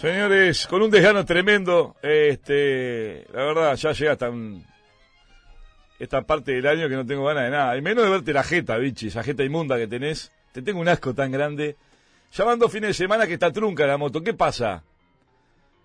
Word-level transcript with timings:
Señores, 0.00 0.66
con 0.66 0.82
un 0.82 0.90
desgano 0.90 1.24
tremendo, 1.24 1.96
este, 2.02 3.26
la 3.32 3.44
verdad, 3.44 3.76
ya 3.76 3.92
llega 3.92 4.12
hasta 4.12 4.30
esta 5.98 6.22
parte 6.22 6.52
del 6.52 6.66
año 6.66 6.86
que 6.88 6.96
no 6.96 7.06
tengo 7.06 7.24
ganas 7.24 7.44
de 7.44 7.50
nada. 7.50 7.76
Y 7.78 7.80
menos 7.80 8.04
de 8.04 8.10
verte 8.10 8.32
la 8.34 8.42
jeta, 8.42 8.76
bichi, 8.76 9.06
esa 9.06 9.22
jeta 9.22 9.42
inmunda 9.42 9.78
que 9.78 9.86
tenés. 9.86 10.32
Te 10.52 10.60
tengo 10.60 10.80
un 10.80 10.88
asco 10.88 11.14
tan 11.14 11.32
grande. 11.32 11.76
Dos 12.36 12.70
fines 12.70 12.88
de 12.88 12.94
semana 12.94 13.26
que 13.26 13.34
está 13.34 13.50
trunca 13.50 13.86
la 13.86 13.96
moto. 13.96 14.22
¿Qué 14.22 14.34
pasa? 14.34 14.84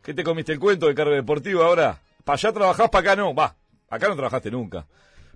¿Qué 0.04 0.14
te 0.14 0.24
comiste 0.24 0.52
el 0.52 0.60
cuento 0.60 0.88
de 0.88 0.96
cargo 0.96 1.14
deportivo 1.14 1.64
ahora? 1.64 2.02
¿Para 2.26 2.36
allá 2.36 2.52
trabajás, 2.52 2.90
para 2.90 3.12
acá 3.12 3.22
no? 3.22 3.34
Va, 3.34 3.56
acá 3.90 4.10
no 4.10 4.16
trabajaste 4.16 4.52
nunca. 4.52 4.86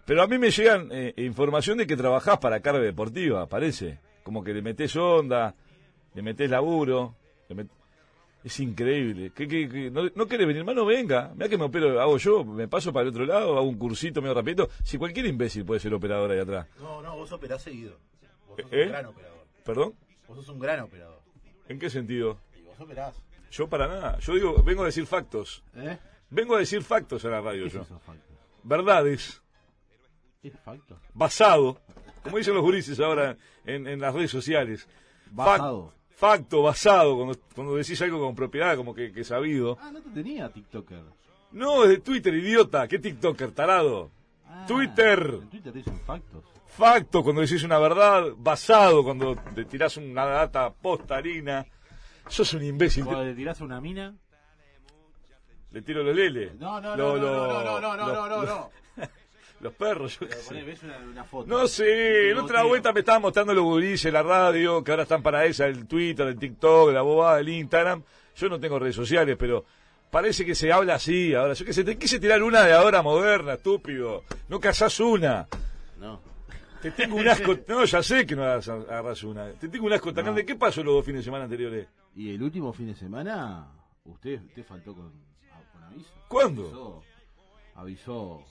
Pero 0.05 0.21
a 0.21 0.27
mí 0.27 0.37
me 0.37 0.51
llegan 0.51 0.89
eh, 0.91 1.13
información 1.17 1.77
de 1.77 1.87
que 1.87 1.95
trabajás 1.95 2.39
para 2.39 2.59
carga 2.59 2.81
deportiva, 2.81 3.47
parece. 3.47 3.99
Como 4.23 4.43
que 4.43 4.53
le 4.53 4.61
metés 4.61 4.95
onda, 4.97 5.55
le 6.13 6.21
metés 6.21 6.49
laburo. 6.49 7.15
Le 7.47 7.55
es 8.45 8.59
increíble. 8.59 9.31
¿Qué, 9.33 9.47
qué, 9.47 9.89
no, 9.89 10.03
¿No 10.13 10.27
quiere 10.27 10.45
venir, 10.45 10.59
hermano? 10.59 10.85
Venga. 10.85 11.31
Mira 11.33 11.49
que 11.49 11.57
me 11.57 11.63
opero, 11.63 11.99
hago 11.99 12.17
yo, 12.19 12.45
me 12.45 12.67
paso 12.67 12.93
para 12.93 13.01
el 13.01 13.09
otro 13.09 13.25
lado, 13.25 13.57
hago 13.57 13.67
un 13.67 13.75
cursito 13.75 14.21
medio 14.21 14.35
rapidito. 14.35 14.69
Si 14.83 14.99
cualquier 14.99 15.25
imbécil 15.25 15.65
puede 15.65 15.79
ser 15.79 15.91
operador 15.95 16.29
ahí 16.29 16.37
atrás. 16.37 16.67
No, 16.79 17.01
no, 17.01 17.15
vos 17.15 17.31
operás 17.31 17.63
seguido. 17.63 17.97
Vos 18.47 18.61
sos 18.61 18.71
¿Eh? 18.71 18.83
un 18.83 18.89
gran 18.89 19.05
operador. 19.07 19.45
¿Perdón? 19.65 19.95
Vos 20.27 20.37
sos 20.37 20.49
un 20.49 20.59
gran 20.59 20.79
operador. 20.81 21.21
¿En 21.67 21.79
qué 21.79 21.89
sentido? 21.89 22.39
Y 22.55 22.61
vos 22.61 22.79
operás. 22.79 23.15
Yo 23.49 23.67
para 23.67 23.87
nada. 23.87 24.19
Yo 24.19 24.35
digo, 24.35 24.61
vengo 24.61 24.83
a 24.83 24.85
decir 24.85 25.07
factos. 25.07 25.63
¿Eh? 25.75 25.97
Vengo 26.29 26.55
a 26.55 26.59
decir 26.59 26.83
factos 26.83 27.25
a 27.25 27.29
la 27.29 27.41
radio 27.41 27.63
¿Qué 27.63 27.71
yo. 27.71 27.87
Verdades. 28.61 29.41
¿Qué 30.43 30.49
es 30.49 30.59
facto? 30.59 30.99
Basado. 31.15 31.81
Como 32.21 32.37
dicen 32.37 32.53
los 32.53 32.61
gurises 32.61 32.99
ahora 32.99 33.37
en, 33.65 33.87
en 33.87 33.99
las 33.99 34.13
redes 34.13 34.29
sociales. 34.29 34.87
Basado. 35.31 35.94
Facto, 36.15 36.61
basado. 36.61 37.15
Cuando, 37.15 37.37
cuando 37.53 37.75
decís 37.75 38.01
algo 38.01 38.19
con 38.19 38.35
propiedad, 38.35 38.75
como 38.75 38.93
que, 38.93 39.11
que 39.11 39.23
sabido. 39.23 39.77
Ah, 39.81 39.91
no 39.91 40.01
te 40.01 40.09
tenía 40.09 40.49
TikToker. 40.49 41.03
No, 41.51 41.83
es 41.83 41.89
de 41.89 41.97
Twitter, 41.99 42.33
idiota. 42.33 42.87
¿Qué 42.87 42.99
TikToker, 42.99 43.51
tarado? 43.51 44.11
Ah, 44.47 44.65
Twitter. 44.67 45.39
En 45.41 45.49
Twitter 45.49 45.73
dicen 45.73 45.99
factos. 45.99 46.43
Facto 46.67 47.23
cuando 47.23 47.41
decís 47.41 47.63
una 47.63 47.79
verdad, 47.79 48.33
basado 48.35 49.03
cuando 49.03 49.35
te 49.53 49.63
tirás 49.65 49.95
una 49.95 50.25
data 50.25 50.73
postarina. 50.73 51.65
Sos 52.27 52.53
un 52.53 52.63
imbécil. 52.63 53.05
Cuando 53.05 53.23
le 53.23 53.33
tirás 53.33 53.61
una 53.61 53.79
mina. 53.79 54.13
Le 55.71 55.81
tiro 55.81 56.03
los 56.03 56.15
lele. 56.15 56.53
No, 56.57 56.81
no, 56.81 56.95
no, 56.95 57.17
no, 57.17 57.37
no, 57.37 57.63
no, 57.63 57.79
no, 57.79 57.97
no, 57.97 58.07
no, 58.07 58.27
no, 58.27 58.43
no. 58.43 58.71
Los 59.61 59.73
perros, 59.73 60.13
yo 60.19 60.19
qué 60.19 60.25
Pero 60.27 60.41
sé. 60.41 60.47
poné, 60.49 60.63
ves 60.63 60.83
una, 60.83 60.97
una 60.99 61.23
foto. 61.23 61.47
No 61.47 61.67
sé, 61.67 62.31
en 62.31 62.37
otra 62.37 62.63
vuelta 62.63 62.91
me 62.93 62.99
estaban 62.99 63.21
mostrando 63.21 63.53
los 63.53 63.63
gurises, 63.63 64.11
la 64.11 64.21
radio, 64.21 64.83
que 64.83 64.91
ahora 64.91 65.03
están 65.03 65.23
para 65.23 65.45
esa, 65.45 65.65
el 65.65 65.87
Twitter, 65.87 66.27
el 66.27 66.37
TikTok, 66.37 66.91
la 66.91 67.01
bobada, 67.01 67.39
el 67.39 67.49
Instagram. 67.49 68.03
Yo 68.35 68.49
no 68.49 68.59
tengo 68.59 68.77
redes 68.79 68.95
sociales, 68.95 69.37
pero 69.39 69.63
parece 70.11 70.45
que 70.45 70.55
se 70.55 70.71
habla 70.73 70.95
así. 70.95 71.33
Ahora, 71.33 71.53
yo 71.53 71.65
qué 71.65 71.71
sé, 71.73 71.83
te 71.85 71.97
quise 71.97 72.19
tirar 72.19 72.43
una 72.43 72.63
de 72.63 72.73
ahora 72.73 73.01
moderna, 73.01 73.53
estúpido. 73.53 74.23
No 74.49 74.59
cazás 74.59 74.99
una. 74.99 75.47
No. 75.99 76.19
Te 76.81 76.91
tengo 76.91 77.15
un 77.15 77.27
asco. 77.27 77.55
No, 77.67 77.85
ya 77.85 78.03
sé 78.03 78.25
que 78.25 78.35
no 78.35 78.43
agarras 78.43 79.23
una. 79.23 79.51
Te 79.53 79.69
tengo 79.69 79.85
un 79.87 79.93
asco 79.93 80.09
tan 80.13 80.25
No. 80.25 80.31
grande. 80.33 80.45
¿Qué 80.45 80.55
pasó 80.55 80.83
los 80.83 80.93
dos 80.95 81.05
fines 81.05 81.21
de 81.21 81.25
semana 81.25 81.45
anteriores? 81.45 81.87
Y 82.13 82.35
el 82.35 82.43
último 82.43 82.73
fin 82.73 82.87
de 82.87 82.95
semana, 82.95 83.67
usted, 84.03 84.41
usted 84.43 84.63
faltó 84.65 84.93
con, 84.93 85.11
con 85.71 85.83
aviso. 85.83 86.09
¿Cuándo? 86.27 86.63
Avisó, 86.65 87.03
avisó 87.75 88.43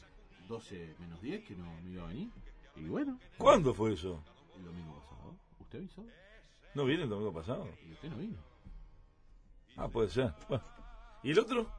12 0.48 0.94
menos 0.98 1.20
10 1.22 1.44
que 1.44 1.54
no, 1.56 1.64
no 1.82 1.90
iba 1.90 2.04
a 2.04 2.08
venir. 2.08 2.28
Y 2.76 2.84
bueno, 2.84 3.18
¿Cuándo 3.38 3.72
fue 3.74 3.92
eso? 3.94 4.22
el 4.56 4.64
domingo 4.64 4.94
pasado. 5.00 5.34
¿Usted 5.60 5.78
avisó? 5.78 6.04
¿No 6.74 6.84
viene 6.84 7.04
el 7.04 7.08
domingo 7.08 7.32
pasado? 7.32 7.68
Y 7.88 7.92
usted 7.92 8.08
no 8.10 8.16
vino. 8.16 8.38
Ah, 9.76 9.88
puede 9.88 10.08
ser. 10.08 10.32
Bueno. 10.48 10.64
¿Y 11.22 11.30
el 11.30 11.38
otro? 11.38 11.70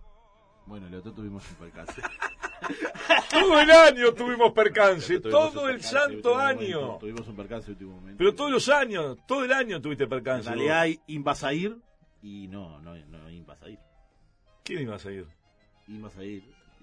Bueno, 0.66 0.88
el 0.88 0.96
otro 0.96 1.14
tuvimos 1.14 1.48
un 1.52 1.56
percance. 1.58 2.02
Todo 3.30 3.60
el 3.60 3.70
año 3.70 4.14
tuvimos 4.14 4.52
percance. 4.54 5.20
Tuvimos 5.20 5.54
Todo 5.54 5.64
un 5.66 5.70
el 5.70 5.76
percance 5.80 5.98
santo 6.00 6.38
año. 6.38 6.80
momento, 6.82 6.98
Tuvimos 7.00 7.28
un 7.28 7.36
percance 7.36 7.72
último 7.72 7.92
momento. 7.96 8.18
Pero 8.18 8.34
todos 8.34 8.52
los 8.52 8.70
años, 8.70 9.18
todo 9.28 9.44
el 9.46 9.52
año 9.52 9.82
tuviste 9.82 10.06
En 10.06 10.10
percance. 10.10 10.50
vos. 10.50 10.58
realidad 10.58 11.00
ibas 11.08 11.44
a 11.44 11.54
ir 11.54 11.78
y 12.22 12.48
no, 12.48 12.80
no, 12.82 12.96
no 12.96 13.30
ibas 13.30 13.62
a 13.62 13.70
ir. 13.70 13.80
¿Quién 14.64 14.82
iba 14.82 14.96
a 14.96 15.00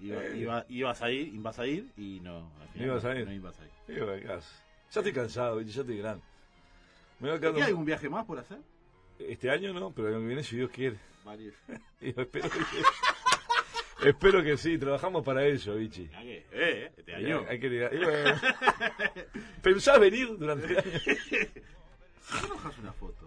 seguir? 0.09 0.13
Ibas 0.13 0.23
a 0.23 0.29
ir. 0.29 0.35
Iba, 0.41 0.59
Eh. 0.59 0.65
iba- 0.65 0.65
ibas 0.69 1.01
a 1.01 1.11
ir, 1.11 1.27
ibas 1.35 1.59
a 1.59 1.67
ir 1.67 1.85
y 1.97 2.19
no. 2.21 2.51
Al 2.61 2.67
final 2.69 2.87
ibas 2.87 3.05
a 3.05 3.13
no, 3.13 3.19
ir. 3.19 3.25
No 3.27 3.33
ibas 3.33 3.59
a 3.59 3.63
ir. 3.65 3.71
Eh, 3.87 4.03
bueno, 4.03 4.21
¿qué 4.21 4.31
haces? 4.33 4.63
Ya 4.91 4.99
estoy 4.99 5.13
cansado, 5.13 5.61
ya 5.61 5.81
estoy 5.81 5.97
grande. 5.97 6.23
Me 7.19 7.29
quedando- 7.39 7.57
¿Hay 7.57 7.63
algún 7.63 7.85
viaje 7.85 8.09
más 8.09 8.25
por 8.25 8.37
hacer? 8.39 8.57
Este 9.19 9.49
año 9.49 9.73
no, 9.73 9.91
pero 9.91 10.07
el 10.09 10.15
año 10.15 10.21
que 10.23 10.27
viene 10.27 10.43
si 10.43 10.55
Dios 10.57 10.69
quiere. 10.71 10.97
Varios. 11.23 11.55
Y 12.01 12.13
yo 12.13 12.21
espero 12.21 12.49
que, 12.49 12.59
espero 14.09 14.43
que 14.43 14.57
sí, 14.57 14.77
trabajamos 14.77 15.23
para 15.23 15.45
eso, 15.45 15.75
bichi. 15.75 16.07
¿Qué? 16.07 16.45
Eh, 16.51 16.91
este 16.97 17.15
año. 17.15 17.45
Hay 17.47 17.59
que 17.59 17.69
ligar- 17.69 17.93
y 17.93 17.97
bueno. 18.03 18.35
¿Pensás 19.61 19.99
venir 19.99 20.37
durante 20.37 20.65
el 20.67 20.77
año? 20.77 20.83
¿Por 20.91 22.41
qué 22.41 22.47
no 22.49 22.71
una 22.81 22.93
foto? 22.93 23.25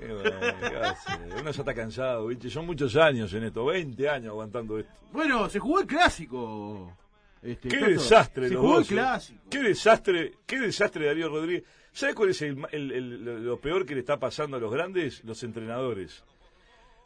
Eh. 0.00 0.94
Uno 1.40 1.50
ya 1.50 1.60
está 1.62 1.74
cansado. 1.74 2.28
Son 2.48 2.66
muchos 2.66 2.96
años 2.96 3.32
en 3.34 3.44
esto, 3.44 3.64
20 3.64 4.08
años 4.08 4.30
aguantando 4.30 4.78
esto. 4.78 4.92
Bueno, 5.12 5.48
se 5.48 5.58
jugó 5.58 5.80
el 5.80 5.86
clásico. 5.86 6.96
Este, 7.42 7.68
Qué 7.68 7.76
desastre, 7.78 8.48
Se 8.48 8.54
los 8.54 8.60
jugó 8.62 8.78
el 8.78 8.84
eh. 8.84 8.88
clásico. 8.88 9.40
Qué 9.50 9.58
desastre, 9.62 10.32
qué 10.46 10.58
desastre 10.60 11.06
Darío 11.06 11.28
Rodríguez. 11.28 11.64
¿Sabes 11.92 12.14
cuál 12.14 12.30
es 12.30 12.42
el, 12.42 12.58
el- 12.72 12.92
el- 12.92 13.24
lo- 13.24 13.38
lo 13.38 13.60
peor 13.60 13.86
que 13.86 13.94
le 13.94 14.00
está 14.00 14.18
pasando 14.18 14.56
a 14.56 14.60
los 14.60 14.72
grandes? 14.72 15.22
Los 15.24 15.42
entrenadores. 15.44 16.24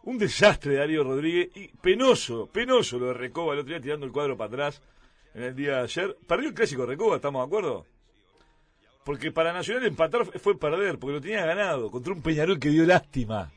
Un 0.05 0.17
desastre 0.19 0.77
Darío 0.77 1.05
Rodríguez 1.05 1.51
y 1.55 1.69
penoso, 1.69 2.47
penoso 2.47 2.99
lo 2.99 3.07
de 3.09 3.15
Recoba 3.15 3.53
el 3.53 3.61
otro 3.61 3.71
día 3.75 3.81
tirando 3.83 4.07
el 4.07 4.13
cuadro 4.13 4.37
para 4.37 4.49
atrás 4.49 4.83
en 5.35 5.43
el 5.43 5.55
día 5.55 5.77
de 5.77 5.83
ayer. 5.83 6.17
Perdió 6.27 6.49
el 6.49 6.55
clásico 6.55 6.87
Recoba, 6.87 7.17
¿estamos 7.17 7.43
de 7.43 7.47
acuerdo? 7.47 7.87
Porque 9.11 9.33
para 9.33 9.53
Nacional 9.53 9.85
empatar 9.87 10.25
fue- 10.39 10.57
perder, 10.57 10.97
porque 10.97 11.15
lo 11.15 11.21
tenía 11.21 11.45
ganado 11.45 11.91
contra 11.91 12.13
un 12.13 12.23
Peñarol 12.23 12.61
que 12.61 12.69
dio 12.69 12.87
lástima. 12.87 13.51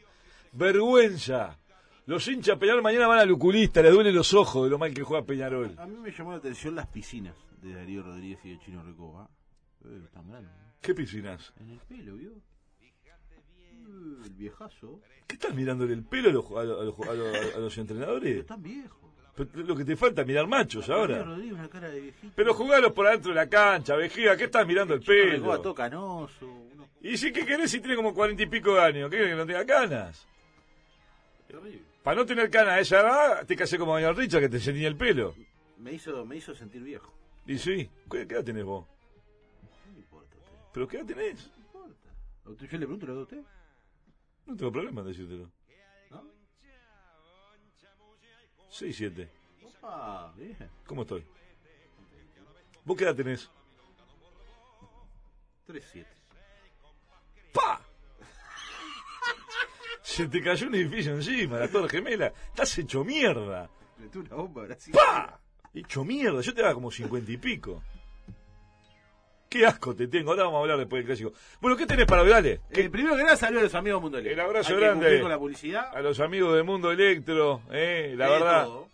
Vergüenza. 0.51 1.59
Los 2.07 2.27
hinchas 2.27 2.57
Peñarol 2.57 2.81
mañana 2.81 3.05
van 3.05 3.19
al 3.19 3.29
oculista, 3.31 3.83
les 3.83 3.93
duelen 3.93 4.15
los 4.15 4.33
ojos 4.33 4.63
de 4.63 4.71
lo 4.71 4.79
mal 4.79 4.91
que 4.95 5.03
juega 5.03 5.23
Peñarol. 5.23 5.75
A 5.77 5.85
mí 5.85 5.95
me 5.97 6.09
llamó 6.11 6.31
la 6.31 6.37
atención 6.37 6.73
las 6.73 6.87
piscinas 6.87 7.35
de 7.61 7.71
Darío 7.75 8.01
Rodríguez 8.01 8.39
y 8.45 8.49
de 8.49 8.59
Chino 8.65 8.81
Recoba. 8.81 9.29
Eh. 9.85 10.01
¿Qué 10.81 10.95
piscinas? 10.95 11.53
En 11.59 11.69
el 11.69 11.77
pelo, 11.81 12.15
¿vio? 12.15 12.31
Eh, 12.81 14.25
el 14.25 14.33
viejazo. 14.33 15.01
¿Qué 15.27 15.35
estás 15.35 15.53
mirándole 15.53 15.93
el 15.93 16.03
pelo 16.03 16.29
a 16.29 16.33
los, 16.33 16.45
a 16.51 16.63
los- 16.63 16.79
a 16.79 16.83
los- 16.83 17.07
a 17.07 17.13
los- 17.13 17.55
a 17.55 17.59
los 17.59 17.77
entrenadores? 17.77 18.37
Están 18.39 18.63
viejos. 18.63 19.02
Lo 19.55 19.75
que 19.75 19.83
te 19.83 19.95
falta 19.95 20.21
es 20.21 20.27
mirar 20.27 20.45
machos 20.47 20.87
ahora. 20.89 21.23
Rodríguez 21.23 21.53
una 21.53 21.67
cara 21.69 21.89
de 21.89 21.99
viejito. 22.01 22.33
Pero 22.35 22.53
jugalos 22.53 22.91
por 22.93 23.07
adentro 23.07 23.29
de 23.29 23.35
la 23.35 23.49
cancha, 23.49 23.95
vejiga, 23.95 24.37
¿qué 24.37 24.43
estás 24.43 24.65
mirando 24.67 24.93
el 24.93 24.99
Chino 24.99 25.15
Recoba 25.31 25.55
todo 25.55 25.63
pelo? 25.73 25.75
canoso. 25.75 26.45
uno- 26.73 26.87
Y 27.01 27.17
si 27.17 27.33
qué 27.33 27.43
querés 27.45 27.71
si 27.71 27.79
tiene 27.79 27.95
como 27.95 28.13
cuarenta 28.13 28.43
y 28.43 28.45
pico 28.45 28.75
de 28.75 28.81
años, 28.81 29.09
¿qué 29.09 29.17
que 29.17 29.33
no 29.35 29.45
tenga 29.45 29.65
canas? 29.65 30.27
Terrible. 31.47 31.81
Para 32.03 32.17
no 32.17 32.25
tener 32.25 32.49
canas 32.51 32.73
a 32.73 32.79
esa 32.81 32.99
edad, 33.01 33.45
te 33.47 33.55
casé 33.55 33.77
como 33.79 33.93
Daniel 33.95 34.15
Richard 34.15 34.41
que 34.41 34.49
te 34.49 34.59
tenía 34.59 34.87
el 34.87 34.95
pelo. 34.97 35.33
Me 35.79 35.93
hizo, 35.93 36.25
me 36.25 36.35
hizo 36.37 36.53
sentir 36.53 36.83
viejo. 36.83 37.11
Y 37.47 37.57
sí, 37.57 37.89
¿qué, 38.11 38.27
qué 38.27 38.35
edad 38.35 38.43
tenés 38.43 38.63
vos? 38.65 38.85
No 39.87 39.93
me 39.93 39.99
importa. 39.99 40.35
¿Pero 40.73 40.87
qué 40.87 40.97
edad 40.97 41.05
tenés? 41.07 41.49
No 41.55 41.59
importa. 41.79 42.09
¿A 42.45 42.49
usted, 42.51 42.65
yo 42.67 42.71
le 42.77 42.85
pregunto 42.85 43.05
lo 43.07 43.15
de 43.15 43.21
usted. 43.23 43.41
No 44.45 44.55
tengo 44.57 44.71
problema 44.71 45.01
en 45.01 45.07
decírtelo. 45.07 45.49
6, 48.73 48.95
7. 48.97 49.29
Opa, 49.63 50.33
bien. 50.35 50.57
¿Cómo 50.87 51.03
estoy? 51.03 51.23
¿Vos 52.83 52.97
qué 52.97 53.03
edad 53.03 53.15
tenés? 53.15 53.49
3-7. 55.67 56.05
¡Pa! 57.53 57.79
Se 60.01 60.27
te 60.27 60.41
cayó 60.41 60.67
un 60.67 60.75
edificio 60.75 61.13
encima, 61.13 61.59
la 61.59 61.67
torre 61.67 61.87
gemela. 61.87 62.33
Estás 62.47 62.75
hecho 62.79 63.03
mierda. 63.03 63.69
Metió 63.99 64.21
una 64.21 64.35
bomba 64.35 64.63
Brasil. 64.63 64.91
¡Pa! 64.91 65.39
Hecho 65.71 66.03
mierda. 66.03 66.41
Yo 66.41 66.53
te 66.53 66.61
daba 66.61 66.73
como 66.73 66.89
cincuenta 66.89 67.31
y 67.31 67.37
pico. 67.37 67.83
Qué 69.53 69.65
asco 69.67 69.95
te 69.95 70.07
tengo. 70.07 70.31
Ahora 70.31 70.43
vamos 70.45 70.57
a 70.57 70.61
hablar 70.61 70.77
después 70.79 70.99
del 71.01 71.05
clásico. 71.05 71.31
Bueno, 71.61 71.77
¿qué 71.77 71.85
tenés 71.85 72.05
para 72.07 72.23
ver? 72.23 72.31
Dale. 72.33 72.61
Eh, 72.71 72.89
primero 72.89 73.15
que 73.15 73.23
nada, 73.23 73.35
saludos 73.37 73.61
a 73.61 73.65
los 73.65 73.75
amigos 73.75 73.99
de 73.99 74.01
Mundo 74.01 74.17
Electro. 74.17 74.41
El 74.43 74.49
abrazo 74.49 74.69
Hay 74.69 74.75
que 74.75 74.81
grande. 74.81 74.99
cumplir 75.05 75.21
con 75.21 75.29
la 75.31 75.37
publicidad. 75.39 75.95
A 75.95 76.01
los 76.01 76.19
amigos 76.19 76.55
de 76.55 76.63
Mundo 76.63 76.91
Electro, 76.91 77.61
eh, 77.71 78.15
la 78.17 78.25
de 78.25 78.31
verdad. 78.31 78.65
todo. 78.65 78.87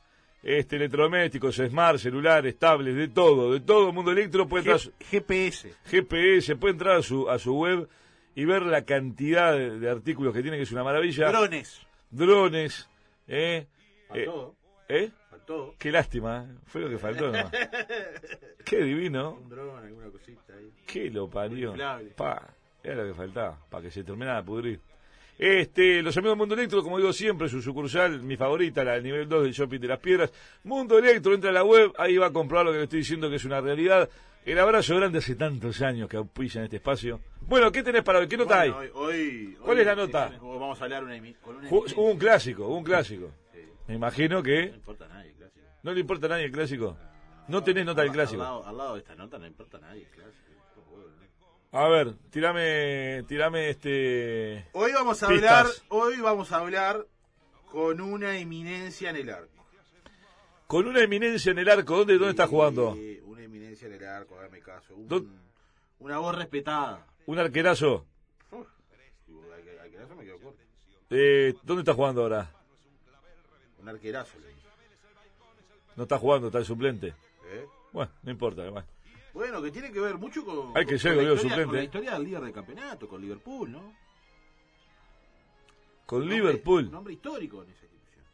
Este, 0.44 0.76
electrodomésticos, 0.78 1.56
smart, 1.56 1.98
celulares, 2.00 2.58
tablets, 2.60 2.98
de 2.98 3.08
todo, 3.10 3.54
de 3.54 3.60
todo. 3.62 3.92
Mundo 3.94 4.12
Electro 4.12 4.48
puede 4.48 4.62
entrar 4.62 4.76
a 4.76 4.80
su- 4.80 4.92
G- 4.92 5.06
GPS. 5.24 5.74
GPS, 5.86 6.56
puede 6.58 6.74
entrar 6.74 6.96
a 6.98 7.02
su, 7.04 7.30
a 7.30 7.40
su 7.40 7.56
web 7.58 7.88
y 8.36 8.46
ver 8.46 8.62
la 8.64 8.84
cantidad 8.86 9.54
de, 9.54 9.80
de 9.80 9.90
artículos 9.90 10.34
que 10.34 10.42
tiene, 10.42 10.58
que 10.58 10.64
es 10.64 10.72
una 10.72 10.84
maravilla. 10.84 11.30
Drones. 11.32 11.80
Drones, 12.10 12.90
eh, 13.28 13.66
eh, 14.14 14.26
Faltó. 14.26 14.56
¿eh? 14.90 15.10
Faltó. 15.50 15.74
Qué 15.80 15.92
lástima, 15.92 16.46
fue 16.68 16.82
lo 16.82 16.90
que 16.90 16.98
faltó 17.00 17.26
nomás. 17.28 17.52
Qué 18.66 18.84
divino, 18.84 19.32
Un 19.42 19.50
dron, 19.50 19.84
alguna 19.84 20.10
cosita 20.12 20.54
ahí. 20.56 20.72
qué 20.86 21.10
lo 21.10 21.28
parió. 21.28 21.74
Pa, 22.16 22.54
era 22.84 23.04
lo 23.04 23.08
que 23.08 23.14
faltaba, 23.16 23.58
para 23.70 23.84
que 23.84 23.90
se 23.92 24.04
terminara 24.04 24.42
de 24.42 24.44
pudrir. 24.46 24.80
Este, 25.40 26.04
los 26.04 26.16
amigos 26.18 26.36
de 26.36 26.38
Mundo 26.38 26.54
Electro, 26.56 26.84
como 26.84 26.98
digo 26.98 27.12
siempre, 27.14 27.50
su 27.50 27.62
sucursal, 27.62 28.22
mi 28.22 28.36
favorita, 28.38 28.84
la 28.84 28.94
del 28.94 29.04
nivel 29.04 29.28
2 29.28 29.44
del 29.44 29.54
Shopping 29.54 29.80
de 29.80 29.88
las 29.88 30.00
Piedras. 30.00 30.32
Mundo 30.66 31.00
Electro, 31.00 31.34
entra 31.34 31.50
a 31.50 31.54
la 31.54 31.64
web, 31.64 31.94
ahí 31.98 32.18
va 32.18 32.28
a 32.28 32.32
comprobar 32.34 32.66
lo 32.68 32.72
que 32.72 32.78
le 32.80 32.84
estoy 32.84 33.00
diciendo 33.00 33.30
que 33.30 33.38
es 33.38 33.46
una 33.46 33.60
realidad. 33.62 34.08
El 34.46 34.60
abrazo 34.60 34.96
grande 34.98 35.18
hace 35.20 35.36
tantos 35.36 35.82
años 35.82 36.10
que 36.10 36.18
auspician 36.18 36.66
este 36.66 36.76
espacio. 36.78 37.22
Bueno, 37.42 37.72
¿qué 37.72 37.82
tenés 37.82 38.04
para 38.04 38.20
hoy? 38.20 38.28
¿Qué 38.28 38.38
nota 38.38 38.62
hay? 38.62 38.70
Hoy, 38.70 38.90
hoy- 38.94 39.58
¿Cuál 39.62 39.78
hoy 39.78 39.82
es 39.82 39.88
la 39.88 39.96
nota? 39.96 40.32
Vamos 40.42 40.80
a 40.80 40.84
hablar 40.84 41.04
una 41.04 41.18
con 41.42 41.56
una 41.56 41.70
un 41.70 42.18
clásico, 42.18 42.68
un 42.68 42.84
clásico. 42.84 43.32
Me 43.90 43.96
imagino 43.96 44.38
no 44.38 44.44
que 44.44 44.66
importa 44.66 45.06
a 45.06 45.08
nadie, 45.10 45.34
clásico. 45.34 45.66
no 45.84 45.92
le 45.94 46.00
importa 46.00 46.26
a 46.28 46.30
nadie 46.30 46.46
el 46.46 46.52
clásico. 46.52 46.98
No 47.48 47.64
tenés 47.64 47.86
nota 47.86 48.04
del 48.04 48.12
clásico. 48.12 48.42
Al 48.44 48.48
lado, 48.48 48.66
al 48.68 48.78
lado 48.78 48.94
de 48.94 49.00
esta 49.00 49.16
nota 49.16 49.38
no 49.40 49.48
importa 49.48 49.78
a 49.78 49.82
nadie, 49.82 50.08
clásico. 50.14 50.38
A 51.72 51.88
ver, 51.88 52.14
tirame, 52.32 53.24
tirame 53.28 53.70
este... 53.70 54.68
Hoy 54.74 54.92
vamos 54.94 55.22
a 55.24 55.28
Pistas. 55.28 55.52
hablar, 55.52 55.74
hoy 55.90 56.20
vamos 56.22 56.52
a 56.52 56.58
hablar 56.58 57.06
con 57.72 58.00
una 58.02 58.38
eminencia 58.38 59.10
en 59.10 59.16
el 59.18 59.30
arco. 59.30 59.66
Con 60.68 60.88
una 60.88 61.02
eminencia 61.02 61.52
en 61.52 61.60
el 61.60 61.70
arco, 61.70 61.98
¿dónde, 61.98 62.14
dónde 62.14 62.30
está 62.32 62.48
jugando? 62.48 62.96
Eh, 62.98 63.22
una 63.26 63.42
eminencia 63.44 63.88
en 63.88 63.94
el 63.94 64.06
arco, 64.08 64.38
hágame 64.40 64.60
caso. 64.62 64.96
Un- 64.96 65.08
¿Dó- 65.08 65.26
una 66.00 66.18
voz 66.20 66.36
respetada. 66.36 67.06
Un 67.26 67.38
arquerazo. 67.40 68.06
Uf, 68.52 68.68
eso 69.28 70.16
me 70.16 70.24
quedó 70.26 70.40
corto. 70.40 70.60
Eh, 71.10 71.54
¿Dónde 71.64 71.82
está 71.82 71.94
jugando 71.96 72.22
ahora? 72.24 72.52
Un 73.82 73.90
arquerazo. 73.90 74.38
No 75.96 76.04
está 76.04 76.18
jugando, 76.18 76.48
está 76.48 76.60
el 76.60 76.66
suplente. 76.66 77.08
¿Eh? 77.52 77.66
Bueno, 77.92 78.12
no 78.24 78.32
importa. 78.32 78.70
bueno. 78.70 78.88
Bueno, 79.34 79.62
que 79.62 79.72
tiene 79.72 79.92
que 79.92 80.00
ver 80.00 80.18
mucho 80.18 80.44
con, 80.44 80.76
Hay 80.76 80.86
que 80.86 80.94
con- 80.94 81.00
ser 81.00 81.16
con 81.16 81.26
la 81.26 81.34
historia- 81.34 81.50
suplente, 81.56 81.66
con 81.66 81.76
la 81.76 81.84
historia 81.84 82.12
del 82.14 82.24
líder 82.24 82.42
del 82.42 82.54
campeonato, 82.54 83.08
con 83.08 83.22
Liverpool, 83.22 83.72
¿no? 83.72 83.94
Con 86.06 86.20
Un 86.20 86.24
hombre- 86.24 86.38
Liverpool. 86.38 86.88
Un 86.88 86.96
hombre 86.96 87.14
histórico 87.14 87.64
en 87.64 87.70
esa 87.70 87.86
institución. 87.86 88.26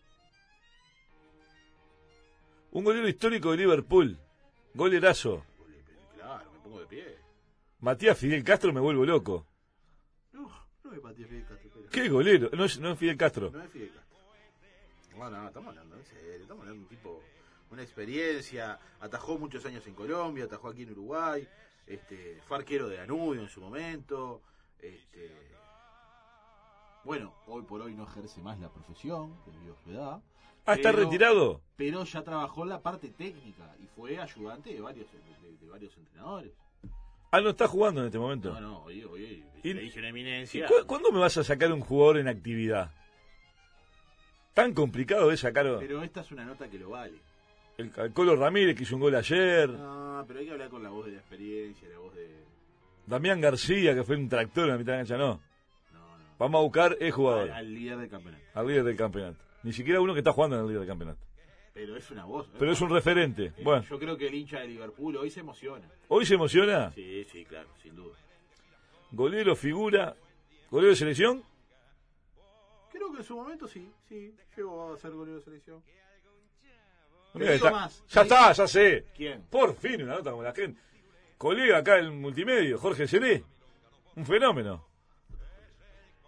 Un 2.72 2.84
golero 2.84 3.08
histórico 3.08 3.52
de 3.52 3.58
Liverpool. 3.58 4.18
Golerazo. 4.74 5.46
Claro, 6.16 6.52
me 6.52 6.60
pongo 6.60 6.80
de 6.82 6.86
pie. 6.88 7.18
Matías 7.80 8.18
Fidel 8.18 8.44
Castro 8.44 8.74
me 8.74 8.80
vuelvo 8.80 9.06
loco. 9.06 9.46
No, 10.34 10.50
no 10.84 10.94
es 10.94 11.02
Matías 11.04 11.30
Fidel 11.30 11.46
Castro. 11.46 11.70
pero- 11.74 11.90
¿Qué 11.90 12.10
golero? 12.10 12.50
No 12.54 12.66
es, 12.66 12.80
no 12.80 12.92
es 12.92 13.00
Fidel 13.00 13.18
Castro. 13.18 13.52
No 13.52 13.62
es 13.64 13.70
Fidel 13.72 13.90
Castro. 13.90 14.05
No, 15.18 15.30
no, 15.30 15.48
estamos 15.48 15.70
hablando 15.70 15.96
en 15.98 16.06
serio. 16.06 16.42
Estamos 16.42 16.62
hablando 16.62 16.74
de 16.80 16.84
un 16.84 16.88
tipo, 16.90 17.22
una 17.72 17.82
experiencia. 17.84 18.80
Atajó 19.00 19.38
muchos 19.38 19.66
años 19.66 19.86
en 19.88 19.94
Colombia, 19.94 20.46
atajó 20.46 20.70
aquí 20.70 20.84
en 20.84 20.92
Uruguay. 20.92 21.48
Este, 21.88 22.42
fue 22.48 22.58
arquero 22.58 22.88
de 22.90 22.98
Danubio 22.98 23.42
en 23.42 23.50
su 23.50 23.62
momento. 23.62 24.42
Este, 24.80 25.32
bueno, 27.04 27.34
hoy 27.48 27.62
por 27.64 27.82
hoy 27.82 27.94
no 27.94 28.04
ejerce 28.04 28.42
más 28.42 28.60
la 28.60 28.70
profesión, 28.70 29.36
debido 29.46 29.74
a 29.76 29.84
su 29.84 29.92
edad. 29.92 30.22
Ah, 30.66 30.74
¿está 30.74 30.92
retirado? 30.92 31.62
Pero 31.76 32.04
ya 32.04 32.24
trabajó 32.24 32.64
en 32.64 32.70
la 32.70 32.82
parte 32.82 33.10
técnica 33.10 33.76
y 33.80 33.86
fue 33.96 34.18
ayudante 34.20 34.74
de 34.74 34.82
varios, 34.82 35.08
de, 35.12 35.58
de 35.58 35.70
varios 35.70 35.96
entrenadores. 35.98 36.52
Ah, 37.32 37.42
no 37.42 37.50
está 37.50 37.68
jugando 37.68 38.02
en 38.02 38.08
este 38.08 38.18
momento. 38.18 38.52
No, 38.54 38.60
no, 38.62 38.84
oye, 38.84 39.06
oye, 39.06 39.44
le 39.64 39.74
dije 39.82 40.00
una 40.00 40.08
¿Y 40.08 40.10
eminencia. 40.10 40.66
cu- 40.68 40.88
¿Cuándo 40.88 41.12
me 41.12 41.20
vas 41.20 41.38
a 41.38 41.44
sacar 41.44 41.72
un 41.72 41.82
jugador 41.82 42.18
en 42.18 42.28
actividad? 42.28 42.92
Tan 44.56 44.74
complicado 44.74 45.32
es 45.32 45.42
sacar 45.42 45.66
Pero 45.80 46.02
esta 46.02 46.22
es 46.22 46.32
una 46.32 46.46
nota 46.46 46.68
que 46.70 46.80
lo 46.80 46.90
vale. 46.92 47.20
el, 47.78 47.92
al 47.98 48.12
Colo 48.14 48.36
Ramírez 48.36 48.76
que 48.76 48.84
hizo 48.84 48.96
un 48.96 49.02
gol 49.02 49.14
ayer. 49.16 49.70
No, 49.70 50.24
pero 50.28 50.40
hay 50.40 50.46
que 50.48 50.52
hablar 50.54 50.70
con 50.70 50.82
la 50.82 50.90
voz 50.90 51.06
de 51.06 51.12
la 51.12 51.18
experiencia, 51.20 51.88
la 51.90 52.00
voz 52.00 52.16
de... 52.16 52.30
Damián 53.06 53.40
García 53.42 53.94
que 53.94 54.04
fue 54.04 54.16
un 54.16 54.28
tractor 54.30 54.64
en 54.64 54.70
la 54.72 54.78
mitad 54.78 54.94
de 54.94 54.98
la 55.00 55.04
cancha. 55.04 55.18
No. 55.18 55.42
No, 55.94 56.18
no. 56.18 56.24
Vamos 56.40 56.60
a 56.60 56.64
buscar 56.64 56.98
el 57.00 57.12
jugador. 57.12 57.52
Al, 57.52 57.58
al 57.58 57.74
líder 57.74 57.98
del 57.98 58.10
campeonato. 58.10 58.44
Al 58.54 58.68
líder 58.68 58.84
del 58.86 58.96
campeonato. 58.96 59.38
Ni 59.64 59.74
siquiera 59.74 60.00
uno 60.02 60.14
que 60.14 60.20
está 60.20 60.32
jugando 60.32 60.56
en 60.56 60.62
el 60.64 60.68
líder 60.70 60.80
del 60.80 60.90
campeonato. 60.90 61.20
Pero 61.74 61.98
es 61.98 62.10
una 62.10 62.24
voz. 62.24 62.48
¿eh? 62.48 62.52
Pero 62.58 62.72
es 62.72 62.80
un 62.80 62.90
referente. 62.90 63.46
Eh, 63.48 63.54
Bueno, 63.62 63.84
Yo 63.84 64.00
creo 64.00 64.18
que 64.18 64.28
el 64.28 64.34
hincha 64.36 64.62
de 64.62 64.68
Liverpool 64.70 65.18
hoy 65.18 65.30
se 65.30 65.42
emociona. 65.42 65.86
hoy 66.08 66.26
se 66.26 66.36
emociona. 66.36 66.92
Sí, 66.94 67.26
sí, 67.30 67.44
claro, 67.44 67.68
sin 67.84 67.94
duda. 67.96 68.16
Golero, 69.12 69.56
figura. 69.58 70.16
Golero 70.72 70.92
de 70.92 70.96
selección. 70.96 71.44
Creo 72.96 73.12
que 73.12 73.18
en 73.18 73.24
su 73.26 73.36
momento 73.36 73.68
sí, 73.68 73.92
sí, 74.08 74.34
llegó 74.56 74.94
a 74.94 74.98
ser 74.98 75.12
golero 75.12 75.38
de 75.40 75.44
selección. 75.44 75.84
Mira, 77.34 77.54
está- 77.56 77.72
más. 77.72 78.04
Ya 78.08 78.22
está, 78.22 78.52
ya 78.54 78.68
sé. 78.68 79.06
¿Quién? 79.14 79.42
Por 79.50 79.76
fin 79.76 80.02
una 80.04 80.16
nota 80.16 80.32
como 80.32 80.44
la 80.44 80.54
gente. 80.54 80.80
Colega 81.38 81.80
acá 81.80 82.00
en 82.00 82.22
multimedio, 82.22 82.78
Jorge 82.78 83.06
Seré. 83.06 83.44
Un 84.16 84.26
fenómeno. 84.26 84.88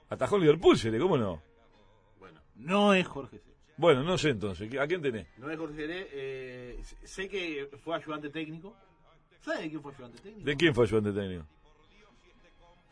Atajó 0.09 0.35
en 0.35 0.41
Liverpool, 0.41 0.77
Seré, 0.77 0.99
¿cómo 0.99 1.17
no? 1.17 1.41
Bueno, 2.19 2.41
no 2.55 2.93
es 2.93 3.07
Jorge 3.07 3.39
Seré. 3.39 3.55
Bueno, 3.77 4.03
no 4.03 4.17
sé 4.17 4.31
entonces. 4.31 4.69
¿A 4.77 4.87
quién 4.87 5.01
tenés? 5.01 5.25
No 5.37 5.49
es 5.49 5.57
Jorge 5.57 5.75
Seré. 5.75 6.07
eh, 6.11 6.81
sé 7.05 7.29
que 7.29 7.69
fue 7.81 7.95
ayudante 7.95 8.29
técnico. 8.29 8.75
¿Sabe 9.39 9.61
de 9.63 9.69
quién 9.69 9.81
fue 9.81 9.93
ayudante 9.93 10.19
técnico? 10.19 10.45
¿De 10.45 10.57
quién 10.57 10.75
fue 10.75 10.83
ayudante 10.83 11.13
técnico? 11.13 11.45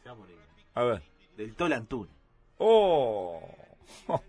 Se 0.01 0.07
va 0.07 0.15
a 0.15 0.17
morir. 0.17 0.37
A 0.75 0.83
ver. 0.85 1.01
Del 1.35 1.53
Tola 1.55 1.75
Antunes. 1.75 2.15
¡Oh! 2.57 3.41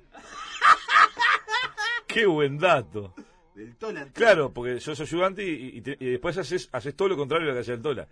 ¡Qué 2.06 2.26
buen 2.26 2.58
dato! 2.58 3.14
Del 3.54 3.74
Tola. 3.76 4.06
Claro, 4.12 4.52
porque 4.52 4.80
sos 4.80 5.00
ayudante 5.00 5.42
y, 5.44 5.78
y 5.78 5.80
te- 5.80 5.96
y 5.98 6.10
después 6.10 6.36
haces, 6.38 6.68
haces 6.72 6.94
todo 6.94 7.08
lo 7.08 7.16
contrario 7.16 7.46
de 7.46 7.52
lo 7.52 7.56
que 7.56 7.60
hacía 7.62 7.74
el 7.74 7.82
Tola. 7.82 8.06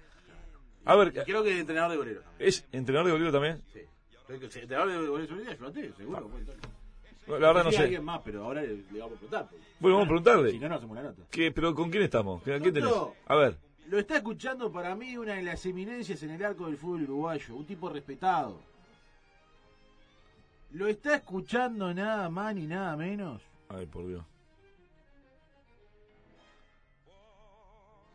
A 0.87 0.97
ver, 0.97 1.13
creo 1.25 1.43
que 1.43 1.53
el 1.53 1.59
entrenador 1.61 1.93
de 1.93 2.15
también. 2.15 2.23
¿es 2.39 2.67
entrenador 2.73 3.07
de 3.07 3.13
golero 3.13 3.33
también? 3.33 3.63
Sí. 3.73 3.81
Creo 4.27 4.41
que 4.41 4.47
el 4.47 4.53
entrenador 4.63 4.91
de 5.03 5.07
golero 5.09 5.41
es 5.43 5.49
ayudante, 5.49 5.93
seguro. 5.97 6.29
fue 6.29 6.41
el 6.41 6.47
Tola. 6.47 6.59
No, 7.27 7.39
La 7.39 7.47
verdad 7.49 7.65
no 7.65 7.71
Sí, 7.71 7.77
sé. 7.77 7.83
alguien 7.85 8.05
más, 8.05 8.21
pero 8.23 8.45
ahora 8.45 8.61
le, 8.63 8.69
le 8.77 8.99
vamos 9.01 9.17
a 9.17 9.19
preguntar. 9.19 9.49
porque- 9.49 9.65
Bueno, 9.81 9.97
vamos 9.97 10.07
a 10.07 10.09
preguntarle. 10.09 10.51
Si 10.51 10.59
no, 10.59 10.69
no 10.69 10.75
hacemos 10.75 10.97
la 10.97 11.03
nota. 11.05 11.23
¿Qué, 11.31 11.53
¿Pero 11.53 11.75
con 11.75 11.91
quién 11.91 12.03
estamos? 12.03 12.43
¿A 12.43 12.59
quién 12.61 12.75
tenés? 12.75 12.93
A 13.27 13.37
ver. 13.37 13.57
Lo 13.89 13.99
está 13.99 14.17
escuchando 14.17 14.73
para 14.73 14.95
mí 14.95 15.17
una 15.17 15.35
de 15.35 15.43
las 15.43 15.65
eminencias 15.67 16.23
en 16.23 16.31
el 16.31 16.45
arco 16.45 16.67
del 16.67 16.77
fútbol 16.79 17.03
uruguayo, 17.03 17.55
un 17.55 17.67
tipo 17.67 17.89
respetado. 17.91 18.61
Lo 20.75 20.87
está 20.89 21.15
escuchando 21.17 21.93
nada 21.95 22.29
más 22.29 22.55
ni 22.55 22.67
nada 22.67 22.97
menos 22.97 23.41
Ay, 23.69 23.87
por 23.87 24.07
Dios. 24.07 24.25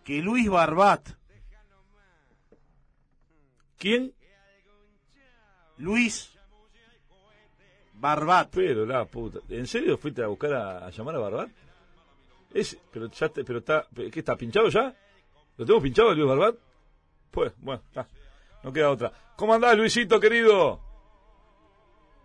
que 0.04 0.22
Luis 0.22 0.50
Barbat. 0.50 1.08
¿Quién? 3.78 4.14
Luis 5.78 6.32
Barbat. 7.94 8.50
Pero 8.52 8.86
la 8.86 9.06
puta. 9.06 9.40
¿En 9.50 9.68
serio 9.68 9.98
fuiste 9.98 10.24
a 10.24 10.28
buscar 10.28 10.54
a, 10.54 10.86
a 10.88 10.90
llamar 10.90 11.16
a 11.16 11.20
Barbat? 11.20 11.50
Es, 12.54 12.78
pero 12.92 13.08
ya 13.12 13.30
te- 13.30 13.44
pero 13.44 13.60
está, 13.60 13.86
¿qué 13.96 14.20
está 14.20 14.36
pinchado 14.36 14.68
ya? 14.70 14.96
¿Lo 15.58 15.66
tengo 15.66 15.82
pinchado 15.82 16.14
Luis 16.16 16.28
Barbat? 16.28 16.56
Pues, 17.32 17.54
bueno, 17.58 17.82
está. 17.86 18.08
No 18.64 18.74
queda 18.74 18.90
otra. 18.90 19.12
¿Cómo 19.38 19.54
andás, 19.54 19.78
Luisito, 19.78 20.20
querido? 20.20 20.82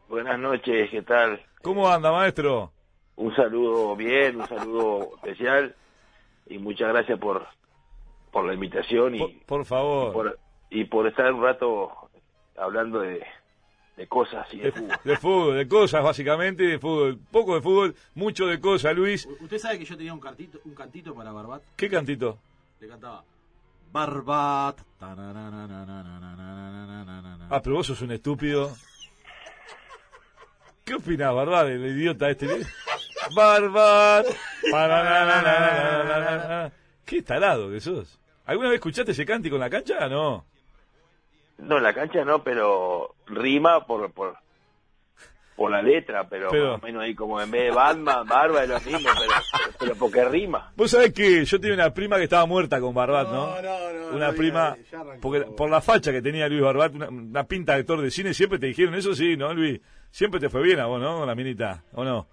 Buenas 0.09 0.39
noches, 0.39 0.91
¿qué 0.91 1.03
tal? 1.03 1.41
¿Cómo 1.63 1.89
anda, 1.89 2.13
maestro? 2.13 2.73
Un 3.17 3.35
saludo 3.35 3.97
bien, 3.97 4.41
un 4.41 4.47
saludo 4.49 5.11
especial 5.17 5.75
y 6.47 6.59
muchas 6.59 6.89
gracias 6.89 7.19
por 7.19 7.47
por 8.33 8.45
la 8.45 8.55
invitación 8.55 9.15
y 9.15 9.19
Por, 9.21 9.31
por 9.47 9.65
favor. 9.65 10.13
por, 10.13 10.39
y 10.69 10.85
por 10.85 11.07
estar 11.07 11.33
un 11.33 11.41
rato 11.43 11.93
hablando 12.57 12.99
de, 13.01 13.25
de 13.97 14.09
cosas 14.09 14.53
y 14.53 14.59
de 14.59 14.65
De, 14.65 14.73
fútbol. 14.73 14.97
de 15.05 15.17
fútbol, 15.17 15.57
de 15.57 15.69
cosas 15.69 16.03
básicamente, 16.03 16.65
de 16.65 16.79
fútbol. 16.81 17.17
Poco 17.31 17.55
de 17.55 17.61
fútbol, 17.63 17.95
mucho 18.17 18.47
de 18.49 18.61
cosas, 18.61 18.95
Luis. 18.97 19.25
Usted 19.41 19.59
sabe 19.59 19.79
que 19.79 19.85
yo 19.85 19.97
tenía 19.97 20.13
un 20.13 20.19
cantito, 20.21 20.59
un 20.65 20.75
cantito 20.75 21.15
para 21.15 21.31
Barbat. 21.31 21.63
¿Qué 21.77 21.89
cantito? 21.89 22.39
Le 22.81 22.89
cantaba 22.89 23.23
Barbat. 23.93 24.81
Ah, 27.51 27.61
pero 27.63 27.77
vos 27.77 27.87
sos 27.87 28.03
un 28.03 28.11
estúpido. 28.11 28.73
¿Qué 30.85 30.95
opinás, 30.95 31.35
Barbat, 31.35 31.67
el 31.69 31.87
idiota 31.87 32.31
este? 32.31 32.47
Pananananananana. 34.71 36.73
Qué 37.07 37.23
talado 37.23 37.71
que 37.71 37.81
sos. 37.81 38.21
¿Alguna 38.45 38.69
vez 38.69 38.77
escuchaste 38.77 39.13
ese 39.13 39.25
cántico 39.25 39.57
en 39.57 39.63
la 39.63 39.71
cancha? 39.71 40.07
No. 40.09 40.45
No, 41.57 41.79
la 41.79 41.95
cancha 41.95 42.23
no, 42.25 42.43
pero 42.43 43.15
rima 43.27 43.87
por 43.87 44.13
por, 44.13 44.37
por 45.57 45.71
la 45.71 45.81
letra, 45.83 46.29
pero, 46.29 46.49
Pero- 46.51 46.73
más 46.73 46.83
o 46.83 46.87
menos 46.87 47.03
ahí 47.05 47.15
como 47.15 47.41
en 47.41 47.51
vez 47.51 47.65
de 47.65 47.71
Batman, 47.71 48.27
Barba 48.27 48.65
es 48.65 48.69
lo 48.69 48.81
mismo, 48.81 49.09
pero, 49.19 49.33
pero 49.79 49.95
porque 49.97 50.25
rima. 50.25 50.73
Vos 50.77 50.91
sabés 50.91 51.13
que 51.13 51.45
yo 51.45 51.61
tenía 51.61 51.75
una 51.77 51.95
prima 51.95 52.17
que 52.17 52.25
estaba 52.25 52.45
muerta 52.47 52.81
con 52.81 52.93
Barbat, 52.95 53.29
¿no? 53.29 53.47
No, 53.47 53.63
no, 53.63 53.93
no, 54.11 54.17
Una 54.17 54.29
no 54.29 54.35
prima, 54.35 54.75
diga, 54.75 54.89
ya 54.91 55.01
arrancó. 55.01 55.21
porque 55.21 55.41
por 55.57 55.71
la 55.71 55.81
facha 55.81 56.11
que 56.11 56.21
tenía 56.23 56.49
Luis 56.49 56.61
Barbat, 56.63 56.95
una, 56.95 57.09
una 57.09 57.45
pinta 57.45 57.75
de 57.75 57.81
actor 57.81 58.01
de 58.03 58.11
cine, 58.11 58.35
siempre 58.35 58.59
te 58.59 58.67
dijeron 58.67 58.95
eso, 58.97 59.15
sí, 59.15 59.37
¿no, 59.37 59.55
Luis? 59.55 59.81
Siempre 60.11 60.41
te 60.41 60.49
fue 60.49 60.63
bien 60.63 60.81
a 60.81 60.87
vos, 60.87 61.01
¿no? 61.01 61.19
Con 61.19 61.27
la 61.29 61.35
minita, 61.37 61.85
¿o 61.93 62.05
no? 62.05 62.27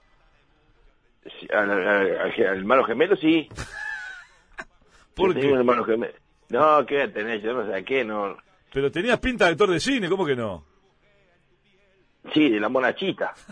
Sí, 1.23 1.47
Al, 1.53 1.69
al, 1.69 1.87
al- 1.87 2.21
al 2.21 2.57
hermano 2.57 2.83
gemelo 2.83 3.15
sí. 3.15 3.47
¿Por 5.15 5.33
qué? 5.35 5.51
hermano 5.51 5.83
gemelo. 5.83 6.13
No, 6.49 6.85
¿qué 6.85 7.07
tenés? 7.09 7.41
Yo 7.43 7.53
no 7.53 7.65
sé 7.67 7.75
a 7.75 7.83
qué, 7.83 8.03
no. 8.03 8.35
Pero 8.73 8.89
tenías 8.91 9.19
pinta 9.19 9.45
de 9.45 9.51
actor 9.51 9.69
de 9.69 9.79
cine, 9.79 10.09
¿cómo 10.09 10.25
que 10.25 10.35
no? 10.35 10.65
Sí, 12.33 12.49
de 12.49 12.59
la 12.59 12.69
monachita. 12.69 13.33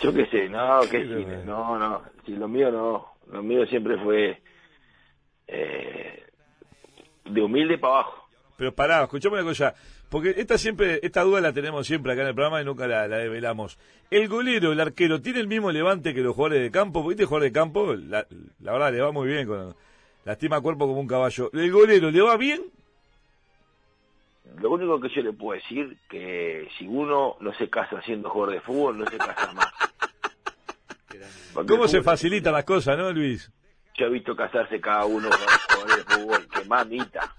Yo 0.00 0.14
qué 0.14 0.26
sé, 0.26 0.48
no, 0.48 0.80
qué 0.90 1.02
cine, 1.02 1.44
no. 1.44 1.78
no, 1.78 2.02
si 2.24 2.32
lo 2.32 2.48
mío 2.48 2.72
no, 2.72 3.12
lo 3.30 3.42
mío 3.42 3.66
siempre 3.66 3.98
fue 3.98 4.40
eh, 5.46 6.24
de 7.26 7.42
humilde 7.42 7.76
para 7.76 7.94
abajo. 7.94 8.28
Pero 8.56 8.74
pará, 8.74 9.02
escuchame 9.02 9.36
una 9.36 9.44
cosa, 9.44 9.74
porque 10.08 10.34
esta 10.36 10.56
siempre, 10.56 11.00
esta 11.02 11.22
duda 11.22 11.42
la 11.42 11.52
tenemos 11.52 11.86
siempre 11.86 12.12
acá 12.12 12.22
en 12.22 12.28
el 12.28 12.34
programa 12.34 12.62
y 12.62 12.64
nunca 12.64 12.86
la, 12.86 13.08
la 13.08 13.18
develamos. 13.18 13.78
¿El 14.10 14.28
golero, 14.28 14.72
el 14.72 14.80
arquero, 14.80 15.20
tiene 15.20 15.40
el 15.40 15.48
mismo 15.48 15.70
levante 15.70 16.14
que 16.14 16.22
los 16.22 16.34
jugadores 16.34 16.62
de 16.62 16.70
campo? 16.70 17.02
Porque 17.02 17.14
este 17.14 17.26
jugador 17.26 17.44
de 17.44 17.52
campo, 17.52 17.94
la, 17.94 18.26
la 18.60 18.72
verdad, 18.72 18.92
le 18.92 19.02
va 19.02 19.12
muy 19.12 19.28
bien, 19.28 19.46
con 19.46 19.74
lastima 20.24 20.60
cuerpo 20.60 20.86
como 20.86 21.00
un 21.00 21.06
caballo. 21.06 21.50
¿El 21.52 21.70
golero 21.70 22.10
le 22.10 22.22
va 22.22 22.36
bien? 22.36 22.62
Lo 24.60 24.70
único 24.70 25.00
que 25.00 25.08
yo 25.08 25.22
le 25.22 25.32
puedo 25.32 25.58
decir 25.60 25.96
que 26.08 26.68
si 26.78 26.86
uno 26.86 27.36
no 27.40 27.54
se 27.54 27.68
casa 27.70 28.00
siendo 28.02 28.28
jugador 28.30 28.54
de 28.54 28.60
fútbol, 28.60 28.98
no 28.98 29.06
se 29.06 29.16
casa 29.18 29.52
más. 29.52 29.72
Porque 31.54 31.68
¿Cómo 31.72 31.84
el 31.84 31.90
se 31.90 32.02
facilitan 32.02 32.52
las 32.52 32.64
cosas, 32.64 32.96
no, 32.96 33.10
Luis? 33.12 33.50
Yo 33.96 34.06
he 34.06 34.10
visto 34.10 34.36
casarse 34.36 34.80
cada 34.80 35.04
uno 35.06 35.28
con 35.28 35.38
jugadores 35.38 36.06
de 36.06 36.14
fútbol, 36.14 36.48
que 36.48 36.64
mamita. 36.66 37.34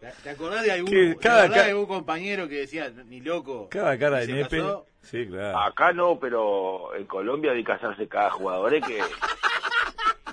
¿Te- 0.00 0.12
¿Te 0.22 0.30
acordás 0.30 0.64
de 0.64 0.72
algún, 0.72 0.90
Que 0.90 1.16
cada 1.20 1.48
de 1.48 1.60
algún 1.60 1.86
compañero 1.86 2.48
que 2.48 2.56
decía, 2.56 2.90
ni 3.06 3.20
loco? 3.20 3.68
Cada 3.70 3.96
cara 3.98 4.18
de 4.18 4.26
nepe. 4.28 4.58
casó? 4.58 4.86
Sí, 5.02 5.26
claro. 5.26 5.58
Acá 5.60 5.92
no, 5.92 6.18
pero 6.20 6.94
en 6.94 7.06
Colombia 7.06 7.52
vi 7.52 7.64
casarse 7.64 8.06
cada 8.08 8.30
jugador 8.30 8.72
que... 8.84 9.00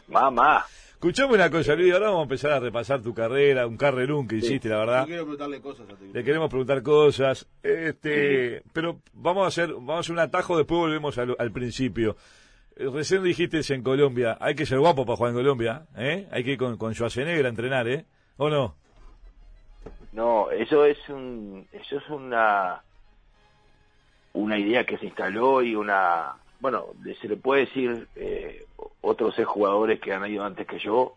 Mamá. 0.07 0.65
Escuchame 0.99 1.35
una 1.35 1.49
cosa, 1.49 1.75
Luis, 1.75 1.93
ahora 1.93 2.07
vamos 2.07 2.19
a 2.19 2.23
empezar 2.23 2.51
a 2.51 2.59
repasar 2.59 3.01
tu 3.01 3.13
carrera, 3.13 3.65
un 3.65 3.77
carrerón 3.77 4.27
que 4.27 4.35
hiciste, 4.35 4.67
la 4.67 4.75
Yo 4.75 4.79
verdad. 4.81 5.05
quiero 5.05 5.21
preguntarle 5.23 5.61
cosas 5.61 5.87
a 5.89 5.93
Le 6.13 6.23
queremos 6.25 6.49
preguntar 6.49 6.83
cosas, 6.83 7.47
este, 7.63 8.63
pero 8.73 8.99
vamos 9.13 9.45
a 9.45 9.47
hacer, 9.47 9.69
vamos 9.71 9.95
a 9.95 9.99
hacer 9.99 10.11
un 10.11 10.19
atajo, 10.19 10.57
después 10.57 10.77
volvemos 10.77 11.17
al, 11.17 11.37
al 11.39 11.51
principio. 11.53 12.17
Eh, 12.75 12.89
Recién 12.93 13.23
dijiste 13.23 13.61
en 13.73 13.81
Colombia, 13.81 14.37
hay 14.41 14.55
que 14.55 14.65
ser 14.65 14.77
guapo 14.79 15.05
para 15.05 15.15
jugar 15.15 15.31
en 15.31 15.37
Colombia, 15.37 15.85
¿eh? 15.95 16.27
Hay 16.31 16.43
que 16.43 16.51
ir 16.51 16.57
con, 16.57 16.75
con 16.77 16.93
Schwarzenegger 16.93 17.45
a 17.45 17.49
entrenar, 17.49 17.87
¿eh? 17.87 18.05
¿O 18.35 18.49
no? 18.49 18.75
No, 20.11 20.51
eso 20.51 20.83
es 20.83 20.97
un, 21.07 21.65
eso 21.71 21.97
es 21.97 22.09
una, 22.09 22.83
una 24.33 24.57
idea 24.59 24.85
que 24.85 24.97
se 24.97 25.05
instaló 25.05 25.61
y 25.61 25.75
una, 25.75 26.33
bueno, 26.59 26.87
se 27.21 27.27
le 27.27 27.37
puede 27.37 27.65
decir 27.65 28.07
eh, 28.15 28.65
otros 29.01 29.35
seis 29.35 29.47
jugadores 29.47 29.99
que 29.99 30.13
han 30.13 30.25
ido 30.29 30.43
antes 30.43 30.67
que 30.67 30.79
yo, 30.79 31.15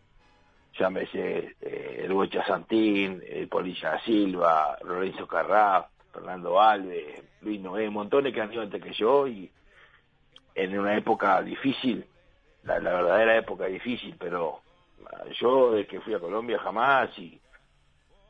llámese 0.79 1.57
eh, 1.61 2.01
el 2.05 2.13
Bocha 2.13 2.45
Santín, 2.47 3.23
el 3.27 3.49
Polilla 3.49 4.01
Silva, 4.01 4.79
Lorenzo 4.85 5.27
Carrá, 5.27 5.89
Fernando 6.13 6.61
Alves, 6.61 7.23
Luis 7.41 7.61
Noé, 7.61 7.91
montones 7.91 8.33
que 8.33 8.41
han 8.41 8.53
ido 8.53 8.63
antes 8.63 8.83
que 8.83 8.93
yo 8.93 9.27
y 9.27 9.51
en 10.55 10.79
una 10.79 10.97
época 10.97 11.41
difícil, 11.43 12.05
la, 12.65 12.79
la 12.79 12.93
verdadera 12.93 13.37
época 13.37 13.67
difícil, 13.67 14.15
pero 14.19 14.61
ah, 15.07 15.25
yo 15.41 15.73
desde 15.73 15.87
que 15.87 16.01
fui 16.01 16.15
a 16.15 16.21
Colombia 16.21 16.59
jamás 16.59 17.19
y 17.19 17.41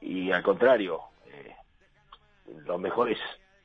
y 0.02 0.32
al 0.32 0.42
contrario, 0.42 1.00
eh, 1.26 1.54
los 2.66 2.80
mejores 2.80 3.18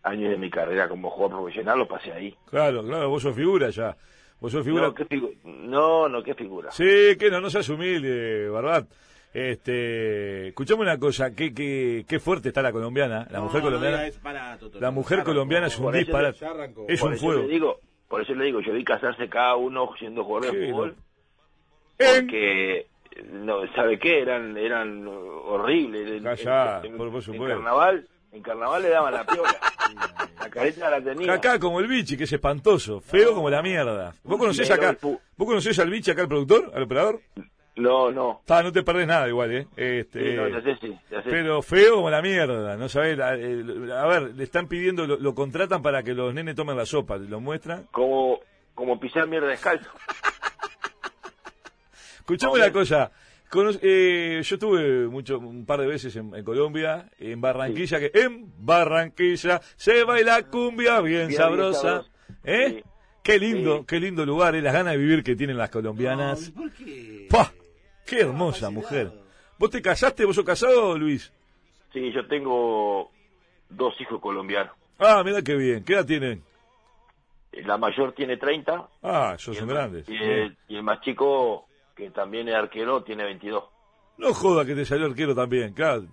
años 0.04 0.30
de 0.32 0.38
mi 0.38 0.50
carrera 0.50 0.88
como 0.88 1.10
jugador 1.10 1.40
profesional 1.42 1.80
los 1.80 1.88
pasé 1.88 2.12
ahí. 2.14 2.36
Claro, 2.50 2.84
claro, 2.84 3.10
vos 3.10 3.22
sos 3.24 3.36
figura 3.36 3.70
ya. 3.70 3.96
Vos 4.40 4.52
sos 4.52 4.64
figura. 4.64 4.84
No, 4.88 4.94
¿qué 4.94 5.06
figu- 5.08 5.36
no, 5.44 6.08
no, 6.08 6.24
qué 6.24 6.34
figura. 6.36 6.72
Sí, 6.72 7.16
que 7.20 7.30
no, 7.32 7.42
no 7.42 7.50
seas 7.50 7.68
humilde, 7.70 8.50
¿verdad? 8.50 8.88
Este, 9.34 10.48
escuchame 10.50 10.82
una 10.82 10.98
cosa, 10.98 11.36
qué, 11.36 11.54
qué, 11.54 12.06
qué 12.08 12.20
fuerte 12.20 12.48
está 12.50 12.62
la 12.62 12.72
colombiana, 12.72 13.28
la 13.30 13.40
mujer 13.42 13.62
colombiana. 13.62 14.04
La 14.80 14.92
mujer 14.92 15.24
colombiana 15.24 15.68
es 15.68 15.78
un 15.80 15.92
disparate. 15.92 16.38
Es 16.88 17.00
por 17.00 17.10
un 17.10 17.16
eso 17.16 17.26
fuego. 17.26 17.42
le 17.44 17.48
digo, 17.48 17.80
por 18.08 18.22
eso 18.22 18.34
le 18.34 18.46
digo, 18.46 18.62
yo 18.62 18.74
vi 18.74 18.84
casarse 18.84 19.28
cada 19.30 19.56
uno 19.56 19.90
siendo 20.00 20.24
jugador 20.24 20.52
de 20.56 20.68
fútbol, 20.72 20.96
En- 22.00 22.22
porque 22.28 22.88
no, 23.32 23.68
¿sabe 23.74 24.00
qué? 24.00 24.22
Eran, 24.22 24.58
eran 24.58 25.08
horribles. 25.08 26.08
En- 26.18 26.24
Callá, 26.24 26.82
en, 26.84 26.98
por- 26.98 27.08
por 27.10 27.18
en 27.18 27.22
supuesto. 27.22 27.56
carnaval, 27.56 28.08
en 28.32 28.42
carnaval 28.42 28.82
le 28.82 28.90
daban 28.90 29.14
la 29.14 29.26
piola. 29.26 29.56
la 30.40 30.50
careta 30.50 30.90
la 30.90 31.02
tenía. 31.02 31.34
Acá 31.34 31.60
como 31.60 31.80
el 31.80 31.88
bichi, 31.88 32.18
que 32.18 32.24
es 32.26 32.34
espantoso, 32.34 33.00
feo 33.02 33.34
como 33.34 33.50
la 33.50 33.62
mierda. 33.62 34.14
¿Vos 34.24 34.38
conocés 34.38 34.70
acá? 34.72 34.98
¿Vos 35.02 35.20
conocés 35.38 35.78
al 35.80 35.90
bichi 35.90 36.12
acá, 36.12 36.24
el 36.24 36.28
productor, 36.28 36.72
al 36.74 36.84
operador? 36.84 37.22
No, 37.76 38.12
no. 38.12 38.42
Ta, 38.46 38.64
no 38.64 38.72
te 38.72 38.82
perdés 38.82 39.06
nada 39.06 39.28
igual, 39.28 39.52
¿eh? 39.52 39.68
Este, 39.76 40.32
Sí, 40.32 40.36
no, 40.36 40.48
ya 40.48 40.62
sé, 40.64 40.78
sí, 40.82 40.98
ya 41.12 41.22
sé. 41.22 41.30
pero 41.30 41.62
feo 41.62 41.96
como 41.98 42.10
la 42.10 42.24
mierda, 42.24 42.76
no 42.76 42.90
sabés. 42.90 43.20
A, 43.20 43.30
a 43.30 44.08
ver, 44.08 44.34
le 44.36 44.44
están 44.44 44.68
pidiendo, 44.68 45.06
lo, 45.06 45.18
lo 45.18 45.36
contratan 45.36 45.84
para 45.84 46.02
que 46.02 46.16
los 46.16 46.34
nenes 46.34 46.56
tomen 46.56 46.76
la 46.76 46.88
sopa, 46.88 47.18
lo 47.18 47.40
muestran. 47.40 47.86
Como, 47.92 48.40
como 48.74 49.00
pisar 49.00 49.28
mierda 49.28 49.48
descalzo. 49.50 49.92
Escuchame 52.20 52.54
una 52.56 52.72
cosa. 52.72 53.12
Cono- 53.50 53.72
eh, 53.82 54.42
yo 54.44 54.56
estuve 54.56 55.08
mucho, 55.08 55.40
un 55.40 55.66
par 55.66 55.80
de 55.82 55.88
veces 55.88 56.16
en, 56.16 56.34
en 56.36 56.44
Colombia, 56.44 57.10
en 57.20 57.40
Barranquilla, 57.42 58.00
que 58.00 58.12
en 58.14 58.52
Barranquilla 58.60 59.62
se 59.76 60.04
baila 60.04 60.44
cumbia 60.44 61.00
bien, 61.02 61.28
Bien, 61.28 61.38
sabrosa. 61.40 62.06
bien. 62.44 62.62
¿Eh? 62.62 62.70
Sí. 62.84 62.90
Qué 63.24 63.40
lindo, 63.40 63.80
Sí. 63.80 63.86
qué 63.88 64.00
lindo 64.00 64.26
lugar, 64.26 64.56
eh, 64.56 64.62
las 64.62 64.74
ganas 64.74 64.94
de 64.94 65.00
vivir 65.00 65.22
que 65.24 65.36
tienen 65.36 65.58
las 65.58 65.70
colombianas. 65.70 66.52
¿Por 66.52 66.72
qué? 66.72 67.28
¡Pah! 67.30 67.52
¡Qué 68.06 68.22
hermosa 68.22 68.70
mujer! 68.70 69.12
¿Vos 69.60 69.70
te 69.70 69.82
casaste? 69.82 70.24
¿Vos 70.24 70.36
sos 70.36 70.46
casado, 70.46 70.98
Luis? 70.98 71.32
Sí, 71.92 72.12
yo 72.14 72.26
tengo 72.28 73.12
dos 73.70 74.00
hijos 74.00 74.22
colombianos. 74.22 74.72
Ah, 75.00 75.22
mira 75.26 75.42
qué 75.42 75.56
bien. 75.56 75.84
¿Qué 75.84 75.94
edad 75.94 76.06
tienen? 76.06 76.42
La 77.66 77.78
mayor 77.78 78.14
tiene 78.14 78.38
30 78.38 78.88
Ah, 79.04 79.36
ellos 79.38 79.58
son 79.58 79.68
el, 79.70 79.76
grandes. 79.76 80.08
y 80.08 80.16
el, 80.16 80.56
y 80.68 80.76
el 80.76 80.84
más 80.84 81.02
chico, 81.02 81.67
que 81.98 82.10
también 82.12 82.48
es 82.48 82.56
arquero, 82.56 83.04
tiene 83.04 83.26
22. 83.26 83.64
No 84.20 84.34
joda 84.34 84.64
que 84.66 84.76
te 84.76 84.86
salió 84.86 85.08
arquero 85.08 85.36
también, 85.36 85.74
claro. 85.74 86.06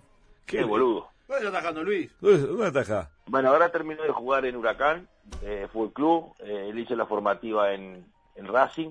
Qué 0.47 0.65
boludo. 0.65 1.09
¿Dónde 1.29 1.47
está 1.47 1.59
atajando 1.59 1.85
Luis? 1.85 2.11
¿Dónde, 2.21 2.47
dónde 2.47 2.67
atajá? 2.67 3.11
Bueno, 3.27 3.51
ahora 3.51 3.71
terminó 3.71 4.03
de 4.03 4.11
jugar 4.11 4.45
en 4.45 4.57
Huracán, 4.57 5.09
eh, 5.43 5.69
Fútbol 5.73 5.93
Club. 5.93 6.25
Eh, 6.41 6.69
él 6.71 6.79
hizo 6.79 6.95
la 6.97 7.07
formativa 7.07 7.73
en, 7.73 8.05
en 8.37 8.47
Racing. 8.47 8.91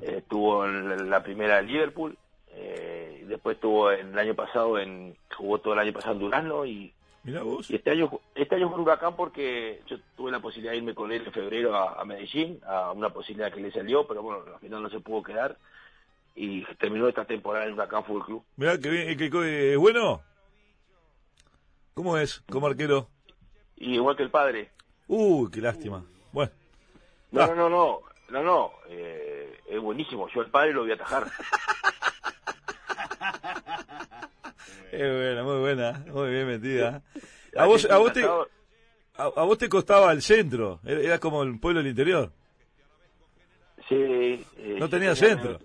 eh, 0.00 0.16
estuvo 0.18 0.64
en 0.64 1.10
la- 1.10 1.22
primera 1.22 1.56
de 1.56 1.62
Liverpool. 1.64 2.16
eh, 2.56 3.20
y 3.22 3.24
después 3.26 3.56
estuvo 3.56 3.90
en 3.90 4.08
el 4.12 4.18
año 4.18 4.34
pasado, 4.34 4.78
en 4.78 5.16
jugó 5.36 5.58
todo 5.58 5.74
el 5.74 5.80
año 5.80 5.92
pasado 5.92 6.12
en 6.14 6.20
Durazno 6.20 6.64
y 6.64 6.92
Mirá 7.24 7.42
vos. 7.42 7.70
Y 7.70 7.74
este 7.76 7.90
año, 7.90 8.10
este 8.34 8.54
año 8.54 8.68
fue 8.68 8.76
en 8.76 8.82
Huracán 8.82 9.16
porque 9.16 9.80
yo 9.86 9.96
tuve 10.14 10.30
la 10.30 10.40
posibilidad 10.40 10.72
de 10.72 10.78
irme 10.78 10.94
con 10.94 11.10
él 11.10 11.22
en 11.26 11.32
febrero 11.32 11.74
a, 11.74 11.98
a 12.00 12.04
Medellín, 12.04 12.60
a 12.66 12.92
una 12.92 13.08
posibilidad 13.10 13.50
que 13.52 13.60
le 13.62 13.72
salió, 13.72 14.06
pero 14.06 14.22
bueno, 14.22 14.42
al 14.52 14.60
final 14.60 14.82
no 14.82 14.90
se 14.90 15.00
pudo 15.00 15.22
quedar. 15.22 15.56
Y 16.34 16.64
terminó 16.76 17.06
esta 17.08 17.24
temporada 17.24 17.66
en 17.66 17.74
Huracán 17.74 18.04
Fútbol 18.04 18.24
Club. 18.26 18.44
Mirá 18.56 18.76
bien. 18.76 19.08
¿Es, 19.10 19.16
que- 19.16 19.72
es 19.72 19.78
bueno? 19.78 20.22
¿Cómo 21.94 22.18
es 22.18 22.42
como 22.50 22.66
arquero? 22.66 23.08
Y 23.76 23.94
igual 23.94 24.16
que 24.16 24.24
el 24.24 24.30
padre. 24.30 24.70
Uy, 25.06 25.50
qué 25.50 25.60
lástima. 25.60 26.04
Bueno, 26.32 26.50
No, 27.30 27.42
Ah. 27.42 27.46
no, 27.48 27.54
no, 27.54 27.68
no, 27.68 28.00
no, 28.30 28.42
no, 28.42 28.70
eh, 28.88 29.60
es 29.68 29.80
buenísimo. 29.80 30.28
Yo 30.34 30.40
el 30.42 30.50
padre 30.50 30.72
lo 30.72 30.82
voy 30.82 30.90
a 30.90 30.94
atajar. 30.94 31.26
es 34.92 35.12
buena, 35.12 35.42
muy 35.42 35.58
buena. 35.60 36.04
Muy 36.12 36.30
bien 36.30 36.46
metida. 36.46 37.02
A 37.56 37.66
vos, 37.66 37.84
a 37.90 37.98
vos 37.98 38.12
te... 38.12 38.24
A, 38.24 39.24
a 39.26 39.44
vos 39.44 39.56
te 39.58 39.68
costaba 39.68 40.10
el 40.10 40.22
centro, 40.22 40.80
era, 40.84 41.00
era 41.00 41.18
como 41.20 41.44
el 41.44 41.60
pueblo 41.60 41.78
del 41.78 41.90
interior. 41.90 42.32
Sí, 43.88 43.94
eh, 43.94 44.76
No 44.78 44.88
tenía 44.88 45.14
centro. 45.14 45.60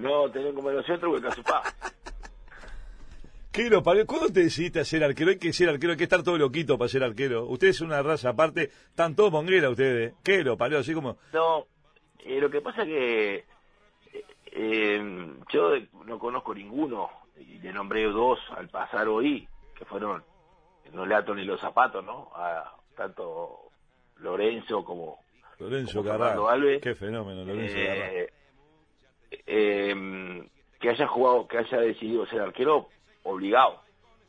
No, 0.00 0.30
tenía 0.30 0.52
como 0.52 0.70
centro 0.82 1.14
que 1.14 1.20
Casupá. 1.20 1.62
¿Qué 3.52 3.68
lo 3.68 3.82
parió? 3.82 4.06
¿Cuándo 4.06 4.32
te 4.32 4.44
decidiste 4.44 4.78
a 4.80 4.84
ser 4.84 5.02
arquero? 5.02 5.30
Hay 5.30 5.38
que 5.38 5.52
ser 5.52 5.68
arquero, 5.68 5.92
hay 5.92 5.98
que 5.98 6.04
estar 6.04 6.22
todo 6.22 6.38
loquito 6.38 6.78
para 6.78 6.88
ser 6.88 7.02
arquero. 7.02 7.46
Ustedes 7.46 7.76
son 7.76 7.88
una 7.88 8.00
raza 8.00 8.30
aparte, 8.30 8.70
están 8.88 9.16
todos 9.16 9.32
mongueras 9.32 9.72
ustedes. 9.72 10.14
¿Qué 10.22 10.44
lo 10.44 10.56
parió? 10.56 10.78
Así 10.78 10.94
como... 10.94 11.18
No, 11.32 11.66
eh, 12.20 12.40
lo 12.40 12.48
que 12.48 12.60
pasa 12.60 12.84
que 12.84 13.34
eh, 13.34 14.24
eh, 14.52 15.34
yo 15.52 15.72
no 16.06 16.18
conozco 16.18 16.54
ninguno, 16.54 17.10
y 17.38 17.58
le 17.58 17.72
nombré 17.72 18.04
dos 18.04 18.38
al 18.56 18.68
pasar 18.68 19.08
hoy, 19.08 19.48
que 19.76 19.84
fueron 19.84 20.22
no 20.92 21.06
le 21.06 21.14
ato 21.14 21.34
ni 21.34 21.44
los 21.44 21.60
zapatos, 21.60 22.04
¿no? 22.04 22.30
A 22.34 22.74
tanto 22.96 23.70
Lorenzo 24.16 24.84
como, 24.84 25.18
Lorenzo 25.58 26.02
como 26.02 26.18
Carrá. 26.18 26.52
Alves. 26.52 26.80
Qué 26.82 26.94
fenómeno, 26.94 27.44
Lorenzo 27.44 27.76
eh, 27.76 28.32
eh, 29.46 30.48
que 30.80 30.88
haya 30.90 31.06
jugado, 31.06 31.46
que 31.48 31.58
haya 31.58 31.78
decidido 31.80 32.26
ser 32.26 32.40
arquero 32.40 32.88
obligado, 33.22 33.82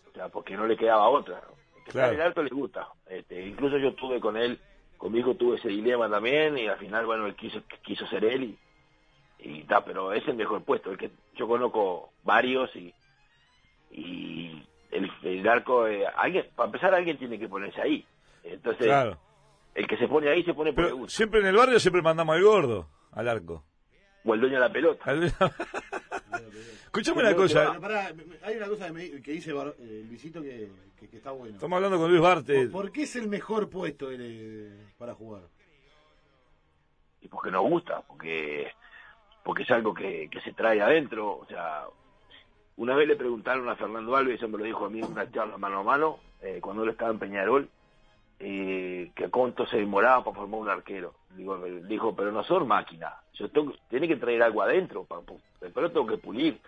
o 0.09 0.13
sea, 0.13 0.29
porque 0.29 0.55
no 0.57 0.65
le 0.67 0.77
quedaba 0.77 1.07
otra. 1.09 1.41
Que 1.85 1.91
Claro. 1.91 2.13
en 2.13 2.19
el 2.19 2.27
alto 2.27 2.43
le 2.43 2.49
gusta. 2.49 2.87
Este, 3.07 3.45
incluso 3.47 3.77
yo 3.77 3.93
tuve 3.95 4.19
con 4.19 4.37
él, 4.37 4.59
conmigo 4.97 5.33
tuve 5.35 5.57
ese 5.57 5.69
dilema 5.69 6.09
también 6.09 6.57
y 6.57 6.67
al 6.67 6.77
final, 6.77 7.05
bueno, 7.05 7.25
él 7.25 7.35
quiso, 7.35 7.61
quiso 7.81 8.05
ser 8.07 8.23
él 8.25 8.43
y, 8.43 8.59
y 9.39 9.63
ta, 9.63 9.83
pero 9.83 10.13
es 10.13 10.27
el 10.27 10.35
mejor 10.35 10.63
puesto, 10.63 10.91
el 10.91 10.97
que 10.97 11.09
yo 11.35 11.47
conozco 11.47 12.11
varios 12.23 12.75
y, 12.75 12.93
y 13.89 14.63
el, 14.91 15.09
el 15.23 15.47
arco, 15.47 15.87
eh, 15.87 16.05
alguien, 16.15 16.47
para 16.55 16.67
empezar 16.67 16.93
alguien 16.93 17.17
tiene 17.17 17.39
que 17.39 17.47
ponerse 17.47 17.81
ahí. 17.81 18.05
Entonces, 18.43 18.85
Claro. 18.87 19.17
el 19.73 19.87
que 19.87 19.97
se 19.97 20.07
pone 20.07 20.29
ahí 20.29 20.43
se 20.43 20.53
pone 20.53 20.73
por 20.73 20.85
el 20.85 20.93
gusto. 20.93 21.09
siempre 21.15 21.39
en 21.39 21.47
el 21.47 21.55
barrio 21.55 21.79
siempre 21.79 22.01
mandamos 22.01 22.35
al 22.35 22.43
gordo, 22.43 22.87
al 23.11 23.27
arco. 23.27 23.63
O 24.23 24.33
el 24.33 24.39
dueño 24.41 24.55
de 24.55 24.61
la 24.61 24.71
pelota. 24.71 25.13
Escuchame 26.85 27.21
una 27.21 27.35
cosa. 27.35 27.79
Pará, 27.79 28.13
me- 28.13 28.23
hay 28.43 28.57
una 28.57 28.67
cosa 28.67 28.87
que, 28.87 28.91
me- 28.93 29.21
que 29.21 29.31
dice 29.31 29.53
Bar- 29.53 29.75
eh, 29.79 30.05
Luisito 30.07 30.41
que, 30.41 30.69
que- 30.99 31.07
que 31.09 31.17
está 31.17 31.31
bueno. 31.31 31.55
Estamos 31.55 31.75
hablando 31.77 31.97
con 31.97 32.09
Luis 32.09 32.21
Barte. 32.21 32.67
¿Por, 32.67 32.83
por 32.83 32.91
qué 32.91 33.03
es 33.03 33.15
el 33.15 33.27
mejor 33.27 33.69
puesto 33.69 34.09
eh, 34.11 34.69
para 34.97 35.13
jugar? 35.15 35.43
y 37.23 37.27
porque 37.27 37.51
nos 37.51 37.61
gusta, 37.61 38.01
porque 38.01 38.67
porque 39.43 39.61
es 39.63 39.69
algo 39.71 39.93
que, 39.93 40.27
que 40.31 40.41
se 40.41 40.53
trae 40.53 40.81
adentro, 40.81 41.37
o 41.37 41.45
sea, 41.47 41.85
una 42.77 42.95
vez 42.95 43.07
le 43.07 43.15
preguntaron 43.15 43.69
a 43.69 43.75
Fernando 43.75 44.15
Alves, 44.15 44.35
eso 44.37 44.47
me 44.47 44.57
lo 44.57 44.63
dijo 44.63 44.85
a 44.85 44.89
mí 44.89 44.99
en 44.99 45.05
una 45.05 45.31
charla 45.31 45.55
mano 45.57 45.79
a 45.79 45.83
mano, 45.83 46.19
eh, 46.41 46.57
cuando 46.61 46.83
él 46.83 46.89
estaba 46.89 47.11
en 47.11 47.19
Peñarol, 47.19 47.69
eh, 48.43 49.11
que 49.15 49.29
cuánto 49.29 49.67
se 49.67 49.77
demoraba 49.77 50.23
para 50.23 50.37
formar 50.37 50.59
un 50.61 50.69
arquero. 50.69 51.13
Digo, 51.35 51.63
dijo, 51.87 52.15
pero 52.15 52.31
no 52.31 52.43
son 52.43 52.67
máquinas, 52.67 53.13
yo 53.33 53.49
tengo, 53.49 53.73
tiene 53.89 54.07
que 54.07 54.15
traer 54.17 54.41
algo 54.41 54.63
adentro, 54.63 55.05
para, 55.05 55.21
pero 55.73 55.91
tengo 55.91 56.07
que 56.07 56.17
pulir. 56.17 56.59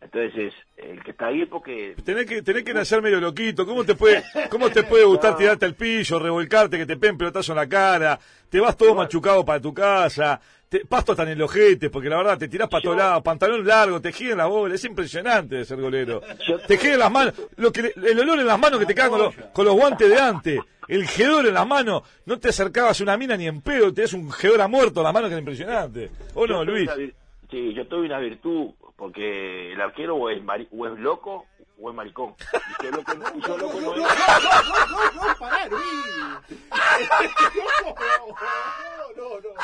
Entonces, 0.00 0.52
el 0.76 1.02
que 1.02 1.12
está 1.12 1.28
ahí 1.28 1.42
es 1.42 1.48
porque 1.48 1.94
Tenés 2.04 2.26
que, 2.26 2.42
tenés 2.42 2.64
que 2.64 2.74
nacer 2.74 3.00
medio 3.00 3.18
loquito. 3.18 3.64
¿Cómo 3.64 3.84
te 3.84 3.94
puede, 3.94 4.22
cómo 4.50 4.68
te 4.68 4.82
puede 4.82 5.04
gustar 5.04 5.36
tirarte 5.36 5.64
al 5.64 5.74
pillo, 5.74 6.18
revolcarte, 6.18 6.76
que 6.76 6.86
te 6.86 6.96
peguen 6.96 7.16
pelotazo 7.16 7.52
en 7.52 7.56
la 7.56 7.68
cara? 7.68 8.18
Te 8.50 8.60
vas 8.60 8.76
todo 8.76 8.94
machucado 8.94 9.44
para 9.44 9.60
tu 9.60 9.72
casa. 9.72 10.40
Te, 10.68 10.84
pasto 10.84 11.12
hasta 11.12 11.22
en 11.22 11.28
el 11.30 11.42
ojete, 11.42 11.90
porque 11.90 12.08
la 12.08 12.16
verdad 12.16 12.38
te 12.38 12.48
tirás 12.48 12.68
para 12.68 12.82
todos 12.82 12.96
lados, 12.96 13.22
pantalón 13.22 13.64
largo, 13.64 14.00
te 14.00 14.12
giran 14.12 14.38
la 14.38 14.46
bola. 14.46 14.74
Es 14.74 14.84
impresionante 14.84 15.54
de 15.56 15.64
ser 15.64 15.80
golero. 15.80 16.20
Yo- 16.48 16.58
Te 16.58 16.76
giran 16.76 16.98
las 16.98 17.12
manos, 17.12 17.34
lo 17.56 17.70
que, 17.70 17.92
el 17.94 18.18
olor 18.20 18.40
en 18.40 18.46
las 18.46 18.58
manos 18.58 18.80
que 18.80 18.86
te 18.86 18.94
cagan 18.94 19.10
con, 19.12 19.20
los- 19.22 19.34
con 19.52 19.64
los 19.64 19.74
guantes 19.76 20.08
de 20.10 20.18
antes. 20.18 20.60
El 20.88 21.06
gedor 21.06 21.46
en 21.46 21.54
las 21.54 21.66
manos. 21.66 22.02
No 22.26 22.38
te 22.38 22.48
acercabas 22.48 23.00
a 23.00 23.02
una 23.04 23.16
mina 23.16 23.36
ni 23.36 23.46
en 23.46 23.60
pedo, 23.60 23.92
te 23.94 24.02
das 24.02 24.12
un 24.12 24.30
gedor 24.32 24.60
a 24.60 24.68
muerto 24.68 25.00
en 25.00 25.04
las 25.04 25.14
manos 25.14 25.28
que 25.30 25.34
es 25.34 25.40
impresionante. 25.40 26.10
¿O 26.34 26.46
no, 26.46 26.64
Luis? 26.64 26.90
sí, 27.50 27.72
yo 27.74 27.86
tuve 27.86 28.06
una 28.06 28.18
virtud, 28.18 28.70
porque 28.96 29.72
el 29.72 29.80
arquero 29.80 30.16
o 30.16 30.30
es, 30.30 30.40
o 30.72 30.86
es 30.86 30.98
loco 30.98 31.46
o 31.78 31.90
es 31.90 31.96
maricón. 31.96 32.34
Y 32.80 32.84
no 32.84 32.90
no, 32.90 33.02
no, 33.14 33.96
no, 33.96 33.96
no, 33.96 35.38
pará, 35.38 35.66
Luis. 35.66 35.82
No, 37.56 37.94
no, 39.16 39.40
no. 39.40 39.54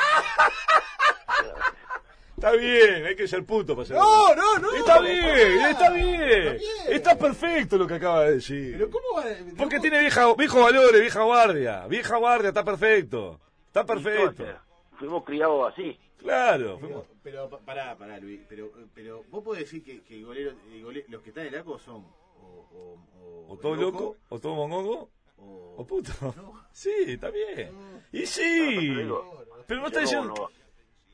Está 2.35 2.51
bien, 2.57 3.05
hay 3.05 3.15
que 3.15 3.25
ser 3.27 3.45
puto 3.45 3.73
para 3.73 3.87
ser 3.87 3.95
No, 3.95 4.35
no, 4.35 4.59
no. 4.59 4.73
Está 4.75 4.99
bien, 4.99 5.61
está 5.61 5.89
bien. 5.91 6.57
Está 6.89 7.17
perfecto 7.17 7.77
lo 7.77 7.87
que 7.87 7.93
acaba 7.93 8.25
de 8.25 8.35
decir. 8.35 8.73
Pero 8.77 8.89
¿cómo 8.89 9.15
va? 9.15 9.23
Porque 9.57 9.79
tiene 9.79 9.99
vieja, 9.99 10.33
viejos 10.33 10.61
valores, 10.61 10.99
vieja 10.99 11.23
guardia. 11.23 11.87
Vieja 11.87 12.17
guardia, 12.17 12.49
está 12.49 12.65
perfecto. 12.65 13.39
Está 13.67 13.85
perfecto. 13.85 14.43
Entonces, 14.43 14.55
Fuimos 14.99 15.23
criados 15.23 15.71
así. 15.71 15.97
Claro. 16.17 16.77
Pero, 16.77 16.79
fuimos- 16.79 17.05
pero 17.23 17.49
pa- 17.49 17.59
pará, 17.59 17.97
pará, 17.97 18.17
Luis. 18.19 18.41
Pero, 18.47 18.71
pero 18.93 19.23
vos 19.29 19.43
podés 19.43 19.61
decir 19.63 19.83
que, 19.83 20.01
que 20.03 20.15
el 20.19 20.25
golero, 20.25 20.51
el 20.71 21.05
los 21.09 21.21
que 21.21 21.29
están 21.29 21.47
en 21.47 21.53
el 21.53 21.59
arco 21.59 21.77
son 21.79 22.05
o, 22.41 22.67
o, 22.71 22.99
o, 23.19 23.53
O 23.53 23.57
todo 23.57 23.75
loco, 23.75 24.17
o 24.29 24.39
todo 24.39 24.55
mongongo, 24.55 25.09
o, 25.37 25.75
o 25.77 25.85
puto. 25.85 26.11
No. 26.35 26.65
Sí, 26.71 26.91
está 27.07 27.29
bien. 27.29 27.71
Y 28.11 28.25
sí. 28.25 28.95
Pero 29.67 29.81
no 29.81 29.87
está 29.87 29.99
diciendo... 29.99 30.49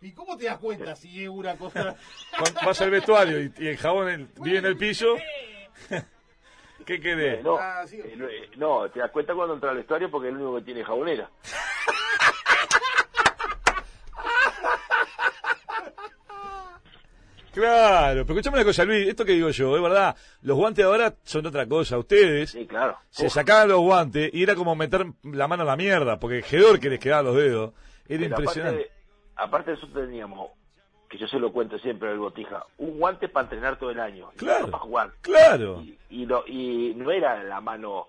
¿Y 0.01 0.07
¿Y 0.07 0.11
cómo 0.13 0.37
te 0.37 0.45
das 0.45 0.57
cuenta 0.59 0.95
si 0.95 1.23
es 1.23 1.29
una 1.29 1.57
cosa? 1.57 1.95
Cuando 2.39 2.61
vas 2.65 2.79
al 2.81 2.89
vestuario 2.91 3.41
y, 3.41 3.51
y 3.57 3.67
el 3.67 3.77
jabón 3.77 4.09
en- 4.09 4.31
vive 4.41 4.59
en 4.59 4.65
el 4.65 4.77
piso, 4.77 5.17
¿qué 6.85 6.99
querés? 7.01 7.43
No, 7.43 7.57
Ah, 7.59 7.83
eh, 7.91 8.13
no, 8.15 8.27
eh, 8.29 8.49
no, 8.55 8.89
te 8.89 8.99
das 8.99 9.11
cuenta 9.11 9.33
cuando 9.35 9.55
entra 9.55 9.71
al 9.71 9.77
vestuario 9.77 10.09
porque 10.09 10.29
es 10.29 10.33
el 10.35 10.39
único 10.41 10.57
que 10.59 10.63
tiene 10.63 10.83
jabonera. 10.85 11.29
Claro, 17.59 18.25
pero 18.25 18.39
escuchame 18.39 18.57
una 18.57 18.65
cosa, 18.65 18.85
Luis, 18.85 19.07
esto 19.07 19.25
que 19.25 19.33
digo 19.33 19.49
yo, 19.49 19.75
es 19.75 19.81
verdad, 19.83 20.15
los 20.41 20.57
guantes 20.57 20.85
ahora 20.85 21.13
son 21.23 21.45
otra 21.45 21.67
cosa, 21.67 21.97
ustedes 21.97 22.51
Sí, 22.51 22.65
claro. 22.65 22.97
se 23.09 23.27
Uf, 23.27 23.33
sacaban 23.33 23.67
los 23.69 23.79
guantes 23.81 24.29
y 24.33 24.43
era 24.43 24.55
como 24.55 24.75
meter 24.75 25.05
la 25.23 25.47
mano 25.47 25.63
a 25.63 25.65
la 25.65 25.75
mierda, 25.75 26.19
porque 26.19 26.37
el 26.37 26.43
gedor 26.43 26.79
que 26.79 26.89
les 26.89 26.99
quedaba 26.99 27.23
los 27.23 27.35
dedos, 27.35 27.73
era 28.07 28.19
pero 28.19 28.23
impresionante. 28.25 28.91
Aparte, 29.35 29.35
aparte 29.35 29.71
de 29.71 29.77
eso 29.77 29.87
teníamos, 29.87 30.51
que 31.09 31.17
yo 31.17 31.27
se 31.27 31.39
lo 31.39 31.51
cuento 31.51 31.77
siempre 31.79 32.09
al 32.09 32.19
botija, 32.19 32.65
un 32.77 32.97
guante 32.99 33.29
para 33.29 33.45
entrenar 33.45 33.77
todo 33.77 33.91
el 33.91 33.99
año. 33.99 34.29
Claro. 34.37 34.69
para 34.69 34.83
jugar. 34.83 35.11
Claro. 35.21 35.81
Y, 35.81 35.97
y, 36.09 36.25
no, 36.25 36.43
y 36.47 36.93
no 36.95 37.11
era 37.11 37.43
la 37.43 37.61
mano 37.61 38.07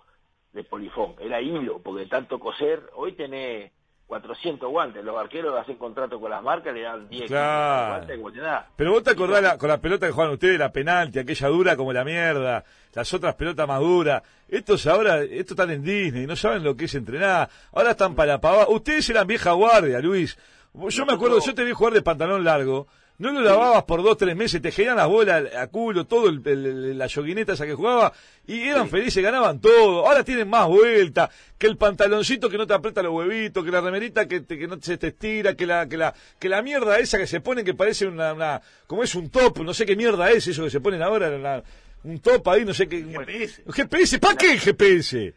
de 0.53 0.65
polifón, 0.65 1.15
era 1.21 1.41
hilo, 1.41 1.79
porque 1.81 2.07
tanto 2.07 2.39
coser, 2.39 2.83
hoy 2.95 3.13
tenés 3.13 3.71
400 4.11 4.69
guantes, 4.69 5.05
los 5.05 5.17
arqueros 5.17 5.57
hacen 5.57 5.77
contrato 5.77 6.21
con 6.21 6.31
las 6.33 6.43
marcas, 6.43 6.75
le 6.75 6.83
dan 6.83 7.09
10 7.09 7.29
Claro. 7.29 7.95
guantes, 7.99 8.17
como 8.19 8.33
te 8.33 8.41
da. 8.41 8.67
Pero 8.75 8.91
vos 8.91 9.03
te 9.05 9.11
acordás 9.13 9.41
la- 9.41 9.57
con 9.57 9.69
la 9.69 9.79
pelota 9.81 10.07
que 10.07 10.13
juegan 10.13 10.33
ustedes, 10.33 10.59
la 10.59 10.73
penalti, 10.73 11.21
aquella 11.21 11.47
dura 11.49 11.77
como 11.77 11.93
la 11.93 12.05
mierda, 12.05 12.65
las 12.93 13.15
otras 13.15 13.37
pelotas 13.37 13.69
más 13.69 13.79
duras. 13.79 14.23
Estos 14.49 14.85
ahora, 14.89 15.23
estos 15.23 15.53
están 15.53 15.71
en 15.71 15.83
Disney, 15.85 16.27
no 16.27 16.35
saben 16.35 16.65
lo 16.65 16.77
que 16.77 16.87
es 16.87 16.95
entrenar. 16.97 17.49
Ahora 17.73 17.93
están 17.93 18.17
para 18.17 18.41
pavada. 18.41 18.67
Ustedes 18.69 19.09
eran 19.11 19.29
vieja 19.29 19.53
guardia, 19.53 20.01
Luis. 20.01 20.37
Yo 20.89 21.07
me 21.07 21.13
acuerdo, 21.13 21.39
yo 21.41 21.55
te 21.55 21.63
vi 21.65 21.71
jugar 21.73 21.93
de 21.95 22.03
pantalón 22.03 22.43
largo. 22.45 22.89
No 23.21 23.33
lo 23.33 23.43
lavabas 23.43 23.85
por 23.85 24.03
dos, 24.03 24.17
tres 24.17 24.35
meses, 24.35 24.63
te 24.63 24.73
giran 24.73 24.97
las 24.97 25.07
bolas 25.07 25.55
a 25.55 25.67
culo, 25.67 26.07
todo 26.07 26.29
el, 26.31 26.41
el- 26.49 26.97
la 26.99 27.07
yoguineta 27.07 27.53
esa 27.53 27.67
que 27.67 27.75
jugaba, 27.75 28.13
y 28.47 28.63
eran 28.63 28.89
felices, 28.89 29.23
ganaban 29.23 29.61
todo. 29.61 30.07
Ahora 30.09 30.25
tienen 30.25 30.49
más 30.49 30.67
vuelta, 30.67 31.29
que 31.59 31.67
el 31.67 31.77
pantaloncito 31.77 32.49
que 32.49 32.57
no 32.57 32.67
te 32.67 32.73
aprieta 32.73 33.03
los 33.03 33.13
huevitos, 33.13 33.63
que 33.63 33.71
la 33.71 33.83
remerita 33.83 34.27
que, 34.27 34.41
te- 34.41 34.59
que 34.59 34.67
no 34.67 34.79
se 34.81 34.97
te 34.97 35.09
estira, 35.09 35.55
que 35.55 35.67
la, 35.67 35.87
que 35.87 35.99
la, 35.99 36.15
que 36.39 36.49
la 36.49 36.63
mierda 36.63 36.99
esa 36.99 37.19
que 37.19 37.27
se 37.27 37.41
ponen 37.43 37.65
que 37.65 37.75
parece 37.75 38.07
una, 38.07 38.33
una, 38.33 38.63
como 38.87 39.03
es 39.05 39.15
un 39.15 39.29
top, 39.29 39.59
no 39.59 39.75
sé 39.75 39.85
qué 39.85 39.97
mierda 39.97 40.31
es 40.31 40.49
eso 40.49 40.65
que 40.65 40.71
se 40.71 40.81
ponen 40.81 41.03
ahora, 41.03 41.29
la- 41.31 41.63
un 42.03 42.19
top 42.21 42.49
ahí, 42.49 42.65
no 42.65 42.73
sé 42.73 42.89
qué. 42.89 43.03
GPS. 43.05 43.63
GPS, 43.71 44.19
¿para 44.19 44.37
qué 44.37 44.53
el 44.53 44.61
GPS? 44.61 45.35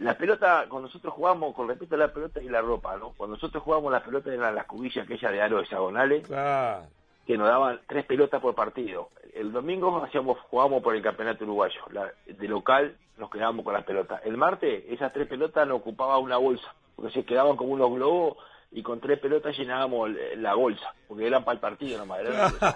La 0.00 0.18
pelota, 0.18 0.66
cuando 0.68 0.88
nosotros 0.88 1.14
jugamos, 1.14 1.54
con 1.54 1.66
respecto 1.66 1.94
a 1.94 1.98
la 1.98 2.12
pelota 2.12 2.42
y 2.42 2.48
la 2.50 2.60
ropa, 2.60 2.94
¿no? 2.98 3.14
Cuando 3.16 3.36
nosotros 3.36 3.62
jugamos 3.62 3.90
la 3.90 4.04
pelota 4.04 4.30
eran 4.34 4.54
las 4.54 4.66
cubillas 4.66 5.04
aquellas 5.06 5.32
de 5.32 5.40
aro 5.40 5.60
hexagonales, 5.62 6.26
Claro. 6.26 6.84
Que 7.26 7.38
nos 7.38 7.48
daban 7.48 7.80
tres 7.86 8.04
pelotas 8.04 8.40
por 8.40 8.54
partido. 8.54 9.10
El 9.34 9.52
domingo 9.52 10.02
hacíamos, 10.04 10.38
jugábamos 10.50 10.82
por 10.82 10.94
el 10.96 11.02
campeonato 11.02 11.44
uruguayo. 11.44 11.80
La- 11.90 12.12
de 12.26 12.48
local 12.48 12.96
nos 13.18 13.30
quedábamos 13.30 13.64
con 13.64 13.74
las 13.74 13.84
pelotas. 13.84 14.20
El 14.24 14.36
martes 14.36 14.84
esas 14.88 15.12
tres 15.12 15.28
pelotas 15.28 15.66
nos 15.68 15.78
ocupaba 15.78 16.18
una 16.18 16.36
bolsa, 16.36 16.74
porque 16.96 17.12
se 17.12 17.24
quedaban 17.24 17.56
como 17.56 17.72
unos 17.72 17.90
globos 17.92 18.36
y 18.74 18.82
con 18.82 19.00
tres 19.00 19.18
pelotas 19.18 19.56
llenábamos 19.56 20.10
la 20.36 20.54
bolsa, 20.54 20.94
porque 21.06 21.26
eran 21.26 21.44
para 21.44 21.54
el 21.56 21.60
partido 21.60 21.98
nomás. 21.98 22.20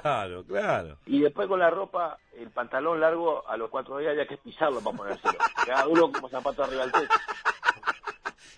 Claro, 0.02 0.44
claro. 0.44 0.98
Y 1.06 1.20
después 1.22 1.48
con 1.48 1.58
la 1.58 1.70
ropa, 1.70 2.18
el 2.38 2.50
pantalón 2.50 3.00
largo, 3.00 3.48
a 3.48 3.56
los 3.56 3.70
cuatro 3.70 3.96
días 3.98 4.10
había 4.12 4.26
que 4.26 4.36
pisarlo 4.36 4.80
para 4.82 4.96
ponérselo. 4.96 5.34
Quedaba 5.64 5.82
duro 5.84 6.12
como 6.12 6.28
zapato 6.28 6.64
arriba 6.64 6.82
del 6.82 6.92
techo. 6.92 7.08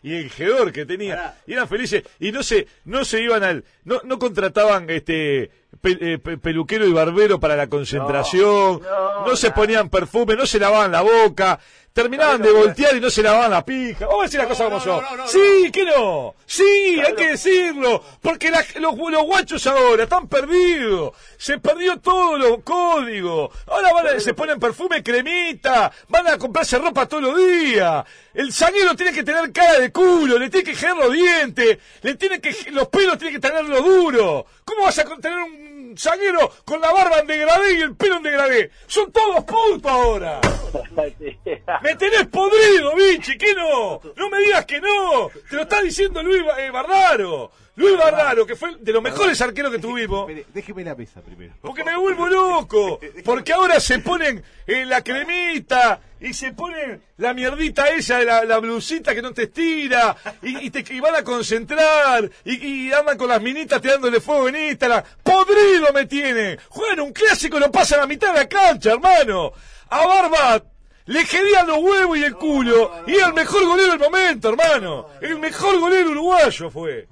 y 0.03 0.14
el 0.16 0.31
gedor 0.31 0.72
que 0.72 0.87
tenía 0.87 1.35
y 1.46 1.55
eran 1.55 1.66
felices 1.68 2.05
y 2.20 2.31
no 2.31 2.42
se 2.44 2.68
no 2.85 3.05
se 3.05 3.20
iban 3.20 3.42
al 3.42 3.64
no 3.85 3.96
no 4.05 4.16
contrataban 4.18 4.88
este 4.90 5.51
pe- 5.81 5.98
eh, 6.00 6.18
pe- 6.18 6.38
peluquero 6.38 6.87
y 6.87 6.92
barbero 6.92 7.38
para 7.40 7.57
la 7.57 7.68
concentración. 7.68 8.81
No, 8.83 9.20
No, 9.20 9.26
no, 9.26 9.37
se 9.37 9.50
ponían 9.50 9.88
perfume 9.90 10.35
no 10.37 10.46
se 10.46 10.59
lavaban 10.59 10.92
la 10.92 11.02
boca. 11.02 11.59
Terminaban 11.90 12.40
de 12.40 12.48
¿Sabés 12.48 12.52
lo 12.54 12.61
que- 12.61 12.66
voltear 12.68 12.96
y 12.96 13.00
no 13.00 13.11
se 13.11 13.22
lavaban 13.24 13.50
la 13.50 13.64
pija. 13.64 14.07
Vamos 14.07 14.20
a 14.20 14.24
decir 14.26 14.38
las 14.38 14.46
cosas 14.48 14.66
como 14.68 14.78
son 14.81 15.02
sí 15.26 15.70
que 15.72 15.85
no. 15.85 16.37
Sí 16.46 16.62
hay 16.62 16.96
¿Sabés 16.96 17.14
que 17.14 17.24
lo- 17.24 17.31
decirlo 17.31 18.04
porque 18.22 18.50
la- 18.52 18.64
los, 18.78 18.96
los 18.96 19.22
guachos 19.24 19.66
ahora 19.66 20.04
están 20.04 20.28
perdidos. 20.28 21.12
Se 21.38 21.59
perdió 21.59 21.98
todo 21.98 22.38
los 22.38 22.59
códigos 22.62 23.50
ahora 23.66 23.92
van 23.92 24.07
a- 24.16 24.20
se 24.20 24.33
ponen 24.33 24.61
perfume 24.61 25.02
cremita 25.02 25.90
van 26.09 26.28
a 26.28 26.38
comprarse 26.38 26.78
ropa 26.78 27.07
todos 27.07 27.22
los 27.24 27.37
días. 27.37 28.04
El 28.33 28.52
zaguero 28.52 28.94
tiene 28.94 29.12
que 29.12 29.24
tener 29.24 29.50
cara 29.50 29.81
de 29.81 29.90
culo 29.90 30.38
le 30.38 30.50
tiene 30.50 30.70
que 30.70 30.76
girar 30.76 30.96
los 30.98 31.12
dientes 31.12 31.78
le 32.02 32.14
tiene 32.14 32.40
que 32.40 32.54
los 32.70 32.87
pelos 32.88 33.18
tienen 33.18 33.40
que 33.40 33.48
tenerlo 33.48 33.83
duro. 33.83 34.46
¿cómo 34.64 34.83
vas 34.85 34.98
a 35.00 35.04
tener 35.04 35.38
un 35.38 35.67
zaguero 35.98 36.50
con 36.64 36.80
la 36.80 36.92
barba 36.92 37.18
en 37.20 37.26
degradé 37.26 37.74
y 37.74 37.80
el 37.82 37.96
pelo 37.96 38.16
en 38.16 38.22
degradé 38.22 38.70
son 38.87 39.11
todos 39.12 39.44
putos 39.44 39.90
ahora 39.90 40.40
me 41.82 41.94
tenés 41.96 42.26
podrido, 42.26 42.94
bichi, 42.94 43.37
¿qué 43.37 43.54
no? 43.54 44.00
No 44.16 44.30
me 44.30 44.38
digas 44.40 44.66
que 44.66 44.80
no. 44.80 45.30
Te 45.48 45.56
lo 45.56 45.62
está 45.62 45.80
diciendo 45.80 46.22
Luis 46.22 46.42
eh, 46.58 46.70
Bardaro. 46.70 47.50
Luis 47.76 47.96
Bardaro, 47.96 48.44
que 48.44 48.56
fue 48.56 48.74
de 48.80 48.92
los 48.92 49.00
mejores 49.00 49.40
arqueros 49.40 49.70
que 49.70 49.78
tuvimos. 49.78 50.28
Déjeme 50.52 50.82
la 50.82 50.96
mesa 50.96 51.20
primero. 51.22 51.54
Porque 51.61 51.84
me 51.84 51.96
vuelvo 51.96 52.26
loco. 52.26 52.98
Porque 53.24 53.52
ahora 53.52 53.78
se 53.78 54.00
ponen 54.00 54.42
eh, 54.66 54.84
la 54.84 55.02
cremita 55.02 56.00
y 56.20 56.34
se 56.34 56.52
ponen 56.52 57.00
la 57.18 57.32
mierdita 57.32 57.88
esa 57.90 58.18
de 58.18 58.24
la, 58.24 58.44
la 58.44 58.58
blusita 58.58 59.14
que 59.14 59.22
no 59.22 59.32
te 59.32 59.44
estira 59.44 60.16
y, 60.42 60.66
y 60.66 60.70
te 60.70 60.84
y 60.92 60.98
van 60.98 61.14
a 61.14 61.22
concentrar 61.22 62.28
y, 62.44 62.87
y 62.88 62.92
andan 62.92 63.16
con 63.16 63.28
las 63.28 63.40
minitas 63.40 63.80
tirándole 63.80 64.20
fuego 64.20 64.48
en 64.48 64.56
Instagram. 64.56 65.04
¡Podrido 65.44 65.92
me 65.92 66.07
tiene! 66.07 66.59
Juegan 66.68 67.01
un 67.01 67.12
clásico 67.12 67.57
y 67.57 67.61
lo 67.61 67.70
pasan 67.70 67.98
a 67.98 68.03
la 68.03 68.09
mitad 68.09 68.33
de 68.33 68.40
la 68.40 68.48
cancha, 68.48 68.92
hermano. 68.92 69.53
A 69.90 70.07
Barba 70.07 70.62
Le 71.07 71.24
querían 71.24 71.66
los 71.66 71.79
huevos 71.79 72.18
y 72.18 72.24
el 72.24 72.35
culo. 72.35 72.92
y 73.07 73.14
era 73.14 73.29
el 73.29 73.35
mejor 73.35 73.64
golero 73.66 73.90
del 73.92 74.01
momento, 74.01 74.48
hermano. 74.51 75.09
El 75.20 75.38
mejor 75.38 75.79
golero 75.81 76.11
uruguayo 76.11 76.70
fue. 76.70 77.09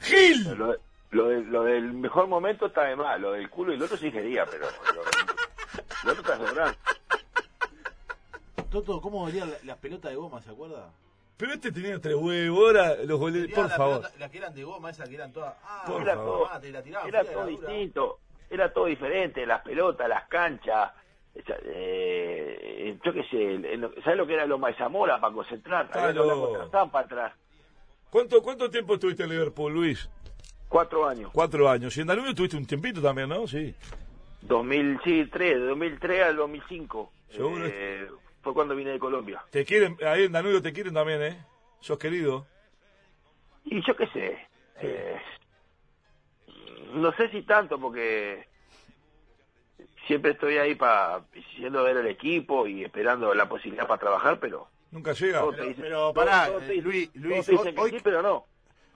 Gil. 0.00 0.44
Lo, 0.56 0.76
lo, 1.10 1.30
lo 1.40 1.64
del 1.64 1.92
mejor 1.92 2.26
momento 2.28 2.66
está 2.66 2.84
de 2.84 2.96
mal. 2.96 3.20
Lo 3.20 3.32
del 3.32 3.50
culo 3.50 3.72
y 3.72 3.76
el 3.76 3.82
otro 3.82 3.96
sí 3.96 4.10
quería, 4.12 4.46
pero 4.46 4.66
lo, 4.94 5.02
lo 6.04 6.12
otro 6.12 6.22
está 6.22 6.36
sobrando. 6.38 6.76
Toto, 8.70 9.00
¿cómo 9.00 9.24
valían 9.24 9.50
la- 9.50 9.56
las 9.64 9.78
pelotas 9.78 10.10
de 10.10 10.16
goma, 10.16 10.42
se 10.42 10.50
acuerda? 10.50 10.90
Pero 11.38 11.52
este 11.54 11.70
tenía 11.72 11.98
tres 12.00 12.16
huevos, 12.16 12.58
ahora 12.66 12.96
los. 13.04 13.20
Tenía 13.32 13.54
Por 13.54 13.68
la 13.68 13.76
favor. 13.76 13.96
pelota- 14.00 14.18
las 14.18 14.30
que 14.30 14.38
eran 14.38 14.54
de 14.54 14.64
goma, 14.64 14.90
esas 14.90 15.08
que 15.08 15.14
eran 15.14 15.32
todas. 15.32 15.54
Ah, 15.62 15.84
Por 15.86 16.02
Era 16.02 16.14
favor. 16.16 16.26
todo, 16.48 16.48
ah, 16.52 16.60
te 16.60 16.70
la 16.72 16.82
tiraban 16.82 17.08
era 17.08 17.20
fría, 17.20 17.32
todo 17.32 17.46
distinto. 17.46 18.18
Era 18.50 18.72
todo 18.72 18.84
diferente. 18.86 19.46
Las 19.46 19.62
pelotas, 19.62 20.08
las 20.08 20.26
canchas. 20.28 20.90
eh, 21.80 22.98
yo 23.04 23.12
qué 23.12 23.22
sé. 23.30 23.76
lo- 23.76 23.92
¿Sabes 24.02 24.16
lo 24.18 24.26
que 24.26 24.34
era 24.34 24.46
Loma 24.46 24.68
de 24.68 24.74
Zamora 24.74 25.20
para 25.20 25.32
concentrar? 25.32 25.88
Claro. 25.90 26.68
para 26.90 27.04
atrás. 27.04 27.32
¿Cuánto, 28.10 28.42
¿Cuánto 28.42 28.70
tiempo 28.70 28.94
estuviste 28.94 29.22
en 29.22 29.30
Liverpool, 29.30 29.72
Luis? 29.72 30.08
Cuatro 30.68 31.06
años. 31.06 31.30
Cuatro 31.32 31.68
años. 31.68 31.96
Y 31.96 32.00
en 32.00 32.06
Danubio 32.08 32.34
tuviste 32.34 32.56
un 32.56 32.66
tiempito 32.66 33.00
también, 33.00 33.28
¿no? 33.28 33.46
Sí. 33.46 33.74
2003, 34.42 35.54
de 35.60 35.66
2003 35.66 36.22
al 36.24 36.36
2005. 36.36 37.12
Seguro. 37.30 37.64
Eh, 37.66 38.08
fue 38.42 38.54
cuando 38.54 38.74
vine 38.74 38.90
de 38.90 38.98
Colombia. 38.98 39.42
Te 39.50 39.64
quieren, 39.64 39.96
ahí 40.06 40.24
en 40.24 40.32
Danubio 40.32 40.62
te 40.62 40.72
quieren 40.72 40.94
también, 40.94 41.22
¿eh? 41.22 41.44
Sos 41.80 41.98
querido. 41.98 42.46
Y 43.64 43.84
yo 43.86 43.94
qué 43.96 44.06
sé. 44.08 44.38
eh, 44.80 45.16
no 46.94 47.12
sé 47.12 47.28
si 47.30 47.42
tanto 47.42 47.78
porque 47.78 48.46
siempre 50.06 50.32
estoy 50.32 50.56
ahí 50.56 50.74
para 50.74 51.22
yendo 51.58 51.80
a 51.80 51.82
ver 51.82 51.98
el 51.98 52.06
equipo 52.06 52.66
y 52.66 52.84
esperando 52.84 53.34
la 53.34 53.48
posibilidad 53.48 53.86
para 53.86 54.00
trabajar, 54.00 54.38
pero... 54.40 54.68
Nunca 54.90 55.12
llega. 55.12 55.44
Pero- 55.50 55.64
dicen- 55.64 56.14
pará, 56.14 56.48
eh, 56.48 56.60
dicen- 56.60 56.84
Luis- 56.84 57.12
todos 57.12 57.24
Luis, 57.24 57.46
que 57.46 57.80
hoy- 57.80 57.90
sí, 57.90 57.98
pero 58.02 58.22
no. 58.22 58.46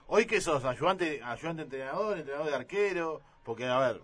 ¿Hoy 0.07 0.25
qué 0.25 0.41
sos? 0.41 0.65
¿Ayudante, 0.65 1.21
ayudante 1.23 1.61
entrenador, 1.63 2.17
entrenador 2.17 2.49
de 2.49 2.55
arquero? 2.55 3.21
Porque, 3.43 3.65
a 3.65 3.79
ver, 3.79 4.01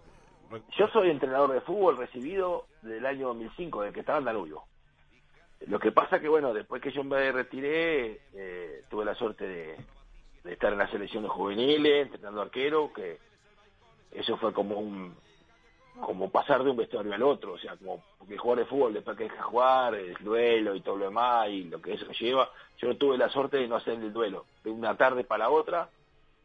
Yo 0.78 0.88
soy 0.88 1.12
entrenador 1.12 1.52
de 1.54 1.62
fútbol 1.62 1.97
recibido 1.97 2.65
del 2.82 3.06
año 3.06 3.28
2005, 3.28 3.82
desde 3.84 3.93
que 3.93 3.99
estaba 3.99 4.17
en 4.19 4.25
Danubio. 4.25 4.63
Lo 5.67 5.80
que 5.80 5.91
pasa 5.91 6.19
que, 6.19 6.30
bueno, 6.30 6.54
después 6.54 6.82
que 6.82 6.91
yo 6.91 7.04
me 7.04 7.32
retiré, 7.32 8.22
eh, 8.34 8.84
tuve 8.89 9.06
la 9.06 9.15
suerte 9.15 9.48
de, 9.48 9.78
estar 10.52 10.72
en 10.72 10.80
la 10.80 10.89
selección 10.89 11.24
de 11.24 11.30
juveniles, 11.30 12.06
entrenando 12.06 12.41
arquero, 12.41 12.91
que 12.93 13.19
eso 14.12 14.38
fue 14.38 14.54
como 14.54 14.80
un 14.80 15.15
como 16.00 16.30
pasar 16.30 16.63
de 16.63 16.69
un 16.69 16.78
vestuario 16.78 17.13
al 17.13 17.24
otro, 17.24 17.54
o 17.54 17.58
sea, 17.58 17.76
como 17.76 18.02
porque 18.17 18.38
jugar 18.38 18.60
de 18.60 18.65
fútbol 18.65 18.93
después 18.93 19.17
que 19.17 19.26
deja 19.26 19.43
jugar, 19.43 19.95
el 19.95 20.13
duelo 20.15 20.74
y 20.74 20.82
todo 20.82 20.95
lo 20.95 21.06
demás, 21.06 21.50
y 21.50 21.65
lo 21.65 21.82
que 21.82 21.93
eso 21.93 22.10
lleva, 22.12 22.50
yo 22.78 22.95
tuve 22.95 23.17
la 23.17 23.28
suerte 23.30 23.58
de 23.58 23.67
no 23.67 23.76
hacer 23.76 23.95
el 23.95 24.13
duelo. 24.13 24.45
De 24.63 24.72
una 24.72 24.95
tarde 24.95 25.26
para 25.26 25.50
otra, 25.50 25.89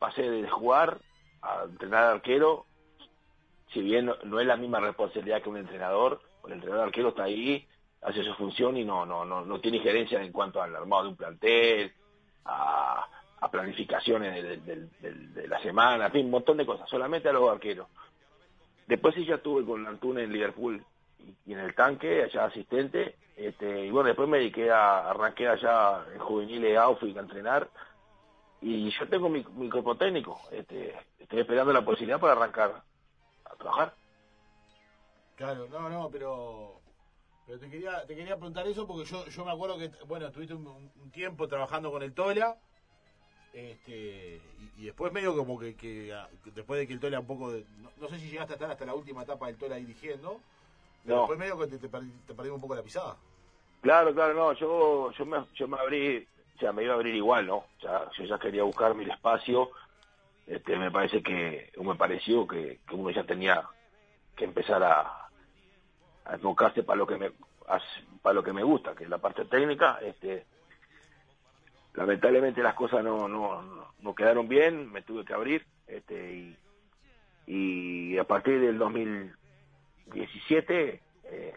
pasé 0.00 0.28
de 0.28 0.48
jugar 0.48 0.98
a 1.40 1.64
entrenar 1.64 2.04
arquero, 2.04 2.66
si 3.72 3.80
bien 3.80 4.06
no, 4.06 4.16
no 4.24 4.40
es 4.40 4.46
la 4.46 4.56
misma 4.56 4.80
responsabilidad 4.80 5.40
que 5.40 5.50
un 5.50 5.58
entrenador, 5.58 6.20
el 6.46 6.54
entrenador 6.54 6.86
arquero 6.86 7.10
está 7.10 7.24
ahí, 7.24 7.66
hace 8.04 8.22
su 8.22 8.34
función 8.34 8.76
y 8.76 8.84
no, 8.84 9.04
no, 9.06 9.24
no, 9.24 9.44
no 9.44 9.60
tiene 9.60 9.80
gerencia 9.80 10.22
en 10.22 10.30
cuanto 10.30 10.62
al 10.62 10.74
armado 10.76 11.04
de 11.04 11.08
un 11.10 11.16
plantel, 11.16 11.92
a, 12.44 13.06
a 13.40 13.50
planificaciones 13.50 14.64
de, 14.64 15.48
la 15.48 15.60
semana, 15.60 16.06
en 16.06 16.12
fin, 16.12 16.24
un 16.26 16.32
montón 16.32 16.56
de 16.56 16.66
cosas, 16.66 16.88
solamente 16.88 17.28
a 17.28 17.32
los 17.32 17.50
arqueros. 17.50 17.88
Después 18.86 19.14
sí 19.14 19.24
ya 19.24 19.36
estuve 19.36 19.64
con 19.64 19.86
Antuna 19.86 20.22
en 20.22 20.32
Liverpool 20.32 20.84
y, 21.46 21.52
en 21.52 21.58
el 21.58 21.74
tanque, 21.74 22.24
allá 22.24 22.46
asistente, 22.46 23.16
este, 23.36 23.86
y 23.86 23.90
bueno, 23.90 24.08
después 24.08 24.28
me 24.28 24.38
dediqué 24.38 24.70
a, 24.70 25.10
arranqué 25.10 25.48
allá 25.48 26.04
en 26.12 26.18
juveniles 26.20 26.76
Outfield 26.76 27.18
a 27.18 27.22
entrenar, 27.22 27.68
y 28.60 28.90
yo 28.90 29.08
tengo 29.08 29.28
mi, 29.28 29.44
mi 29.56 29.68
cuerpo 29.68 29.96
técnico, 29.96 30.40
este, 30.50 30.94
estoy 31.18 31.40
esperando 31.40 31.72
la 31.72 31.84
posibilidad 31.84 32.20
para 32.20 32.32
arrancar 32.32 32.82
a 33.44 33.56
trabajar. 33.56 33.94
Claro, 35.36 35.66
no, 35.70 35.88
no, 35.88 36.08
pero 36.10 36.80
pero 37.46 37.58
te 37.58 37.68
quería 37.70 38.06
te 38.06 38.14
quería 38.16 38.36
preguntar 38.36 38.66
eso 38.66 38.86
porque 38.86 39.04
yo 39.04 39.26
yo 39.26 39.44
me 39.44 39.52
acuerdo 39.52 39.78
que 39.78 39.90
bueno, 40.06 40.26
estuviste 40.26 40.54
un, 40.54 40.66
un 40.66 41.10
tiempo 41.10 41.46
trabajando 41.48 41.90
con 41.90 42.02
el 42.02 42.12
Tola 42.12 42.56
este 43.52 44.40
y, 44.76 44.82
y 44.82 44.84
después 44.86 45.12
medio 45.12 45.36
como 45.36 45.58
que, 45.58 45.76
que, 45.76 46.12
ah, 46.12 46.28
después 46.54 46.80
de 46.80 46.86
que 46.86 46.94
el 46.94 47.00
Tola 47.00 47.20
un 47.20 47.26
poco 47.26 47.52
de- 47.52 47.64
no, 47.78 47.90
no 48.00 48.08
sé 48.08 48.18
si 48.18 48.28
llegaste 48.30 48.54
a 48.54 48.56
estar 48.56 48.70
hasta 48.70 48.84
la 48.84 48.94
última 48.94 49.22
etapa 49.22 49.46
del 49.46 49.56
Tola 49.56 49.76
dirigiendo, 49.76 50.40
pero 51.04 51.16
No. 51.16 51.20
después 51.20 51.38
medio 51.38 51.58
que 51.58 51.66
te, 51.68 51.78
te, 51.78 51.88
perdí, 51.88 52.10
te 52.26 52.34
perdí 52.34 52.50
un 52.50 52.60
poco 52.60 52.74
la 52.74 52.82
pisada. 52.82 53.16
Claro, 53.80 54.14
claro, 54.14 54.34
no, 54.34 54.52
yo, 54.54 55.10
yo, 55.12 55.26
me, 55.26 55.44
yo 55.54 55.68
me 55.68 55.78
abrí, 55.78 56.26
o 56.56 56.58
sea, 56.58 56.72
me 56.72 56.84
iba 56.84 56.94
a 56.94 56.96
abrir 56.96 57.14
igual, 57.14 57.46
¿no? 57.46 57.56
O 57.58 57.80
sea, 57.80 58.10
yo 58.16 58.24
ya 58.24 58.38
quería 58.38 58.62
buscar 58.62 58.94
mi 58.94 59.04
espacio, 59.04 59.70
este, 60.46 60.76
me 60.78 60.90
parece 60.90 61.22
que, 61.22 61.70
me 61.82 61.94
pareció 61.94 62.46
que, 62.46 62.80
que 62.88 62.94
uno 62.94 63.10
ya 63.10 63.24
tenía 63.24 63.62
que 64.36 64.44
empezar 64.46 64.82
a, 64.82 65.23
a 66.24 66.34
enfocarse 66.34 66.82
para 66.82 66.98
lo 66.98 67.06
que 67.06 67.16
me, 67.16 67.30
para 68.22 68.34
lo 68.34 68.42
que 68.42 68.52
me 68.52 68.62
gusta, 68.62 68.94
que 68.94 69.04
es 69.04 69.10
la 69.10 69.18
parte 69.18 69.44
técnica, 69.44 69.98
este, 70.02 70.46
lamentablemente 71.94 72.62
las 72.62 72.74
cosas 72.74 73.04
no, 73.04 73.28
no, 73.28 73.92
no, 74.00 74.14
quedaron 74.14 74.48
bien, 74.48 74.90
me 74.90 75.02
tuve 75.02 75.24
que 75.24 75.34
abrir, 75.34 75.64
este, 75.86 76.56
y, 77.46 78.18
a 78.18 78.24
partir 78.24 78.60
del 78.60 78.78
2017, 78.78 81.00
eh, 81.24 81.54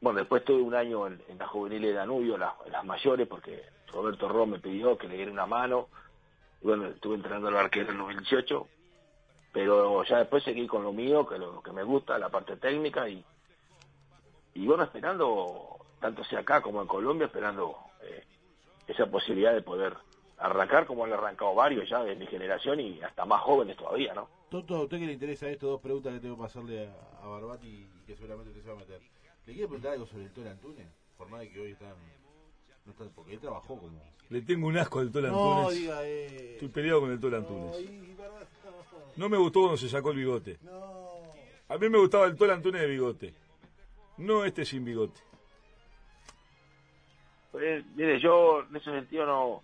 bueno, 0.00 0.20
después 0.20 0.44
tuve 0.44 0.62
un 0.62 0.74
año 0.74 1.06
en, 1.06 1.22
en 1.28 1.38
la 1.38 1.46
juvenil 1.46 1.82
de 1.82 1.92
Danubio, 1.94 2.36
las, 2.36 2.52
en 2.66 2.72
las 2.72 2.84
mayores, 2.84 3.26
porque 3.26 3.62
Roberto 3.94 4.28
Rom 4.28 4.50
me 4.50 4.58
pidió 4.58 4.98
que 4.98 5.08
le 5.08 5.16
diera 5.16 5.30
una 5.30 5.46
mano. 5.46 5.88
Bueno, 6.60 6.88
estuve 6.88 7.14
entrenando 7.14 7.48
al 7.48 7.56
arquero 7.56 7.92
en 7.92 7.98
2018. 7.98 8.68
Pero 9.52 10.02
ya 10.04 10.18
después 10.18 10.42
seguí 10.42 10.66
con 10.66 10.82
lo 10.82 10.92
mío, 10.92 11.26
que 11.26 11.38
lo 11.38 11.62
que 11.62 11.72
me 11.72 11.84
gusta, 11.84 12.18
la 12.18 12.28
parte 12.28 12.56
técnica. 12.56 13.08
Y, 13.08 13.24
y 14.54 14.66
bueno, 14.66 14.84
esperando, 14.84 15.78
tanto 16.00 16.24
sea 16.24 16.40
acá 16.40 16.60
como 16.62 16.80
en 16.82 16.88
Colombia, 16.88 17.26
esperando 17.26 17.76
eh, 18.02 18.24
esa 18.86 19.06
posibilidad 19.06 19.52
de 19.54 19.62
poder 19.62 19.94
arrancar 20.38 20.86
como 20.86 21.04
han 21.04 21.12
arrancado 21.12 21.54
varios 21.54 21.88
ya 21.88 22.02
de 22.02 22.16
mi 22.16 22.26
generación 22.26 22.80
y 22.80 23.00
hasta 23.02 23.24
más 23.24 23.40
jóvenes 23.42 23.76
todavía, 23.76 24.14
¿no? 24.14 24.28
Toto, 24.50 24.76
a 24.76 24.82
usted 24.82 24.98
que 24.98 25.06
le 25.06 25.12
interesa 25.12 25.48
esto, 25.48 25.66
dos 25.68 25.80
preguntas 25.80 26.12
que 26.14 26.20
tengo 26.20 26.36
que 26.36 26.42
pasarle 26.42 26.86
a, 26.88 27.24
a 27.24 27.28
Barbati 27.28 27.66
y 27.66 28.06
que 28.06 28.14
seguramente 28.16 28.50
usted 28.50 28.62
se 28.62 28.68
va 28.68 28.74
a 28.74 28.78
meter. 28.78 29.00
¿Le 29.46 29.52
quiere 29.52 29.68
preguntar 29.68 29.92
algo 29.92 30.06
sobre 30.06 30.24
el 30.24 30.32
Tola 30.32 30.50
Antunes? 30.52 30.86
Por 31.16 31.28
más 31.28 31.40
de 31.40 31.50
que 31.50 31.60
hoy 31.60 31.70
están, 31.72 31.94
no 32.84 32.92
están, 32.92 33.10
porque 33.14 33.34
él 33.34 33.40
trabajó 33.40 33.78
como... 33.78 34.00
Le 34.30 34.42
tengo 34.42 34.68
un 34.68 34.76
asco 34.78 35.00
al 35.00 35.10
Tola 35.12 35.28
No, 35.28 35.58
Antunes. 35.58 35.80
diga, 35.80 36.00
eh... 36.04 36.52
Estoy 36.54 36.68
peleado 36.68 37.00
con 37.00 37.10
el 37.10 37.20
Tola 37.20 37.38
No, 37.38 37.48
Antunes. 37.48 37.80
y- 37.80 38.16
No 39.16 39.28
me 39.28 39.36
gustó 39.36 39.60
cuando 39.60 39.76
se 39.76 39.88
sacó 39.88 40.10
el 40.10 40.16
bigote. 40.18 40.58
no, 40.62 40.70
no. 40.80 41.14
A 41.68 41.78
mí 41.78 41.88
me 41.88 41.98
gustaba 41.98 42.26
el 42.26 42.36
Tola 42.36 42.54
Antunes 42.54 42.80
de 42.82 42.86
bigote. 42.86 43.34
No 44.16 44.44
este 44.44 44.64
sin 44.64 44.84
bigote. 44.84 45.20
Pues, 47.52 47.84
mire, 47.94 48.18
yo 48.20 48.62
en 48.68 48.74
ese 48.76 48.90
sentido 48.90 49.26
no 49.26 49.62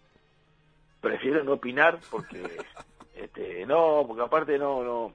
prefiero 1.00 1.42
no 1.44 1.52
opinar 1.54 1.98
porque 2.10 2.40
este 3.14 3.64
no, 3.66 4.04
porque 4.06 4.22
aparte 4.22 4.58
no 4.58 4.82
no 4.84 5.14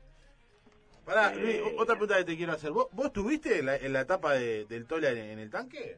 Pará, 1.06 1.32
Eh, 1.34 1.40
Luis, 1.40 1.62
otra 1.78 1.94
pregunta 1.96 2.18
que 2.18 2.26
te 2.26 2.36
quiero 2.36 2.52
hacer. 2.54 2.72
¿Vos, 2.72 2.88
vos 2.92 3.06
estuviste 3.08 3.60
en 3.60 3.68
la, 3.68 3.76
en 3.78 3.94
la 3.94 4.02
etapa 4.02 4.34
de- 4.34 4.66
del 4.66 4.88
Tola 4.88 5.12
en, 5.12 5.18
en 5.20 5.38
el 5.40 5.50
tanque? 5.52 5.98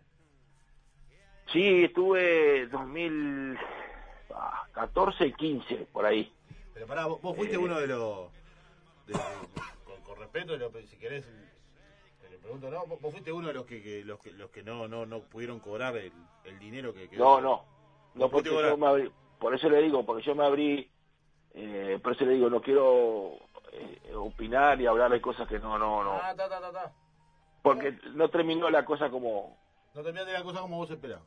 sí 1.53 1.85
estuve 1.85 2.67
2014 2.67 5.27
y 5.27 5.33
15 5.33 5.75
por 5.93 6.05
ahí. 6.05 6.29
Pero 6.73 6.85
pará, 6.87 7.05
vos, 7.05 7.21
vos 7.21 7.37
fuiste 7.37 7.55
Eh. 7.55 7.59
uno 7.59 7.79
de 7.79 7.87
los... 7.87 8.29
de- 9.05 9.13
con, 9.85 10.01
con 10.03 10.17
respeto, 10.19 10.57
lo- 10.57 10.69
si 10.85 10.97
querés, 10.97 11.23
pregunto, 12.47 12.69
¿no? 12.69 12.85
Vos, 12.85 13.11
fuiste 13.11 13.31
uno 13.31 13.47
de 13.49 13.53
los 13.53 13.65
que, 13.65 13.81
que- 13.83 14.05
los 14.05 14.19
que, 14.19 14.31
los 14.31 14.49
que 14.51 14.63
no, 14.63 14.87
no, 14.87 15.05
no 15.05 15.19
pudieron 15.21 15.59
cobrar 15.59 15.95
el, 15.97 16.13
el 16.45 16.59
dinero 16.59 16.93
que 16.93 17.09
quedó. 17.09 17.23
No, 17.23 17.41
no. 17.41 17.65
No 18.13 18.21
¿Vos 18.21 18.31
porque 18.31 18.49
fuiste 18.49 18.63
yo 18.63 18.69
ahora? 18.69 18.77
me 18.77 18.87
abrí, 18.87 19.11
por 19.39 19.53
eso 19.53 19.69
le 19.69 19.81
digo, 19.81 20.05
porque 20.05 20.23
yo 20.23 20.33
me 20.33 20.45
abrí 20.45 20.89
eh, 21.53 21.99
por 22.01 22.13
eso 22.13 22.25
le 22.25 22.33
digo, 22.33 22.49
no 22.49 22.61
quiero 22.61 23.33
eh, 23.73 24.13
opinar 24.15 24.79
y 24.79 24.85
hablar 24.85 25.11
de 25.11 25.21
cosas 25.21 25.47
que 25.47 25.59
no 25.59 25.77
no 25.77 26.03
no, 26.03 26.13
Ah, 26.13 26.33
ta, 26.35 26.47
ta, 26.49 26.71
ta. 26.71 26.93
porque 27.61 27.97
no 28.13 28.29
terminó 28.29 28.69
la 28.69 28.85
cosa 28.85 29.09
como 29.09 29.57
No 29.93 30.01
terminaste 30.03 30.33
la 30.33 30.43
cosa 30.43 30.61
como 30.61 30.77
vos 30.77 30.89
esperabas. 30.89 31.25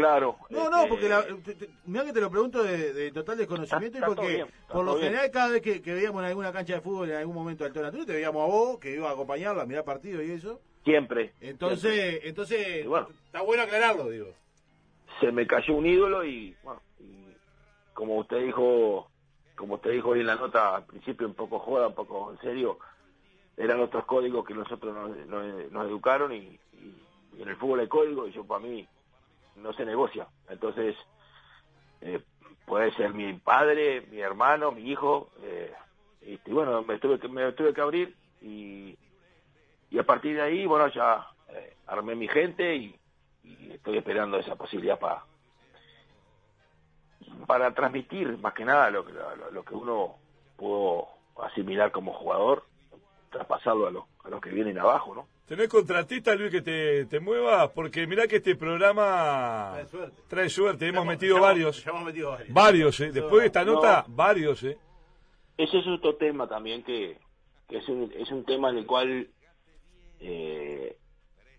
Claro. 0.00 0.36
No, 0.50 0.58
este, 0.64 0.70
no, 0.70 0.88
porque 0.88 1.08
la, 1.08 1.24
te- 1.44 1.54
te- 1.54 1.70
mirá 1.86 2.04
que 2.04 2.12
te 2.12 2.20
lo 2.20 2.30
pregunto 2.30 2.62
de, 2.62 2.92
de 2.92 3.12
total 3.12 3.38
desconocimiento 3.38 3.98
y 3.98 4.00
porque 4.02 4.26
bien, 4.28 4.46
por 4.68 4.84
lo 4.84 4.94
bien. 4.96 5.06
general 5.08 5.30
cada 5.30 5.48
vez 5.48 5.62
que, 5.62 5.80
que 5.82 5.94
veíamos 5.94 6.22
en 6.22 6.28
alguna 6.28 6.52
cancha 6.52 6.74
de 6.74 6.80
fútbol 6.80 7.10
en 7.10 7.16
algún 7.16 7.34
momento 7.34 7.64
del 7.64 7.72
Tola 7.72 7.90
te 7.92 8.04
veíamos 8.12 8.42
a 8.42 8.46
vos, 8.46 8.78
que 8.78 8.92
iba 8.94 9.08
a 9.08 9.12
acompañarla, 9.12 9.62
a 9.62 9.66
mirar 9.66 9.84
partido 9.84 10.22
y 10.22 10.30
eso. 10.32 10.60
siempre. 10.84 11.34
Entonces, 11.40 12.20
entonces 12.24 12.84
Y 12.84 12.86
bueno. 12.88 13.08
está 13.26 13.42
bueno 13.42 13.62
aclararlo, 13.62 14.08
digo. 14.10 14.28
se 15.20 15.30
me 15.32 15.46
cayó 15.46 15.74
un 15.74 15.86
ídolo 15.86 16.24
y, 16.24 16.56
bueno, 16.62 16.80
y 16.98 17.34
como 17.92 18.16
usted 18.18 18.38
dijo, 18.44 19.10
como 19.56 19.74
usted 19.74 19.90
dijo 19.90 20.10
hoy 20.10 20.20
en 20.20 20.26
la 20.26 20.36
nota, 20.36 20.76
al 20.76 20.86
principio 20.86 21.26
un 21.26 21.34
poco 21.34 21.58
joda, 21.58 21.88
un 21.88 21.94
poco 21.94 22.32
en 22.32 22.38
serio, 22.40 22.78
eran 23.56 23.80
otros 23.80 24.06
códigos 24.06 24.46
que 24.46 24.54
nosotros 24.54 24.94
nos, 24.94 25.26
nos- 25.26 25.70
nos 25.70 25.86
educaron 25.86 26.32
y, 26.32 26.58
y- 26.72 27.02
en 27.38 27.48
el 27.48 27.56
fútbol 27.56 27.80
hay 27.80 27.88
código 27.88 28.26
y 28.26 28.32
yo 28.32 28.44
para 28.44 28.60
mí 28.60 28.86
no 29.60 29.72
se 29.72 29.84
negocia. 29.84 30.26
Entonces, 30.48 30.96
eh, 32.00 32.20
puede 32.66 32.92
ser 32.92 33.14
mi 33.14 33.32
padre, 33.34 34.02
mi 34.10 34.20
hermano, 34.20 34.72
mi 34.72 34.90
hijo, 34.90 35.30
eh, 35.42 35.72
y, 36.22 36.38
bueno, 36.50 36.82
me 36.82 36.98
tuve 36.98 37.18
que, 37.18 37.28
me 37.28 37.52
tuve 37.52 37.72
que 37.72 37.80
abrir 37.80 38.14
y, 38.42 38.96
y 39.90 39.98
a 39.98 40.04
partir 40.04 40.36
de 40.36 40.42
ahí, 40.42 40.66
bueno, 40.66 40.88
ya 40.88 41.26
eh, 41.48 41.74
armé 41.86 42.14
mi 42.14 42.28
gente 42.28 42.76
y, 42.76 42.96
estoy 43.70 43.96
esperando 43.96 44.36
esa 44.36 44.54
posibilidad 44.54 44.98
para 44.98 45.24
para 47.46 47.72
transmitir 47.72 48.36
más 48.38 48.52
que 48.52 48.66
nada 48.66 48.90
lo, 48.90 49.02
lo, 49.02 49.50
lo 49.50 49.64
que 49.64 49.74
uno 49.74 50.16
pudo 50.56 51.08
asimilar 51.42 51.90
como 51.90 52.12
jugador, 52.12 52.64
traspasarlo 53.30 53.86
a, 53.86 54.26
a 54.26 54.30
los 54.30 54.40
que 54.40 54.50
vienen 54.50 54.78
abajo, 54.78 55.14
¿no? 55.14 55.26
¿Tenés 55.50 55.68
contratista, 55.68 56.32
Luis, 56.36 56.52
que 56.52 56.62
te, 56.62 57.06
te 57.06 57.18
mueva? 57.18 57.72
Porque 57.72 58.06
mirá 58.06 58.28
que 58.28 58.36
este 58.36 58.54
programa 58.54 59.72
trae 59.72 59.86
suerte. 59.88 60.22
Trae 60.28 60.48
suerte. 60.48 60.86
Hemos, 60.86 61.04
metido 61.04 61.40
varios. 61.40 61.84
hemos 61.84 62.04
metido 62.04 62.30
varios. 62.30 62.54
Varios, 62.54 63.00
¿eh? 63.00 63.10
Después 63.10 63.40
de 63.40 63.46
esta 63.46 63.64
nota, 63.64 64.04
varios, 64.06 64.62
¿eh? 64.62 64.78
Ese 65.58 65.78
es 65.80 65.86
otro 65.88 66.14
tema 66.14 66.46
también 66.46 66.84
que, 66.84 67.18
que 67.68 67.78
es, 67.78 67.88
un, 67.88 68.12
es 68.16 68.30
un 68.30 68.44
tema 68.44 68.70
en 68.70 68.78
el 68.78 68.86
cual 68.86 69.28
eh, 70.20 70.96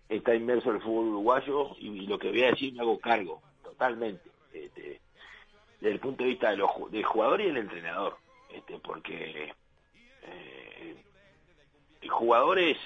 está 0.08 0.34
inmerso 0.34 0.70
el 0.70 0.80
fútbol 0.80 1.08
uruguayo 1.08 1.76
y, 1.78 2.06
lo 2.06 2.18
que 2.18 2.30
voy 2.30 2.44
a 2.44 2.52
decir 2.52 2.72
me 2.72 2.80
hago 2.80 2.98
cargo 2.98 3.42
totalmente. 3.62 4.30
Este, 4.54 5.02
desde 5.82 5.92
el 5.92 6.00
punto 6.00 6.24
de 6.24 6.30
vista 6.30 6.50
de 6.50 6.56
los, 6.56 6.70
del 6.90 7.04
jugador 7.04 7.42
y 7.42 7.48
del 7.48 7.58
entrenador. 7.58 8.16
Este, 8.54 8.78
porque 8.78 9.52
eh, 10.22 10.96
el 12.00 12.08
jugador 12.08 12.58
es 12.58 12.78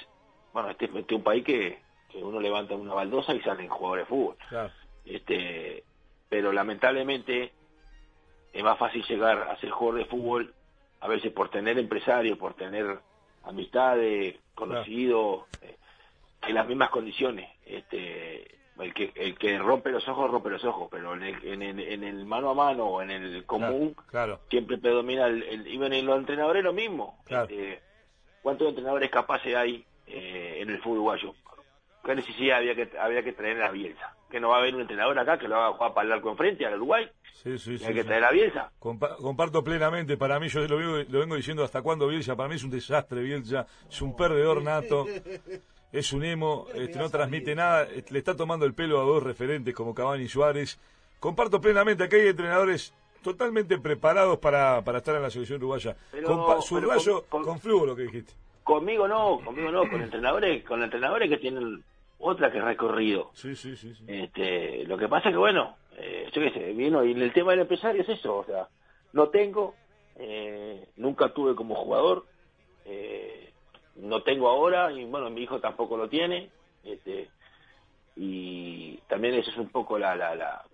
bueno, 0.57 0.71
este, 0.71 0.87
este, 0.87 1.01
es 1.01 1.13
un 1.13 1.23
país 1.23 1.45
que, 1.45 1.85
uno 2.15 2.41
levanta 2.41 2.75
una 2.75 2.95
baldosa 2.95 3.35
y 3.35 3.43
salen 3.43 3.69
jugadores 3.69 4.07
de 4.07 4.09
fútbol. 4.09 4.37
Este, 5.05 5.85
pero 6.31 6.51
lamentablemente 6.51 7.53
es 8.55 8.65
más 8.65 8.79
fácil 8.79 9.05
llegar 9.05 9.51
a 9.51 9.57
ser 9.59 9.69
jugador 9.69 10.01
de 10.01 10.07
fútbol 10.07 10.55
a 11.01 11.09
veces 11.09 11.31
por 11.31 11.51
tener 11.51 11.79
empresarios, 11.79 12.39
por 12.39 12.55
tener 12.55 13.01
amistades, 13.45 14.37
conocidos, 14.55 15.45
eh, 15.61 15.77
en 16.49 16.55
las 16.55 16.67
mismas 16.67 16.89
condiciones. 16.89 17.51
Este, 17.67 18.57
el 18.79 18.95
que, 18.95 19.13
el 19.15 19.37
que 19.37 19.59
rompe 19.59 19.91
los 19.91 20.09
ojos, 20.09 20.31
rompe 20.31 20.49
los 20.49 20.65
ojos, 20.65 20.89
pero 20.91 21.13
en 21.13 21.23
el, 21.23 21.63
en 21.85 22.03
el, 22.03 22.25
mano 22.25 22.49
a 22.49 22.55
mano 22.55 22.87
o 22.87 23.03
en 23.03 23.11
el 23.11 23.45
común, 23.45 23.95
siempre 24.49 24.79
predomina 24.79 25.27
el, 25.27 25.43
el, 25.43 25.67
y 25.67 25.77
bueno, 25.77 26.01
los 26.01 26.17
entrenadores 26.17 26.65
lo 26.65 26.73
mismo. 26.73 27.19
Este, 27.29 27.83
¿Cuántos 28.41 28.69
entrenadores 28.69 29.11
capaces 29.11 29.55
hay 29.55 29.85
eh, 30.07 30.59
en 30.61 30.71
el 30.71 30.79
fútbol 30.79 30.99
uruguayo. 30.99 31.35
¿Qué 32.07 32.15
necesidad 32.15 32.59
había 32.59 32.77
que, 32.77 32.89
había 32.99 33.23
que 33.25 33.33
traer 33.33 33.61
a 33.63 33.71
Bielsa? 33.73 34.15
Que 34.31 34.39
no 34.39 34.51
va 34.51 34.57
a 34.57 34.61
haber 34.61 34.77
un 34.77 34.83
entrenador 34.83 35.19
acá 35.19 35.39
que 35.39 35.49
lo 35.49 35.57
haga 35.57 35.77
jugar 35.77 35.93
para 35.93 36.07
el 36.07 36.13
arco 36.13 36.31
enfrente 36.31 36.65
al 36.65 36.75
Uruguay. 36.75 37.09
Sí, 37.33 37.59
sí, 37.59 37.79
hay 37.85 37.95
que 37.95 38.05
traer 38.05 38.25
a 38.25 38.31
Bielsa. 38.31 38.71
comparto 38.79 39.65
plenamente. 39.65 40.17
Para 40.17 40.39
mí, 40.39 40.49
yo 40.49 40.61
lo, 40.69 40.79
lo, 40.79 41.19
vengo 41.19 41.35
diciendo 41.35 41.65
hasta 41.65 41.83
cuándo 41.83 42.07
Bielsa. 42.07 42.37
Para 42.37 42.49
mí 42.49 42.55
es 42.55 42.63
un 42.63 42.71
desastre 42.71 43.23
Bielsa. 43.23 43.67
Es 43.91 44.01
un 44.01 44.17
perdedor 44.17 44.63
nato. 44.63 45.07
Es 45.93 46.13
un 46.13 46.25
emo. 46.25 46.67
Este, 46.75 46.99
no 46.99 47.11
transmite 47.11 47.55
nada. 47.57 47.89
Le 48.11 48.19
está 48.19 48.37
tomando 48.37 48.67
el 48.67 48.75
pelo 48.75 49.01
a 49.01 49.05
dos 49.05 49.23
referentes 49.23 49.75
como 49.75 49.93
Cavani 49.93 50.25
y 50.25 50.29
Suárez. 50.29 50.79
Comparto 51.19 51.61
plenamente. 51.61 52.05
Aquí 52.05 52.17
hay 52.17 52.29
entrenadores 52.29 52.95
totalmente 53.23 53.79
preparados 53.79 54.39
para, 54.39 54.83
para 54.83 54.99
estar 54.99 55.17
en 55.17 55.23
la 55.23 55.31
selección 55.31 55.59
uruguaya. 55.59 55.97
su 56.63 56.81
rayo, 56.81 57.25
con, 57.29 57.43
con 57.43 57.59
flujo 57.59 57.87
lo 57.87 57.97
que 57.97 58.03
dijiste. 58.03 58.33
Conmigo 58.67 59.07
no, 59.07 59.41
conmigo 59.45 59.71
no, 59.71 59.89
con 59.89 60.03
entrenadores, 60.03 60.65
con 60.65 60.83
entrenadores 60.83 61.31
que 61.31 61.37
tienen 61.37 61.85
otra 62.19 62.51
que 62.51 62.61
recorrido. 62.61 63.31
Sí, 63.33 63.55
sí, 63.55 63.77
sí. 63.77 63.95
Este, 64.09 64.83
lo 64.87 64.99
que 64.99 65.07
pasa 65.07 65.29
es 65.29 65.35
que 65.35 65.39
bueno, 65.39 65.77
eh, 65.97 66.29
yo 66.33 66.43
qué 66.43 66.51
sé, 66.51 66.73
vino 66.73 67.05
y 67.05 67.13
el 67.13 67.33
tema 67.33 67.53
del 67.53 67.61
empresario 67.61 68.03
es 68.03 68.09
eso, 68.09 68.39
o 68.39 68.45
sea, 68.45 68.67
no 69.13 69.29
tengo, 69.29 69.77
eh, 70.17 70.85
nunca 70.97 71.29
tuve 71.29 71.55
como 71.55 71.77
jugador, 71.77 72.27
eh, 72.87 73.53
no 73.95 74.25
tengo 74.25 74.49
ahora 74.49 74.91
y 74.91 75.05
bueno, 75.05 75.31
mi 75.31 75.43
hijo 75.43 75.61
tampoco 75.61 75.97
lo 75.97 76.09
tiene, 76.09 76.51
este, 76.83 77.31
y 78.17 78.97
también 79.07 79.35
eso 79.35 79.53
es 79.53 79.59
un 79.59 79.69
poco 79.69 79.97
la, 79.97 80.17
la, 80.17 80.35
la 80.35 80.65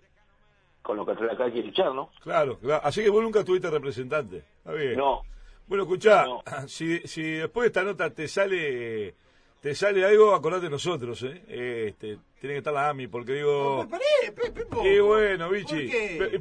con 0.81 0.97
lo 0.97 1.05
que 1.05 1.11
acá 1.11 1.43
hay 1.43 1.51
que 1.51 1.61
luchar, 1.61 1.93
¿no? 1.93 2.09
Claro, 2.23 2.57
claro, 2.57 2.81
así 2.83 3.03
que 3.03 3.11
vos 3.11 3.21
nunca 3.21 3.43
tuviste 3.43 3.69
representante, 3.69 4.37
está 4.37 4.73
bien. 4.73 4.97
No, 4.97 5.21
bueno, 5.67 5.83
escuchá, 5.83 6.25
si, 6.67 6.99
si 7.07 7.23
después 7.23 7.63
de 7.63 7.67
esta 7.67 7.83
nota 7.83 8.09
te 8.09 8.27
sale 8.27 9.15
te 9.63 9.73
sale 9.75 10.05
algo, 10.05 10.35
acordate 10.35 10.65
de 10.65 10.71
nosotros, 10.71 11.23
¿eh? 11.23 11.41
Este, 11.87 12.19
tiene 12.41 12.55
que 12.55 12.57
estar 12.57 12.73
la 12.73 12.89
AMI, 12.89 13.07
porque 13.07 13.35
digo... 13.35 13.87
No, 13.89 14.85
y 14.85 14.99
bueno, 14.99 15.49
Vichy, 15.49 15.89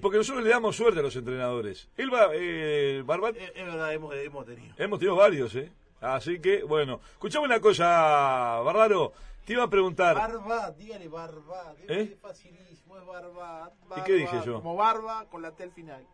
porque 0.00 0.18
nosotros 0.18 0.42
le 0.42 0.50
damos 0.50 0.74
suerte 0.74 0.98
a 0.98 1.04
los 1.04 1.14
entrenadores. 1.14 1.88
Él 1.96 2.12
va, 2.12 2.30
eh, 2.34 3.00
Barbat... 3.06 3.36
Es, 3.36 3.64
verdad, 3.64 3.92
hemos, 3.92 4.12
hemos, 4.16 4.44
tenido. 4.44 4.74
Hemos 4.76 4.98
tenido 4.98 5.14
varios, 5.14 5.54
¿eh? 5.54 5.70
Así 6.00 6.40
que, 6.40 6.64
bueno, 6.64 6.98
escuchame 7.12 7.46
una 7.46 7.60
cosa, 7.60 8.58
Barbaro, 8.64 9.12
te 9.44 9.52
iba 9.52 9.62
a 9.62 9.70
preguntar... 9.70 10.16
Barba, 10.16 10.72
dígale 10.72 11.06
barba, 11.06 11.76
¿Eh? 11.86 12.14
es 12.14 12.18
facilísimo, 12.18 12.98
es 12.98 13.06
barba, 13.06 13.70
¿Y 13.98 14.00
qué 14.02 14.14
dije 14.14 14.40
yo? 14.44 14.54
Como 14.54 14.74
barba 14.74 15.26
con 15.30 15.42
la 15.42 15.52
T 15.52 15.62
al 15.62 15.70
final. 15.70 16.04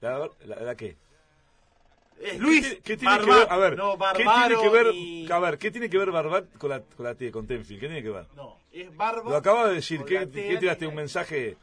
¿La, 0.00 0.28
la 0.44 0.74
qué? 0.74 0.96
Luis 2.38 2.78
¿Qué, 2.84 2.96
tiene 2.96 3.18
que 3.18 3.26
ver? 3.26 3.46
A 3.50 3.56
ver, 3.56 3.76
¿qué 4.16 4.24
tiene 4.24 4.62
que 4.62 4.68
ver? 4.68 5.32
A 5.32 5.38
ver, 5.38 5.58
¿qué 5.58 5.70
tiene 5.70 5.90
que 5.90 5.98
ver 5.98 6.10
Barbat 6.10 6.56
con 6.56 6.70
la, 6.70 6.80
con 6.80 7.04
la 7.04 7.14
T, 7.14 7.30
con 7.32 7.46
Tenfield? 7.46 7.80
¿Qué 7.80 7.86
tiene 7.86 8.02
que 8.02 8.10
ver? 8.10 8.26
No, 8.36 8.58
es 8.70 8.94
Barba. 8.96 9.30
Lo 9.30 9.36
acaba 9.36 9.68
de 9.68 9.74
decir. 9.76 10.04
¿Qué, 10.04 10.28
¿qué 10.30 10.56
tiraste 10.58 10.86
un 10.86 10.94
mensaje? 10.94 11.56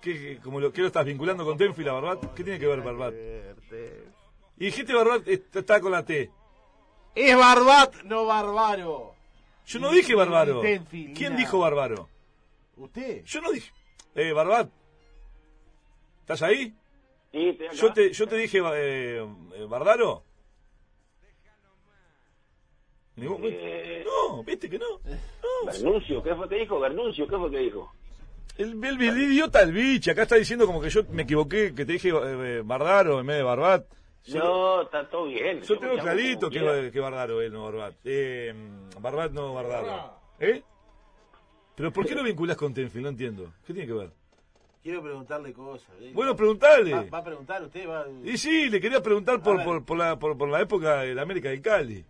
¿Qué, 0.00 0.38
como 0.42 0.60
lo, 0.60 0.72
¿Qué 0.72 0.82
lo 0.82 0.88
estás 0.88 1.06
vinculando 1.06 1.44
con 1.44 1.56
Tenfield 1.56 1.88
a 1.88 1.92
Barbat? 1.94 2.34
¿Qué 2.34 2.44
tiene 2.44 2.58
que 2.58 2.66
ver 2.66 2.82
Barbat? 2.82 3.14
Y 4.58 4.66
dijiste 4.66 4.94
Barbat 4.94 5.26
está 5.28 5.80
con 5.80 5.92
la 5.92 6.04
T. 6.04 6.30
Es 7.14 7.36
Barbat, 7.36 8.02
no 8.04 8.26
Barbaro. 8.26 9.14
Yo 9.66 9.78
no 9.80 9.90
dije 9.90 10.14
Barbaro. 10.14 10.62
¿Quién 10.90 11.36
dijo 11.36 11.58
Barbaro? 11.58 12.08
¿Usted? 12.76 13.24
Yo 13.24 13.40
no 13.40 13.50
dije. 13.50 13.72
Eh, 14.14 14.32
Barbat. 14.32 14.70
¿Estás 16.20 16.42
ahí? 16.42 16.74
Yo 17.72 17.92
te, 17.92 18.12
yo 18.12 18.26
te 18.26 18.36
dije, 18.36 18.58
eh, 18.58 19.26
eh 19.54 19.66
Bardaro. 19.68 20.24
Eh, 23.18 24.04
no, 24.04 24.42
viste 24.42 24.68
que 24.68 24.78
no. 24.78 25.00
no. 25.04 26.22
¿qué 26.22 26.34
fue 26.34 26.48
que 26.48 26.56
dijo? 26.56 26.80
Gernuncio, 26.80 27.26
¿qué 27.26 27.36
fue 27.36 27.50
que 27.50 27.58
dijo? 27.58 27.92
El, 28.58 28.82
el, 28.82 29.18
idiota 29.18 29.62
el 29.62 29.72
bicho, 29.72 30.10
acá 30.10 30.22
está 30.22 30.36
diciendo 30.36 30.66
como 30.66 30.80
que 30.80 30.88
yo 30.88 31.02
me 31.10 31.22
equivoqué, 31.22 31.74
que 31.74 31.84
te 31.84 31.92
dije 31.92 32.10
eh, 32.10 32.62
Bardaro 32.64 33.20
en 33.20 33.26
vez 33.26 33.36
de 33.36 33.42
Barbat. 33.42 33.86
no, 34.34 34.82
está 34.82 35.08
todo 35.08 35.26
bien. 35.26 35.60
Yo 35.62 35.78
tengo 35.78 35.96
clarito 35.98 36.50
que, 36.50 36.90
que 36.92 37.00
Bardaro 37.00 37.42
es, 37.42 37.52
no 37.52 37.64
Barbat. 37.64 37.94
Eh, 38.04 38.54
Barbat 39.00 39.32
no 39.32 39.54
Bardaro. 39.54 40.14
¿Eh? 40.40 40.62
Pero 41.74 41.92
¿por 41.92 42.06
qué 42.06 42.14
lo 42.14 42.22
vinculas 42.22 42.56
con 42.56 42.72
Tenfield? 42.72 43.04
No 43.04 43.10
entiendo. 43.10 43.52
¿Qué 43.66 43.74
tiene 43.74 43.86
que 43.86 43.94
ver? 43.94 44.10
Quiero 44.86 45.02
preguntarle 45.02 45.52
cosas. 45.52 45.88
¿eh? 46.00 46.12
Bueno, 46.14 46.36
preguntarle. 46.36 47.08
¿Va, 47.10 47.18
a 47.18 47.24
preguntar 47.24 47.60
usted? 47.60 47.88
Va... 47.88 48.06
Y 48.22 48.38
sí, 48.38 48.70
le 48.70 48.80
quería 48.80 49.02
preguntar 49.02 49.42
por, 49.42 49.64
por, 49.64 49.84
por, 49.84 49.98
la, 49.98 50.16
por, 50.16 50.38
por 50.38 50.48
la 50.48 50.60
época 50.60 50.98
de 50.98 51.12
la 51.12 51.22
América 51.22 51.48
de 51.48 51.60
Cali. 51.60 52.04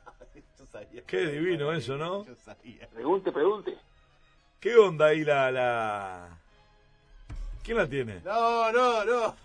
Qué 1.06 1.26
divino 1.26 1.70
eso, 1.74 1.98
¿no? 1.98 2.24
Yo 2.24 2.34
sabía. 2.36 2.88
Pregunte, 2.88 3.30
pregunte. 3.30 3.76
¿Qué 4.58 4.76
onda 4.76 5.08
ahí 5.08 5.24
la, 5.24 5.50
la... 5.50 6.38
¿Quién 7.62 7.76
la 7.76 7.86
tiene? 7.86 8.22
No, 8.24 8.72
no, 8.72 9.04
no. 9.04 9.36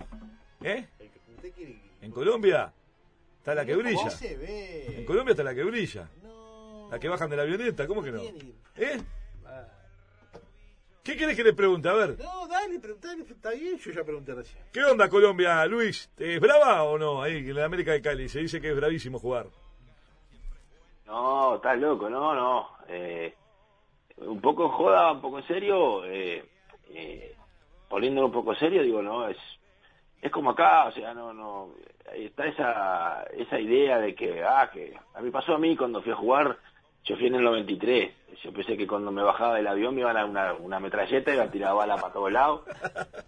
¿Eh? 0.63 0.87
¿En 2.01 2.11
Colombia? 2.11 2.71
Está 3.39 3.53
la 3.53 3.65
que 3.65 3.75
brilla. 3.75 4.09
Se 4.11 4.37
ve? 4.37 4.99
En 4.99 5.05
Colombia 5.05 5.31
está 5.31 5.43
la 5.43 5.53
que 5.53 5.63
brilla. 5.65 6.07
No. 6.23 6.87
La 6.89 6.99
que 7.01 7.09
bajan 7.09 7.29
de 7.29 7.35
la 7.35 7.43
avioneta, 7.43 7.85
¿cómo 7.85 8.01
que 8.01 8.13
no? 8.13 8.21
¿Eh? 8.77 9.01
¿Qué 11.05 11.15
quieres 11.15 11.35
que 11.35 11.43
le 11.43 11.53
pregunte? 11.53 11.87
A 11.87 11.93
ver. 11.93 12.17
No, 12.17 12.47
dale, 12.47 12.79
preguntale, 12.79 13.21
está 13.21 13.51
bien, 13.51 13.77
yo 13.77 13.91
ya 13.91 14.03
pregunté 14.03 14.33
recién. 14.33 14.63
¿Qué 14.73 14.83
onda 14.83 15.07
Colombia, 15.07 15.63
Luis? 15.67 16.09
¿Es 16.17 16.39
brava 16.39 16.81
o 16.81 16.97
no? 16.97 17.21
Ahí 17.21 17.37
en 17.37 17.55
la 17.55 17.65
América 17.65 17.91
de 17.91 18.01
Cali 18.01 18.27
se 18.27 18.39
dice 18.39 18.59
que 18.59 18.71
es 18.71 18.75
bravísimo 18.75 19.19
jugar. 19.19 19.45
No, 21.05 21.57
estás 21.57 21.77
loco, 21.77 22.09
no, 22.09 22.33
no. 22.33 22.69
Eh, 22.87 23.35
un 24.17 24.41
poco 24.41 24.65
en 24.65 24.71
joda, 24.71 25.11
un 25.11 25.21
poco 25.21 25.37
en 25.37 25.47
serio, 25.47 26.03
eh, 26.05 26.43
eh, 26.89 27.35
poniéndolo 27.87 28.25
un 28.25 28.33
poco 28.33 28.55
serio, 28.55 28.81
digo, 28.81 29.03
no, 29.03 29.29
es 29.29 29.37
es 30.23 30.31
como 30.31 30.49
acá, 30.49 30.85
o 30.85 30.91
sea, 30.91 31.13
no, 31.13 31.33
no, 31.33 31.69
está 32.15 32.47
esa, 32.47 33.23
esa 33.37 33.59
idea 33.59 33.99
de 33.99 34.15
que, 34.15 34.43
ah, 34.43 34.71
que 34.73 34.97
a 35.13 35.21
mí 35.21 35.29
pasó 35.29 35.53
a 35.53 35.59
mí 35.59 35.77
cuando 35.77 36.01
fui 36.01 36.13
a 36.13 36.15
jugar, 36.15 36.57
yo 37.05 37.15
fui 37.15 37.27
en 37.27 37.35
el 37.35 37.43
93. 37.43 38.11
Yo 38.43 38.51
pensé 38.51 38.75
que 38.75 38.87
cuando 38.87 39.11
me 39.11 39.21
bajaba 39.21 39.55
del 39.55 39.67
avión 39.67 39.93
me 39.93 40.01
iban 40.01 40.17
a 40.17 40.21
dar 40.21 40.29
una, 40.29 40.53
una 40.53 40.79
metralleta 40.79 41.31
y 41.31 41.35
iban 41.35 41.47
a 41.47 41.51
tirar 41.51 41.75
bala 41.75 41.95
para 41.95 42.13
todos 42.13 42.31
lados. 42.31 42.61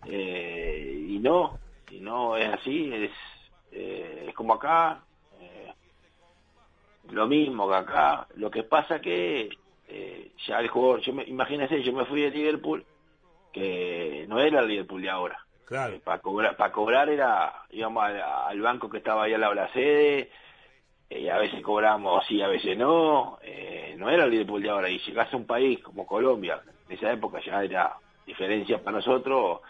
Eh, 0.09 1.05
y 1.09 1.19
no, 1.19 1.59
y 1.91 1.99
no 1.99 2.37
es 2.37 2.47
así. 2.47 2.89
Es, 2.93 3.11
eh, 3.73 4.25
es 4.29 4.33
como 4.33 4.53
acá. 4.53 5.01
Eh, 5.41 5.73
lo 7.09 7.27
mismo 7.27 7.67
que 7.67 7.75
acá. 7.75 8.25
Lo 8.35 8.49
que 8.49 8.63
pasa 8.63 9.01
que 9.01 9.49
eh, 9.89 10.31
ya 10.45 10.59
el 10.59 10.69
jugador, 10.69 11.01
yo 11.01 11.13
me, 11.13 11.23
imagínense, 11.23 11.81
yo 11.83 11.93
me 11.93 12.05
fui 12.05 12.21
de 12.21 12.31
Liverpool, 12.31 12.85
que 13.51 14.25
no 14.29 14.39
era 14.39 14.61
el 14.61 14.67
Liverpool 14.67 15.01
de 15.01 15.09
ahora. 15.09 15.39
Claro. 15.65 15.95
Eh, 15.95 16.01
para 16.03 16.21
cobrar, 16.21 16.55
para 16.55 16.71
cobrar 16.71 17.09
era, 17.09 17.63
íbamos 17.71 18.03
al, 18.03 18.21
al 18.21 18.61
banco 18.61 18.89
que 18.89 18.99
estaba 18.99 19.23
ahí 19.23 19.33
al 19.33 19.41
lado 19.41 19.55
de 19.55 19.61
la 19.61 19.73
sede, 19.73 20.31
eh, 21.09 21.31
a 21.31 21.37
veces 21.37 21.61
cobramos 21.61 22.25
sí, 22.27 22.41
a 22.41 22.47
veces 22.47 22.77
no, 22.77 23.37
eh, 23.41 23.95
no 23.97 24.09
era 24.09 24.25
el 24.25 24.31
Liverpool 24.31 24.61
de 24.61 24.69
ahora, 24.69 24.89
y 24.89 24.99
llegás 24.99 25.33
a 25.33 25.37
un 25.37 25.45
país 25.45 25.79
como 25.83 26.05
Colombia, 26.05 26.61
en 26.87 26.95
esa 26.97 27.11
época 27.11 27.39
ya 27.45 27.63
era 27.63 27.95
diferencia 28.25 28.83
para 28.83 28.97
nosotros, 28.97 29.61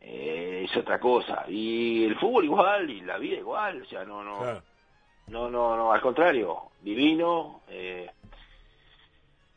eh, 0.00 0.66
es 0.68 0.76
otra 0.76 0.98
cosa, 1.00 1.44
y 1.48 2.04
el 2.04 2.16
fútbol 2.18 2.44
igual, 2.44 2.90
y 2.90 3.00
la 3.00 3.18
vida 3.18 3.36
igual, 3.38 3.82
o 3.82 3.84
sea, 3.86 4.04
no, 4.04 4.22
no, 4.22 4.38
Claro. 4.38 4.62
no, 5.28 5.50
no, 5.50 5.76
no, 5.76 5.92
al 5.92 6.00
contrario, 6.00 6.72
divino, 6.80 7.62
eh, 7.68 8.10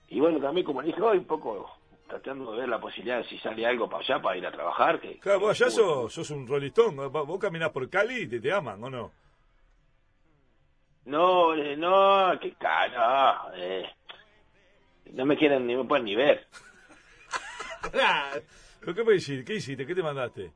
y 0.08 0.20
bueno, 0.20 0.40
también 0.40 0.66
como 0.66 0.82
dije 0.82 1.02
hoy, 1.02 1.18
un 1.18 1.26
poco 1.26 1.70
tratando 2.08 2.52
de 2.54 2.60
ver 2.60 2.70
la 2.70 2.80
posibilidad 2.80 3.18
de 3.18 3.24
si 3.26 3.38
sale 3.40 3.66
algo 3.66 3.90
para 3.90 4.04
allá 4.04 4.22
para 4.22 4.38
ir 4.38 4.46
a 4.46 4.52
trabajar, 4.52 5.00
que, 5.00 5.18
Claro, 5.20 5.40
vos 5.40 5.58
que 5.58 5.64
allá 5.64 5.74
el 5.76 5.82
fútbol- 5.82 6.02
sos, 6.12 6.14
sos 6.14 6.30
un 6.30 6.48
rolistón. 6.48 6.96
Vos 6.96 7.12
vos 7.28 7.40
caminás 7.40 7.72
por 7.72 7.90
Cali 7.90 8.22
y 8.22 8.28
te, 8.28 8.40
te 8.40 8.52
aman, 8.54 8.82
¿o 8.84 8.90
no? 8.92 9.12
No, 11.06 11.54
eh, 11.56 11.76
no, 11.78 12.38
qué 12.42 12.54
cara. 12.54 13.52
Eh, 13.56 13.86
no 15.14 15.26
me 15.26 15.38
quieren 15.38 15.66
ni 15.68 15.76
me 15.76 15.84
pueden 15.86 16.06
ni 16.06 16.16
ver. 16.16 16.48
¿Pero 18.80 18.94
qué 18.96 19.04
me 19.04 19.14
decís? 19.14 19.44
¿Qué 19.46 19.56
hiciste? 19.56 19.86
¿Qué 19.86 19.96
te 19.96 20.04
mandaste? 20.04 20.52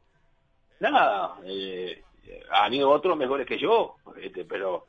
Nada. 0.80 1.36
Eh, 1.46 2.04
han 2.52 2.74
ido 2.74 2.90
otros 2.90 3.18
mejores 3.18 3.46
que 3.48 3.58
yo, 3.58 3.96
este, 4.22 4.46
pero 4.46 4.86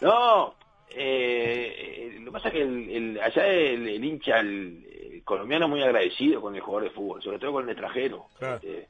no. 0.00 0.54
Eh, 0.90 2.16
lo 2.20 2.26
que 2.26 2.30
pasa 2.32 2.48
es 2.48 2.54
que 2.54 2.62
el, 2.62 2.90
el- 2.90 3.20
allá 3.20 3.46
el, 3.46 3.88
el 3.88 4.04
hincha, 4.04 4.38
el, 4.40 4.84
el 5.14 5.24
colombiano 5.24 5.64
es 5.66 5.70
muy 5.70 5.82
agradecido 5.82 6.40
con 6.40 6.54
el 6.54 6.60
jugador 6.60 6.88
de 6.88 6.94
fútbol, 6.94 7.22
sobre 7.22 7.38
todo 7.38 7.52
con 7.52 7.64
el 7.64 7.70
extranjero. 7.70 8.26
Claro. 8.38 8.56
Este, 8.56 8.88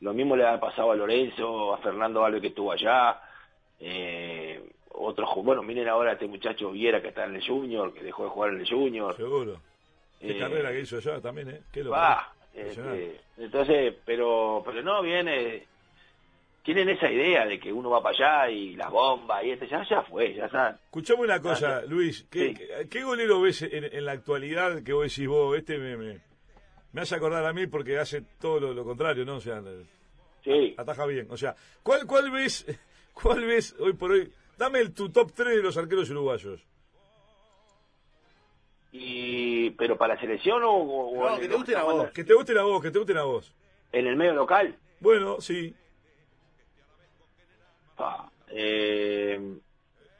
lo 0.00 0.12
mismo 0.14 0.36
le 0.36 0.46
ha 0.46 0.58
pasado 0.60 0.92
a 0.92 0.96
Lorenzo, 0.96 1.74
a 1.74 1.78
Fernando 1.78 2.24
Alves 2.24 2.40
que 2.40 2.48
estuvo 2.48 2.72
allá. 2.72 3.20
Eh, 3.80 4.62
otros, 4.92 5.28
bueno, 5.44 5.62
miren 5.62 5.88
ahora 5.88 6.10
a 6.10 6.12
este 6.14 6.26
muchacho 6.26 6.70
Viera 6.72 7.00
que 7.00 7.08
está 7.08 7.24
en 7.24 7.36
el 7.36 7.46
Junior, 7.46 7.92
que 7.94 8.02
dejó 8.02 8.24
de 8.24 8.30
jugar 8.30 8.50
en 8.52 8.60
el 8.60 8.68
Junior. 8.68 9.16
Seguro. 9.16 9.60
Qué 10.20 10.32
Eh, 10.32 10.38
carrera 10.38 10.70
que 10.72 10.80
hizo 10.80 10.96
allá 10.98 11.20
también, 11.20 11.48
¿eh? 11.50 11.60
Qué 11.72 11.80
Impresionante. 11.80 13.04
este, 13.06 13.20
entonces, 13.38 13.94
pero, 14.04 14.62
pero 14.66 14.82
no, 14.82 15.00
viene, 15.02 15.66
tienen 16.62 16.88
esa 16.90 17.10
idea 17.10 17.46
de 17.46 17.58
que 17.58 17.72
uno 17.72 17.90
va 17.90 18.02
para 18.02 18.16
allá 18.44 18.50
y 18.50 18.74
las 18.76 18.90
bombas 18.90 19.42
y 19.44 19.50
este, 19.52 19.66
ya, 19.68 19.82
ya 19.88 20.02
fue, 20.02 20.34
ya 20.34 20.46
está. 20.46 20.70
Escuchame 20.84 21.22
una 21.22 21.40
cosa, 21.40 21.78
Ah, 21.78 21.82
Luis. 21.88 22.26
¿Qué, 22.30 22.48
Sí. 22.48 22.54
qué, 22.54 22.88
qué 22.90 23.02
golero 23.02 23.40
ves 23.40 23.62
en, 23.62 23.84
en 23.84 24.04
la 24.04 24.12
actualidad 24.12 24.82
que 24.82 24.92
vos 24.92 25.04
decís 25.04 25.26
vos? 25.28 25.56
Este 25.56 25.78
me, 25.78 25.96
me, 25.96 26.20
me 26.92 27.00
hace 27.00 27.14
acordar 27.14 27.44
a 27.46 27.52
mí 27.52 27.66
porque 27.66 27.98
hace 27.98 28.22
todo 28.40 28.60
lo, 28.60 28.74
lo 28.74 28.84
contrario, 28.84 29.24
¿no? 29.24 29.36
O 29.36 29.40
sea, 29.40 29.62
Sí, 30.44 30.74
ataja 30.76 31.06
bien. 31.06 31.26
O 31.30 31.36
sea, 31.36 31.54
¿cuál, 31.82 32.06
cuál 32.06 32.30
ves 32.30 32.66
cuál 33.14 33.44
ves 33.46 33.74
hoy 33.78 33.92
por 33.94 34.10
hoy? 34.12 34.30
Dame 34.60 34.80
el, 34.80 34.92
tu 34.92 35.08
top 35.10 35.32
3 35.32 35.56
de 35.56 35.62
los 35.62 35.76
arqueros 35.78 36.10
uruguayos. 36.10 36.60
y, 38.92 39.70
pero 39.70 39.96
para 39.96 40.14
la 40.14 40.20
selección 40.20 40.62
o, 40.64 40.70
o- 40.72 41.30
No, 41.30 41.38
que 41.40 41.48
te 41.48 41.54
guste 41.56 41.72
la 41.72 41.84
voz. 41.84 42.10
Que 42.10 42.24
te 42.24 42.34
guste 42.34 42.52
la 42.54 42.62
voz, 42.64 42.82
que 42.82 42.90
te 42.90 42.98
guste 42.98 43.14
la 43.14 43.22
voz. 43.24 43.54
en 43.92 44.06
el 44.06 44.16
medio 44.16 44.34
local. 44.34 44.76
Bueno, 45.00 45.40
sí. 45.40 45.74
Pa, 47.96 48.30
eh, 48.48 49.38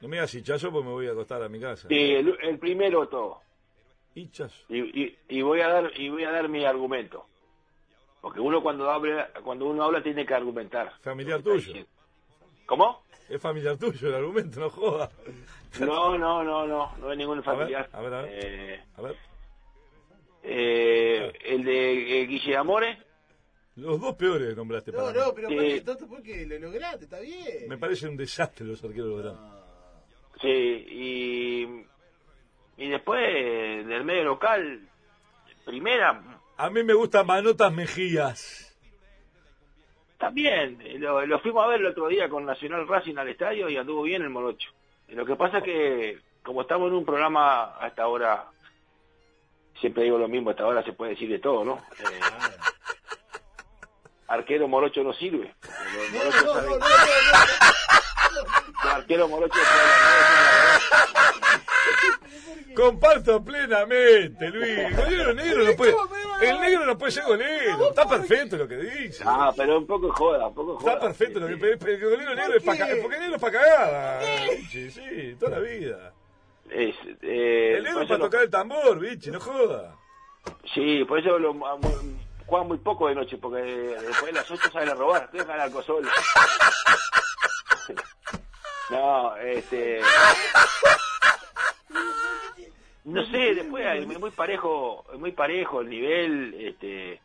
No 0.01 0.09
me 0.09 0.17
digas 0.17 0.35
hinchazo 0.35 0.71
porque 0.73 0.87
me 0.87 0.93
voy 0.95 1.07
a 1.09 1.13
acostar 1.13 1.43
a 1.43 1.49
mi 1.51 1.61
casa. 1.61 1.87
sí, 1.89 1.95
el, 2.15 2.35
el 2.43 2.59
primero 2.59 3.07
todo. 3.09 3.41
Hinchazo. 4.15 4.65
Y, 4.71 5.03
y, 5.03 5.19
y 5.29 5.43
voy 5.43 5.61
a 5.61 5.69
dar 5.69 5.93
y 6.01 6.09
voy 6.09 6.25
a 6.25 6.31
dar 6.31 6.49
mi 6.49 6.65
argumento. 6.65 7.27
Porque 8.23 8.41
uno 8.41 8.63
cuando 8.63 8.91
habla, 8.91 9.31
cuando 9.45 9.67
uno 9.67 9.83
habla 9.85 10.03
tiene 10.03 10.25
que 10.25 10.33
argumentar. 10.35 10.93
Familiar 11.03 11.43
tuyo. 11.43 11.75
¿Cómo? 12.71 13.03
Es 13.29 13.43
familiar 13.43 13.77
tuyo 13.77 14.09
el 14.09 14.15
argumento, 14.15 14.61
no 14.61 14.71
jodas. 14.71 15.11
No, 15.81 16.17
no, 16.17 16.45
no, 16.45 16.69
no, 16.69 16.97
no 16.99 17.11
es 17.11 17.19
ningún 17.19 17.39
A 17.39 17.41
ver, 17.41 17.45
familiar. 17.57 17.89
a 17.93 18.01
ver, 18.01 18.15
a 18.15 18.23
ver. 18.23 18.31
Eh, 18.33 18.85
A 18.97 19.03
ver. 19.03 19.17
eh, 20.45 21.33
el 21.47 21.65
de 21.65 22.23
eh, 22.23 22.27
Guille 22.27 22.57
Amore, 22.57 22.97
Los 23.75 24.01
dos 24.01 24.15
peores 24.15 24.57
nombraste 24.57 24.93
para 24.93 25.07
No, 25.07 25.13
mí. 25.13 25.19
no, 25.19 25.35
pero 25.35 25.49
parece 25.49 25.81
tonto 25.81 26.07
porque 26.07 26.47
lo 26.47 26.61
lograste, 26.61 27.05
está 27.07 27.19
bien. 27.19 27.69
Me 27.69 27.77
parece 27.77 28.07
un 28.07 28.17
desastre 28.17 28.65
los 28.65 28.85
arqueros 28.85 29.09
de 29.09 29.17
Verón. 29.17 29.39
sí, 30.41 30.49
y, 30.49 31.87
y 32.85 32.89
después 32.89 33.21
del 33.21 34.05
medio 34.05 34.23
local, 34.25 34.89
primera, 35.65 36.23
A 36.57 36.71
mí 36.71 36.85
me 36.85 36.95
gusta 36.95 37.25
Manotas 37.25 37.73
Mejías. 37.73 38.70
También, 40.21 40.79
eh, 40.85 40.99
lo, 40.99 41.25
lo 41.25 41.41
fuimos 41.41 41.65
a 41.65 41.69
ver 41.69 41.81
el 41.81 41.87
otro 41.87 42.07
día 42.07 42.29
con 42.29 42.45
Nacional 42.45 42.87
Racing 42.87 43.17
al 43.17 43.31
estadio 43.31 43.71
y 43.71 43.79
anduvo 43.79 44.03
bien 44.03 44.21
el 44.21 44.29
Morocho. 44.29 44.69
Y 45.09 45.15
Lo 45.15 45.25
que 45.25 45.35
pasa 45.35 45.59
es 45.59 45.65
que, 45.65 46.19
como 46.43 46.61
estamos 46.61 46.89
en 46.89 46.95
un 46.95 47.07
programa 47.07 47.75
hasta 47.81 48.03
ahora, 48.03 48.45
siempre 49.81 50.05
digo 50.05 50.19
lo 50.19 50.29
mismo, 50.29 50.51
hasta 50.51 50.65
ahora 50.65 50.85
se 50.85 50.93
puede 50.93 51.13
decir 51.13 51.31
de 51.31 51.39
todo, 51.39 51.65
¿no? 51.65 51.79
Eh, 51.99 52.21
arquero 54.29 54.69
Morocho 54.69 55.03
no 55.03 55.15
sirve. 55.15 55.55
No, 56.13 56.55
no, 56.55 56.79
no, 56.79 56.85
arqueros 58.91 59.31
morochos 59.31 59.63
Comparto 62.75 63.43
plenamente, 63.43 64.49
Luis. 64.51 64.97
Golero 64.97 65.35
negro 65.35 65.65
no 65.65 65.73
puede. 65.73 65.95
El 66.41 66.61
negro 66.61 66.87
no 66.87 66.97
puede 66.99 67.13
ser 67.13 67.25
golero. 67.25 67.89
Está 67.91 68.09
perfecto 68.09 68.57
lo 68.57 68.67
que 68.69 68.77
dice. 68.77 69.23
Ah, 69.27 69.53
pero 69.57 69.79
un 69.79 69.87
poco 69.87 70.11
joda, 70.13 70.47
un 70.49 70.55
poco 70.55 70.77
joda. 70.79 70.93
Está 70.95 71.07
perfecto 71.07 71.41
lo 71.41 71.47
que 71.49 71.57
pero 71.77 71.93
el 71.93 72.01
golero 72.01 72.35
negro 72.35 72.57
es 72.57 72.63
para 72.63 72.87
porque 73.03 73.17
el 73.17 73.21
negro 73.23 73.37
es 73.37 73.41
para 73.41 73.53
cagada. 73.59 74.21
bichi, 74.51 74.91
Sí, 74.91 75.37
toda 75.39 75.53
la 75.53 75.59
vida. 75.61 76.13
es, 76.71 76.95
eh, 77.23 77.75
El 77.77 77.85
negro 77.85 78.03
es 78.03 78.09
para 78.09 78.21
tocar 78.21 78.43
el 78.43 78.51
tambor, 78.51 78.99
bichi, 78.99 79.31
no 79.31 79.41
joda. 79.41 79.97
Sí, 80.75 81.05
por 81.05 81.19
eso 81.19 81.39
lo, 81.39 81.51
a- 81.67 81.77
mu- 81.77 82.17
juegan 82.47 82.69
muy 82.69 82.79
poco 82.79 83.09
de 83.09 83.15
noche, 83.15 83.37
porque 83.39 83.61
después 83.63 84.27
de 84.27 84.33
las 84.33 84.51
8 84.51 84.71
salen 84.73 84.89
a 84.89 84.95
robar, 84.95 85.31
dejan 85.31 85.51
al 85.51 85.61
alcohol 85.61 85.85
solo. 85.85 86.09
No, 88.91 89.37
este... 89.37 90.01
No 93.05 93.25
sé, 93.27 93.55
después 93.55 93.85
es 93.97 94.19
muy 94.19 94.31
parejo, 94.31 95.05
muy 95.19 95.33
parejo 95.33 95.81
el 95.81 95.89
nivel, 95.89 96.55
este... 96.59 97.21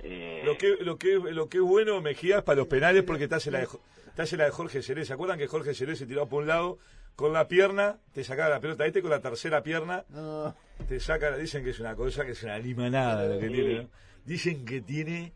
eh, 0.00 0.42
Lo 0.44 0.56
que, 0.58 0.76
lo 0.80 0.96
que, 0.98 1.14
lo 1.14 1.48
que 1.48 1.56
es 1.58 1.62
bueno, 1.64 2.00
Mejías, 2.00 2.42
para 2.42 2.56
los 2.58 2.68
penales, 2.68 3.02
porque 3.04 3.26
te 3.28 3.34
hace 3.36 3.50
la 3.50 3.60
de, 3.60 3.68
te 4.14 4.22
hace 4.22 4.36
la 4.36 4.44
de 4.44 4.50
Jorge 4.50 4.82
Seré. 4.82 5.04
¿Se 5.04 5.12
acuerdan 5.14 5.38
que 5.38 5.46
Jorge 5.46 5.72
Seré 5.74 5.96
se 5.96 6.06
tiró 6.06 6.26
por 6.26 6.42
un 6.42 6.48
lado 6.48 6.78
con 7.16 7.32
la 7.32 7.48
pierna, 7.48 7.96
te 8.12 8.22
sacaba 8.22 8.50
la 8.50 8.60
pelota? 8.60 8.84
Este 8.86 9.00
con 9.00 9.10
la 9.10 9.20
tercera 9.20 9.62
pierna 9.62 10.04
no. 10.10 10.54
te 10.88 11.00
saca, 11.00 11.36
dicen 11.36 11.64
que 11.64 11.70
es 11.70 11.80
una 11.80 11.94
cosa, 11.96 12.24
que 12.26 12.32
es 12.32 12.42
una 12.42 12.58
limanada 12.58 13.26
lo 13.26 13.38
que 13.40 13.48
tiene, 13.48 13.82
¿no? 13.82 13.88
Dicen 14.26 14.64
que 14.66 14.82
tiene, 14.82 15.32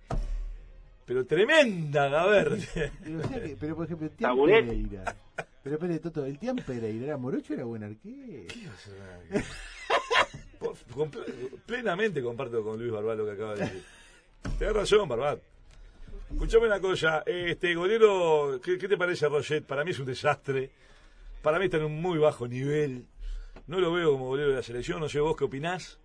pero 1.07 1.25
tremenda, 1.25 2.21
a 2.23 2.27
ver. 2.27 2.51
Pero, 3.03 3.19
o 3.19 3.23
sea 3.29 3.43
que- 3.43 3.57
pero, 3.59 3.75
por 3.77 3.87
ejemplo, 3.87 4.11
Taburet. 4.21 4.67
Pereira. 4.67 5.17
Pero 5.63 5.77
espere, 5.77 5.99
Toto, 6.01 6.25
el 6.25 6.39
Tian 6.39 6.57
Pereira 6.57 7.07
era 7.07 7.17
morocho, 7.17 7.55
era 7.55 7.65
buen 7.65 7.85
arquero. 7.85 8.49
Plenamente 11.67 12.23
comparto 12.23 12.63
con 12.63 12.79
Luis 12.79 12.93
Barbat 12.93 13.19
lo 13.19 13.25
que 13.27 13.33
acaba 13.33 13.55
de 13.55 13.65
decir. 13.65 13.85
Tenés 14.59 14.75
razón, 14.75 15.09
Barbat. 15.09 15.41
Escuchame 16.33 16.67
una 16.67 16.81
cosa, 16.81 17.23
este 17.27 17.75
golero, 17.75 18.61
¿qué, 18.65 18.79
qué 18.79 18.89
te 18.89 18.97
parece 18.97 19.29
Roget? 19.29 19.65
Para 19.65 19.85
mí 19.85 19.91
es 19.91 19.99
un 19.99 20.07
desastre. 20.07 20.71
Para 21.43 21.59
mí 21.59 21.67
está 21.67 21.77
en 21.77 21.85
un 21.85 22.01
muy 22.01 22.19
bajo 22.19 22.49
nivel. 22.49 23.07
No 23.67 23.79
lo 23.81 23.93
veo 23.93 24.13
como 24.13 24.27
golero 24.29 24.51
de 24.51 24.57
la 24.57 24.63
selección, 24.63 25.01
no 25.01 25.09
sé 25.09 25.21
vos 25.21 25.37
qué 25.37 25.45
opinás. 25.45 25.99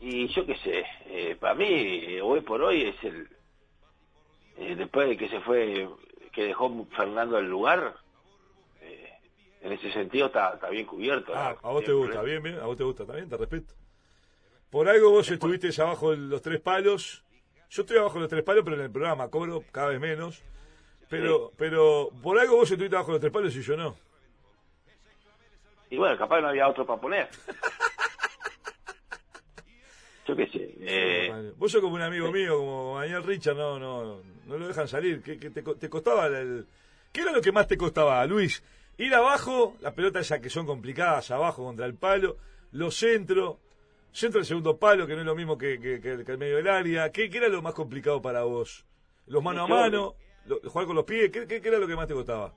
Y 0.00 0.26
yo 0.28 0.44
qué 0.44 0.56
sé, 0.56 0.84
eh, 1.06 1.36
para 1.38 1.54
mí, 1.54 1.66
eh, 1.68 2.20
hoy 2.20 2.40
por 2.40 2.60
hoy 2.62 2.82
es 2.82 3.04
el... 3.04 3.28
eh, 4.56 4.74
después 4.74 5.08
de 5.08 5.16
que 5.16 5.28
se 5.28 5.40
fue, 5.42 5.88
que 6.32 6.44
dejó 6.44 6.86
Fernando 6.96 7.38
el 7.38 7.48
lugar, 7.48 7.94
eh, 8.80 9.12
en 9.60 9.72
ese 9.72 9.92
sentido 9.92 10.26
está, 10.26 10.54
está 10.54 10.70
bien 10.70 10.86
cubierto. 10.86 11.32
Ah, 11.34 11.56
¿no? 11.62 11.68
a 11.68 11.72
vos 11.72 11.84
te 11.84 11.92
gusta, 11.92 12.22
bien, 12.22 12.42
bien, 12.42 12.58
a 12.58 12.64
vos 12.64 12.76
te 12.76 12.84
gusta, 12.84 13.04
también, 13.04 13.28
te 13.28 13.36
respeto. 13.36 13.74
Por 14.70 14.88
algo 14.88 15.10
vos 15.10 15.30
estuviste 15.30 15.68
abajo 15.82 16.12
de 16.12 16.16
los 16.16 16.40
tres 16.40 16.60
palos. 16.60 17.22
Yo 17.68 17.82
estoy 17.82 17.98
abajo 17.98 18.14
de 18.14 18.20
los 18.20 18.30
tres 18.30 18.42
palos, 18.42 18.64
pero 18.64 18.76
en 18.76 18.82
el 18.82 18.90
programa 18.90 19.28
cobro 19.28 19.62
cada 19.70 19.88
vez 19.88 20.00
menos. 20.00 20.42
Pero, 21.10 21.52
pero 21.58 22.08
por 22.22 22.38
algo 22.38 22.56
vos 22.56 22.70
estuviste 22.70 22.96
abajo 22.96 23.10
de 23.10 23.14
los 23.16 23.20
tres 23.20 23.32
palos 23.32 23.54
y 23.54 23.60
yo 23.60 23.76
no. 23.76 23.96
Y 25.90 25.98
bueno, 25.98 26.16
capaz 26.16 26.40
no 26.40 26.48
había 26.48 26.66
otro 26.68 26.86
para 26.86 26.98
poner. 26.98 27.28
yo 30.26 30.36
qué 30.36 30.46
sé. 30.48 30.74
Eh, 30.80 31.52
Vos 31.56 31.72
sos 31.72 31.80
como 31.80 31.94
un 31.94 32.02
amigo 32.02 32.30
mío, 32.30 32.58
como 32.58 32.98
Daniel 33.00 33.22
Richard, 33.24 33.56
no, 33.56 33.78
no, 33.78 34.20
no 34.46 34.58
lo 34.58 34.68
dejan 34.68 34.88
salir. 34.88 35.22
¿Qué, 35.22 35.38
qué 35.38 35.50
te, 35.50 35.62
te 35.62 35.88
costaba 35.88 36.26
el, 36.26 36.66
¿Qué 37.12 37.20
era 37.22 37.32
lo 37.32 37.40
que 37.42 37.52
más 37.52 37.66
te 37.66 37.76
costaba, 37.76 38.24
Luis? 38.26 38.62
Ir 38.98 39.14
abajo, 39.14 39.76
la 39.80 39.92
pelota 39.94 40.20
esa 40.20 40.40
que 40.40 40.48
son 40.50 40.66
complicadas, 40.66 41.30
abajo 41.30 41.64
contra 41.64 41.86
el 41.86 41.94
palo, 41.94 42.36
los 42.72 42.94
centros, 42.96 43.56
centro 44.12 44.38
del 44.40 44.46
segundo 44.46 44.76
palo, 44.78 45.06
que 45.06 45.14
no 45.14 45.20
es 45.20 45.26
lo 45.26 45.34
mismo 45.34 45.56
que, 45.58 45.80
que- 45.80 46.00
que- 46.00 46.24
que 46.24 46.32
el 46.32 46.38
medio 46.38 46.56
del 46.56 46.68
área. 46.68 47.10
¿Qué, 47.10 47.28
qué 47.30 47.38
era 47.38 47.48
lo 47.48 47.62
más 47.62 47.74
complicado 47.74 48.20
para 48.22 48.42
vos? 48.44 48.84
¿Los 49.26 49.42
mano 49.42 49.64
a 49.64 49.66
mano? 49.66 50.14
Lo- 50.46 50.60
¿Jugar 50.68 50.86
con 50.86 50.96
los 50.96 51.04
pies? 51.04 51.30
¿Qué, 51.30 51.46
qué- 51.46 51.60
qué 51.60 51.68
era 51.68 51.78
lo 51.78 51.86
que 51.86 51.96
más 51.96 52.06
te 52.06 52.14
costaba? 52.14 52.52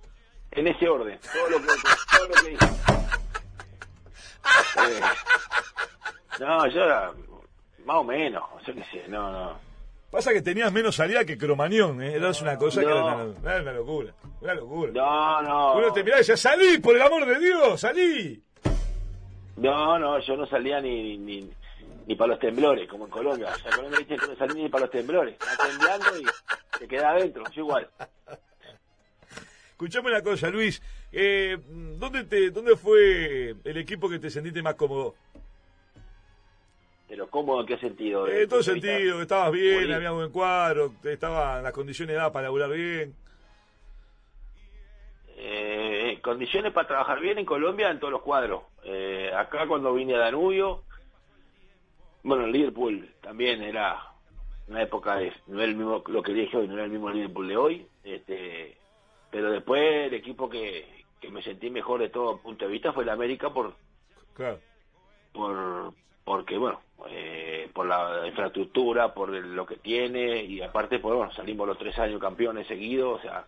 En 0.52 0.68
ese 0.68 0.88
orden, 0.88 1.20
todo 1.34 1.50
lo 1.50 1.60
que, 1.62 1.68
todo 1.68 2.28
lo 2.28 2.34
que 2.36 2.50
dije. 2.52 2.66
Eh, 4.78 5.02
no, 6.40 6.68
yo 6.68 6.84
era 6.84 7.12
más 7.86 7.98
o 7.98 8.04
menos, 8.04 8.44
yo 8.66 8.74
qué 8.74 8.84
sé, 8.92 9.08
no, 9.08 9.32
no. 9.32 9.60
Pasa 10.12 10.32
que 10.32 10.42
tenías 10.42 10.72
menos 10.72 10.96
salida 10.96 11.26
que 11.26 11.38
Cromañón, 11.38 12.02
¿eh? 12.02 12.14
Era 12.14 12.32
una 12.42 12.58
cosa 12.58 12.82
que 12.82 12.88
era 12.88 13.04
una, 13.04 13.52
era 13.52 13.62
una 13.62 13.74
locura. 13.74 14.14
Una 14.42 14.54
locura. 14.54 14.92
No, 14.94 15.42
no. 15.42 15.78
Uno 15.78 15.92
te 15.92 16.04
miraba 16.04 16.20
y 16.20 16.22
decía, 16.22 16.38
salí, 16.38 16.78
por 16.78 16.96
el 16.96 17.02
amor 17.02 17.26
de 17.26 17.40
Dios, 17.40 17.82
salí. 17.82 18.42
No, 19.58 20.00
no, 20.00 20.20
yo 20.20 20.38
no 20.38 20.46
salía 20.48 20.80
ni, 20.80 21.18
ni, 21.18 21.50
ni 22.08 22.16
para 22.16 22.32
los 22.32 22.40
temblores, 22.40 22.88
como 22.90 23.06
en 23.06 23.12
Colombia. 23.12 23.50
O 23.54 23.60
sea, 23.60 23.72
en 23.72 23.76
Colombia 23.76 24.00
dicen 24.00 24.18
que 24.18 24.28
no 24.28 24.36
salí 24.36 24.64
ni 24.64 24.70
para 24.70 24.86
los 24.86 24.92
temblores. 24.92 25.34
Está 25.34 25.68
temblando 25.68 26.20
y 26.20 26.78
se 26.78 26.88
queda 26.88 27.12
adentro, 27.12 27.44
yo 27.52 27.62
igual. 27.62 27.90
Escuchame 29.72 30.10
una 30.12 30.22
cosa, 30.22 30.50
Luis. 30.50 30.82
Eh, 31.12 31.58
¿dónde, 31.98 32.24
te, 32.24 32.52
¿Dónde 32.52 32.78
fue 32.78 33.56
el 33.64 33.78
equipo 33.78 34.10
que 34.10 34.20
te 34.20 34.30
sentiste 34.30 34.62
más 34.62 34.76
cómodo? 34.76 35.16
Pero 37.08 37.30
¿cómo? 37.30 37.60
¿En 37.62 37.68
qué 37.68 37.78
sentido? 37.78 38.28
Eh, 38.28 38.44
en 38.44 38.50
todo 38.50 38.60
punto 38.60 38.72
de 38.74 38.82
sentido, 38.82 39.22
estabas 39.22 39.52
bien, 39.52 39.92
había 39.92 40.12
buen 40.12 40.32
cuadro, 40.32 40.94
estaban 41.04 41.64
las 41.64 41.72
condiciones 41.74 42.16
dadas 42.16 42.32
para 42.32 42.44
laburar 42.46 42.72
bien. 42.72 43.14
Eh, 45.38 46.20
condiciones 46.22 46.72
para 46.74 46.88
trabajar 46.88 47.20
bien 47.20 47.38
en 47.38 47.46
Colombia 47.46 47.90
en 47.92 48.00
todos 48.00 48.12
los 48.12 48.22
cuadros. 48.22 48.64
Eh, 48.84 49.32
acá 49.36 49.68
cuando 49.68 49.94
vine 49.94 50.16
a 50.16 50.20
Danubio, 50.20 50.84
bueno, 52.24 52.46
en 52.46 52.52
Liverpool 52.52 53.10
también 53.22 53.62
era 53.62 54.02
una 54.68 54.82
época 54.82 55.18
de, 55.18 55.32
no 55.48 55.58
era 55.58 55.66
el 55.66 55.76
mismo, 55.76 56.04
lo 56.08 56.24
que 56.24 56.34
dije 56.34 56.58
hoy, 56.58 56.68
no 56.68 56.74
era 56.74 56.86
el 56.86 56.92
mismo 56.92 57.12
Liverpool 57.12 57.48
de 57.48 57.58
hoy, 57.58 57.88
este, 58.04 58.78
pero 59.30 59.52
después 59.52 60.08
el 60.08 60.14
equipo 60.16 60.50
que, 60.50 61.04
que 61.22 61.30
me 61.30 61.44
sentí 61.44 61.70
mejor 61.70 62.00
de 62.00 62.10
todo 62.10 62.38
punto 62.40 62.66
de 62.66 62.72
vista 62.72 62.94
fue 62.94 63.04
el 63.04 63.10
América 63.10 63.54
por, 63.54 63.76
Claro. 64.34 64.60
por 65.34 65.94
porque 66.26 66.58
bueno 66.58 66.82
eh, 67.08 67.70
por 67.74 67.86
la 67.86 68.28
infraestructura 68.28 69.14
por 69.14 69.34
el- 69.34 69.56
lo 69.56 69.66
que 69.66 69.78
tiene 69.78 70.44
y 70.44 70.62
aparte 70.62 71.00
pues 71.00 71.16
bueno 71.16 71.32
salimos 71.34 71.68
los 71.68 71.78
tres 71.78 71.98
años 72.00 72.20
campeones 72.20 72.68
seguidos 72.68 73.20
o 73.20 73.22
sea 73.22 73.46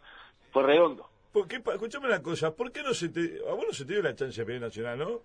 fue 0.52 0.64
redondo 0.64 1.10
¿Por 1.34 1.48
qué, 1.48 1.58
escuchame 1.58 2.08
una 2.08 2.24
cosa, 2.24 2.56
¿por 2.56 2.72
qué 2.72 2.82
no 2.82 2.94
se 2.96 3.10
te... 3.10 3.40
A 3.48 3.54
vos 3.54 3.66
no 3.68 3.74
se 3.74 3.86
te 3.86 3.94
dio 3.94 4.02
la 4.02 4.16
chance 4.16 4.40
de 4.42 4.46
pedir 4.46 4.62
nacional, 4.62 4.98
¿no? 4.98 5.20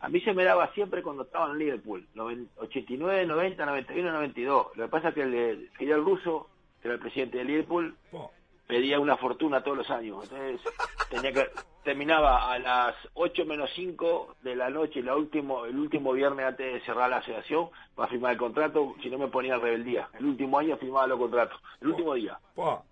a 0.00 0.08
mí 0.08 0.20
se 0.20 0.32
me 0.32 0.44
daba 0.44 0.72
siempre 0.74 1.02
cuando 1.02 1.24
estaba 1.24 1.50
en 1.50 1.58
Liverpool 1.58 2.06
noven- 2.14 2.48
89 2.58 3.26
90 3.26 3.66
91 3.66 4.12
92 4.12 4.66
lo 4.76 4.84
que 4.84 4.90
pasa 4.90 5.08
es 5.08 5.14
que 5.14 5.22
el, 5.22 5.34
el 5.34 5.70
Fidel 5.70 6.04
Russo 6.04 6.48
que 6.80 6.88
era 6.88 6.94
el 6.94 7.00
presidente 7.00 7.38
de 7.38 7.44
Liverpool 7.44 7.96
Po. 8.10 8.30
Pedía 8.68 9.00
una 9.00 9.16
fortuna 9.16 9.62
todos 9.64 9.78
los 9.78 9.90
años. 9.90 10.22
Entonces, 10.30 10.60
tenía 11.10 11.32
que 11.32 11.50
terminaba 11.82 12.52
a 12.52 12.58
las 12.58 12.94
8 13.14 13.44
menos 13.46 13.70
5 13.74 14.36
de 14.42 14.54
la 14.54 14.68
noche, 14.70 15.02
la 15.02 15.16
último, 15.16 15.64
el 15.64 15.76
último 15.76 16.12
viernes 16.12 16.46
antes 16.46 16.74
de 16.74 16.80
cerrar 16.82 17.08
la 17.10 17.16
asociación, 17.16 17.70
para 17.96 18.08
firmar 18.10 18.32
el 18.32 18.38
contrato, 18.38 18.94
si 19.02 19.08
no 19.10 19.18
me 19.18 19.28
ponía 19.28 19.56
rebeldía. 19.56 20.08
El 20.18 20.26
último 20.26 20.58
año 20.58 20.76
firmaba 20.76 21.06
los 21.06 21.18
contratos, 21.18 21.58
el 21.80 21.88
último 21.88 22.14
día. 22.14 22.38
Po. 22.54 22.84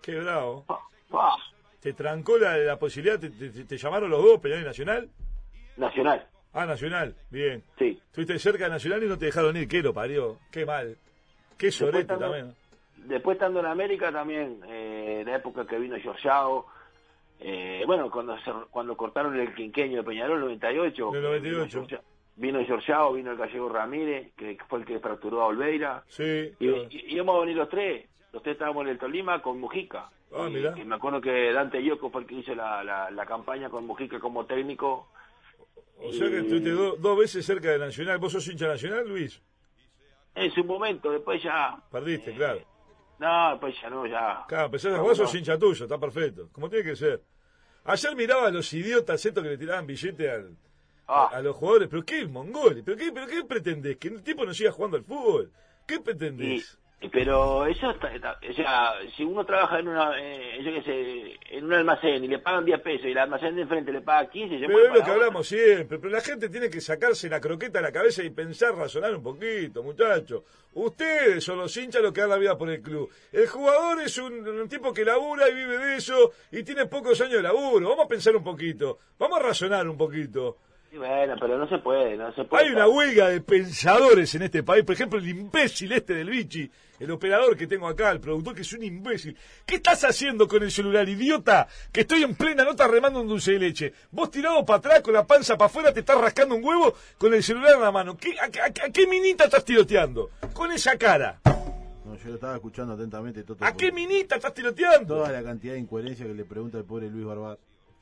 Qué 0.00 0.18
bravo. 0.20 0.64
Pa, 0.66 0.78
pa, 1.10 1.36
¿Te 1.80 1.92
trancó 1.92 2.38
la, 2.38 2.56
la 2.56 2.78
posibilidad? 2.78 3.18
Te, 3.18 3.30
te- 3.30 3.64
te 3.64 3.76
llamaron 3.76 4.08
los 4.10 4.22
dos, 4.22 4.38
Peñarol 4.40 4.62
y 4.62 4.66
Nacional? 4.66 5.08
Nacional, 5.76 6.26
Ah, 6.52 6.64
Nacional, 6.64 7.14
bien. 7.30 7.62
sí. 7.78 8.00
Estuviste 8.06 8.38
cerca 8.38 8.64
de 8.64 8.70
Nacional 8.70 9.02
y 9.02 9.08
no 9.08 9.18
te 9.18 9.26
dejaron 9.26 9.56
ir. 9.58 9.68
¿Qué 9.68 9.82
lo 9.82 9.92
parió? 9.92 10.38
Qué 10.50 10.64
mal. 10.64 10.96
Qué 11.58 11.70
sorete 11.70 12.16
también. 12.16 12.54
Después 13.06 13.36
estando 13.36 13.60
en 13.60 13.66
América 13.66 14.10
también, 14.12 14.60
eh, 14.68 15.22
la 15.26 15.36
época 15.36 15.66
que 15.66 15.78
vino 15.78 15.96
Giorgiao, 15.96 16.66
eh, 17.40 17.82
bueno, 17.86 18.10
cuando 18.10 18.36
se- 18.40 18.50
cuando 18.70 18.96
cortaron 18.96 19.38
el 19.38 19.54
quinqueño 19.54 19.98
de 19.98 20.02
Peñarol, 20.04 20.40
98. 20.40 21.10
Del 21.12 21.22
98. 21.22 21.40
Vino 21.52 21.66
Giorgia- 21.88 22.02
Vino 22.38 22.62
Giorgiao, 22.64 23.12
vino 23.14 23.30
el 23.30 23.38
gallego 23.38 23.68
Ramírez, 23.68 24.32
que 24.36 24.58
fue 24.68 24.80
el 24.80 24.84
que 24.84 24.98
fracturó 25.00 25.42
a 25.42 25.46
Olveira. 25.46 26.02
Sí. 26.08 26.52
Y, 26.60 26.68
y- 26.68 27.04
íbamos 27.14 27.36
a 27.36 27.40
venir 27.40 27.56
los 27.56 27.68
tres. 27.68 28.06
Los 28.32 28.42
tres 28.42 28.54
estábamos 28.54 28.82
en 28.84 28.88
el 28.90 28.98
Tolima 28.98 29.40
con 29.40 29.58
Mujica. 29.58 30.10
Ah, 30.34 30.48
y, 30.50 30.80
y 30.80 30.84
me 30.84 30.96
acuerdo 30.96 31.20
que 31.20 31.52
Dante 31.52 31.82
Yoko 31.82 32.10
fue 32.10 32.22
el 32.22 32.26
que 32.26 32.34
hizo 32.34 32.54
la, 32.54 32.82
la, 32.84 33.10
la 33.10 33.24
campaña 33.26 33.70
con 33.70 33.86
Mujica 33.86 34.18
como 34.20 34.44
técnico. 34.44 35.08
O 35.98 36.12
sea 36.12 36.28
que 36.28 36.40
estuviste 36.40 36.70
do- 36.72 36.96
dos 36.96 37.18
veces 37.18 37.46
cerca 37.46 37.70
de 37.70 37.78
Nacional. 37.78 38.18
¿Vos 38.18 38.32
sos 38.32 38.46
hincha 38.48 38.66
Nacional, 38.66 39.08
Luis? 39.08 39.40
En 40.34 40.50
su 40.52 40.62
momento, 40.64 41.10
después 41.10 41.42
ya... 41.42 41.78
Perdiste, 41.90 42.34
claro. 42.34 42.60
No, 43.18 43.50
después 43.50 43.74
ya 43.80 43.88
no, 43.90 44.06
ya... 44.06 44.44
Claro, 44.48 44.64
a 44.66 44.68
No, 44.68 44.98
jugar, 45.00 45.02
no. 45.06 45.14
sos 45.14 45.34
hincha 45.34 45.58
tuyo, 45.58 45.84
está 45.84 45.98
perfecto. 45.98 46.48
Como 46.52 46.68
tiene 46.68 46.84
que 46.84 46.96
ser. 46.96 47.22
Ayer 47.84 48.14
miraba 48.16 48.48
a 48.48 48.50
los 48.50 48.72
idiotas 48.72 49.24
estos 49.24 49.42
que 49.42 49.50
le 49.50 49.58
tiraban 49.58 49.86
billete 49.86 50.30
al, 50.30 50.56
Ah. 51.08 51.28
a, 51.32 51.36
a 51.36 51.40
los 51.42 51.54
jugadores. 51.56 51.88
¿Pero 51.88 52.04
qué, 52.04 52.26
mongoles? 52.26 52.82
¿Pero 52.84 52.96
qué, 52.96 53.12
¿Pero 53.12 53.26
qué 53.28 53.44
pretendés? 53.44 53.96
¿Que 53.96 54.08
el 54.08 54.22
tipo 54.22 54.44
no 54.44 54.52
siga 54.52 54.72
jugando 54.72 54.96
al 54.96 55.04
fútbol? 55.04 55.52
¿Qué 55.86 56.00
pretendés? 56.00 56.78
Pero 57.12 57.66
eso 57.66 57.90
está, 57.90 58.12
está- 58.14 58.38
o 58.48 58.52
sea, 58.54 58.94
si 59.16 59.22
uno 59.22 59.44
trabaja 59.44 59.78
en 59.78 59.88
una, 59.88 60.12
eh, 60.18 60.58
yo 60.64 60.72
qué 60.72 60.82
sé, 60.82 61.56
en 61.56 61.64
un 61.66 61.74
almacén 61.74 62.24
y 62.24 62.28
le 62.28 62.38
pagan 62.38 62.64
10 62.64 62.80
pesos 62.80 63.06
y 63.06 63.10
el 63.12 63.18
almacén 63.18 63.54
de 63.54 63.62
enfrente 63.62 63.92
le 63.92 64.00
paga 64.00 64.28
15, 64.30 64.58
se 64.58 64.66
Pero 64.66 64.86
es 64.86 64.98
lo 64.98 65.04
que 65.04 65.10
hablamos 65.10 65.46
siempre, 65.46 65.98
pero 65.98 66.10
la 66.10 66.20
gente 66.22 66.48
tiene 66.48 66.70
que 66.70 66.80
sacarse 66.80 67.28
la 67.28 67.40
croqueta 67.40 67.78
a 67.78 67.82
la 67.82 67.92
cabeza 67.92 68.22
y 68.24 68.30
pensar, 68.30 68.74
razonar 68.74 69.14
un 69.14 69.22
poquito, 69.22 69.82
muchachos. 69.82 70.42
Ustedes 70.72 71.44
son 71.44 71.58
los 71.58 71.74
hinchas 71.76 72.02
los 72.02 72.12
que 72.12 72.20
dan 72.22 72.30
la 72.30 72.36
vida 72.38 72.56
por 72.58 72.70
el 72.70 72.80
club. 72.82 73.10
El 73.32 73.46
jugador 73.46 74.00
es 74.02 74.16
un, 74.18 74.46
un 74.46 74.68
tipo 74.68 74.92
que 74.92 75.04
labura 75.04 75.48
y 75.48 75.54
vive 75.54 75.78
de 75.78 75.96
eso 75.96 76.32
y 76.50 76.62
tiene 76.64 76.86
pocos 76.86 77.20
años 77.20 77.34
de 77.36 77.42
laburo. 77.42 77.88
Vamos 77.90 78.06
a 78.06 78.08
pensar 78.08 78.34
un 78.36 78.44
poquito, 78.44 78.98
vamos 79.18 79.38
a 79.38 79.42
razonar 79.42 79.86
un 79.88 79.96
poquito. 79.98 80.56
Y 80.96 80.98
bueno, 80.98 81.34
pero 81.38 81.58
no 81.58 81.68
se 81.68 81.76
puede, 81.76 82.16
no 82.16 82.32
se 82.34 82.44
puede. 82.44 82.64
Hay 82.64 82.72
una 82.72 82.88
huelga 82.88 83.28
de 83.28 83.42
pensadores 83.42 84.34
en 84.34 84.42
este 84.44 84.62
país. 84.62 84.82
Por 84.82 84.94
ejemplo, 84.94 85.18
el 85.18 85.28
imbécil 85.28 85.92
este 85.92 86.14
del 86.14 86.30
bichi, 86.30 86.70
el 86.98 87.10
operador 87.10 87.54
que 87.54 87.66
tengo 87.66 87.86
acá, 87.86 88.10
el 88.12 88.18
productor 88.20 88.54
que 88.54 88.62
es 88.62 88.72
un 88.72 88.82
imbécil. 88.82 89.36
¿Qué 89.66 89.74
estás 89.74 90.04
haciendo 90.04 90.48
con 90.48 90.62
el 90.62 90.70
celular, 90.70 91.06
idiota? 91.06 91.68
Que 91.92 92.00
estoy 92.00 92.22
en 92.22 92.34
plena 92.34 92.64
nota 92.64 92.88
remando 92.88 93.20
un 93.20 93.28
dulce 93.28 93.52
de 93.52 93.58
leche. 93.58 93.92
Vos 94.10 94.30
tirado 94.30 94.64
para 94.64 94.78
atrás 94.78 95.00
con 95.02 95.12
la 95.12 95.26
panza 95.26 95.58
para 95.58 95.66
afuera 95.66 95.92
te 95.92 96.00
estás 96.00 96.18
rascando 96.18 96.54
un 96.54 96.64
huevo 96.64 96.94
con 97.18 97.34
el 97.34 97.42
celular 97.42 97.74
en 97.74 97.82
la 97.82 97.92
mano. 97.92 98.16
¿Qué, 98.16 98.34
a, 98.40 98.44
a- 98.44 98.86
a 98.86 98.90
qué 98.90 99.06
minita 99.06 99.44
estás 99.44 99.66
tiroteando? 99.66 100.30
Con 100.54 100.72
esa 100.72 100.96
cara. 100.96 101.40
No, 102.06 102.14
yo 102.16 102.28
lo 102.28 102.34
estaba 102.36 102.54
escuchando 102.54 102.94
atentamente. 102.94 103.42
Toto, 103.42 103.62
¿A 103.66 103.68
por 103.68 103.76
qué 103.76 103.92
minita 103.92 104.36
estás 104.36 104.54
tiroteando? 104.54 105.16
Toda 105.16 105.30
la 105.30 105.42
cantidad 105.42 105.74
de 105.74 105.80
incoherencia 105.80 106.24
que 106.24 106.32
le 106.32 106.44
pregunta 106.46 106.78
el 106.78 106.84
pobre 106.84 107.10
Luis 107.10 107.26
Barbat, 107.26 107.58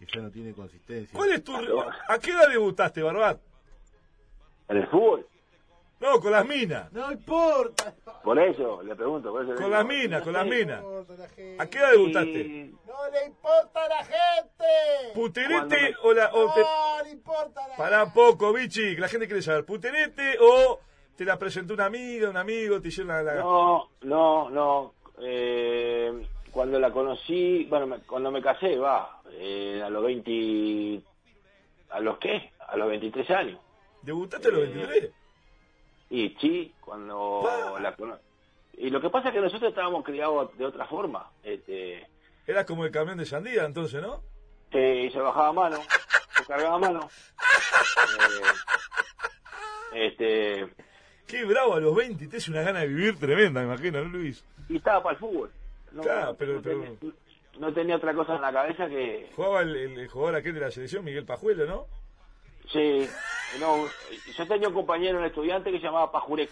que 0.07 0.17
ya 0.19 0.23
no 0.23 0.31
tiene 0.31 0.53
consistencia. 0.53 1.17
¿Cuál 1.17 1.33
es 1.33 1.45
tu... 1.45 1.55
¿A 1.57 2.19
qué 2.19 2.31
edad 2.31 2.49
debutaste, 2.49 3.03
Barbat? 3.03 3.39
En 4.69 4.77
el 4.79 4.87
fútbol, 4.89 5.27
No, 6.01 6.21
con 6.21 6.33
las 6.33 6.47
minas. 6.47 6.91
No 6.93 7.11
importa. 7.13 7.95
por 8.23 8.39
eso 8.39 8.83
le 8.83 8.95
pregunto. 8.97 9.31
Por 9.31 9.43
eso 9.45 9.53
le 9.55 9.61
Con 9.61 9.71
las 9.71 9.85
minas, 9.87 10.23
con 10.23 10.33
las 10.33 10.47
minas. 10.47 10.83
la 11.19 11.29
gente. 11.29 11.57
¿A 11.63 11.67
qué 11.69 11.79
edad 11.79 11.91
debutaste? 11.93 12.31
Y- 12.41 12.75
No 12.87 13.11
le 13.13 13.27
importa 13.27 13.85
a 13.85 13.89
la 13.89 14.05
gente. 14.05 15.13
¿Puterete 15.15 15.95
o 16.03 16.13
la... 16.13 16.31
o 16.33 16.55
te- 16.55 16.61
No 16.63 17.03
le 17.05 17.11
importa 17.11 17.65
a 17.65 17.69
la 17.69 17.77
Pará 17.77 18.05
un 18.05 18.13
poco, 18.13 18.53
bichi, 18.53 18.95
que 18.95 19.01
la 19.01 19.09
gente 19.09 19.27
quiere 19.27 19.43
saber. 19.43 19.65
¿Puterete 19.65 20.37
o 20.41 20.81
te 21.17 21.25
la 21.25 21.39
presentó 21.39 21.75
una 21.75 21.85
amiga, 21.87 22.29
un 22.31 22.37
amigo, 22.37 22.81
te 22.81 22.89
hicieron 22.89 23.15
la... 23.15 23.23
la- 23.23 23.35
No, 23.43 23.91
no, 24.03 24.51
no. 24.51 24.95
Eh, 25.23 26.27
cuando 26.55 26.79
la 26.81 26.91
conocí, 26.93 27.65
bueno, 27.69 27.87
me- 27.87 27.99
cuando 28.01 28.31
me 28.31 28.41
casé, 28.41 28.79
va, 28.79 29.21
eh, 29.33 29.83
a 29.85 29.91
los 29.91 30.03
20... 30.05 31.03
¿A 31.91 32.01
los 32.01 32.19
qué? 32.19 32.53
A 32.69 32.77
los 32.77 32.89
23 32.89 33.31
años. 33.31 33.61
¿Debutaste 34.03 34.49
a 34.49 34.51
los 34.53 34.61
Eh, 34.63 34.73
23? 34.73 35.11
Y 36.11 36.29
sí, 36.41 36.73
cuando 36.81 37.41
Pa. 37.45 37.81
la 37.81 37.95
cono- 37.97 38.19
Y 38.77 38.89
lo 38.91 39.01
que 39.01 39.11
pasa 39.11 39.29
es 39.29 39.35
que 39.35 39.41
nosotros 39.41 39.69
estábamos 39.71 40.05
criados 40.05 40.57
de 40.57 40.65
otra 40.67 40.87
forma. 40.87 41.31
Este, 41.43 42.07
Eras 42.47 42.65
como 42.67 42.85
el 42.85 42.91
camión 42.93 43.19
de 43.19 43.27
sandía 43.27 43.65
entonces, 43.65 44.01
¿no? 44.03 44.23
se, 44.73 45.11
se 45.11 45.19
bajaba 45.21 45.49
a 45.49 45.53
mano, 45.53 45.77
se 46.37 46.45
cargaba 46.47 46.75
a 46.77 46.79
mano. 46.79 47.09
Eh, 49.93 50.07
este, 50.07 50.69
Qué 51.27 51.45
bravo, 51.45 51.75
a 51.75 51.81
los 51.81 51.95
23 51.95 52.49
una 52.49 52.63
gana 52.63 52.81
de 52.81 52.89
vivir 52.89 53.19
tremenda, 53.19 53.61
me 53.61 53.67
imagino, 53.73 54.03
¿no, 54.03 54.09
Luis? 54.09 54.45
y 54.69 54.77
estaba 54.77 55.03
para 55.03 55.15
el 55.15 55.21
fútbol. 55.21 55.51
No, 55.95 56.03
Claro, 56.03 56.27
no- 56.27 56.35
pero- 56.37 56.53
no 56.55 56.63
pero- 56.63 56.81
tenía, 56.83 57.13
no 57.59 57.73
tenía 57.73 57.97
otra 57.97 58.15
cosa 58.15 58.35
en 58.37 58.43
la 58.43 58.53
cabeza 58.53 58.89
que... 58.89 59.31
Jugaba 59.37 59.63
el, 59.63 59.77
el- 59.77 59.99
el 60.01 60.09
jugador 60.09 60.35
aquel 60.37 60.55
de 60.55 60.61
la 60.61 60.71
selección, 60.71 61.05
Miguel 61.05 61.25
Pajuelo, 61.25 61.67
¿no? 61.67 61.87
Sí, 62.73 63.09
no, 63.61 63.87
yo 64.37 64.49
tenía 64.49 64.69
un 64.69 64.75
compañero, 64.75 65.19
un 65.19 65.25
estudiante 65.25 65.71
que 65.71 65.79
se 65.79 65.85
llamaba 65.85 66.11
Pajurek. 66.11 66.51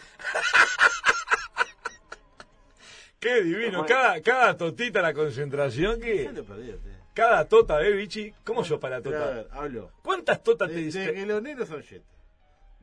Qué 3.18 3.42
divino, 3.42 3.86
cada, 3.86 4.20
cada 4.20 4.56
totita 4.56 5.00
la 5.00 5.14
concentración, 5.14 6.00
¿Qué 6.00 6.28
que... 6.34 6.42
te? 6.42 6.92
Cada 7.14 7.46
tota, 7.46 7.82
¿eh, 7.82 7.92
bichi? 7.92 8.32
¿Cómo 8.44 8.64
sos 8.64 8.78
para 8.80 8.96
la 8.98 9.02
Pero, 9.02 9.16
a 9.16 9.20
tota? 9.20 9.34
ver, 9.34 9.48
hablo. 9.52 9.90
¿Cuántas 10.02 10.42
totas 10.42 10.68
te 10.68 10.74
De, 10.74 10.80
de 10.80 10.86
diste? 10.86 11.14
que 11.14 11.26
los 11.26 11.42
negros 11.42 11.68
son 11.68 11.82
jet. 11.82 12.02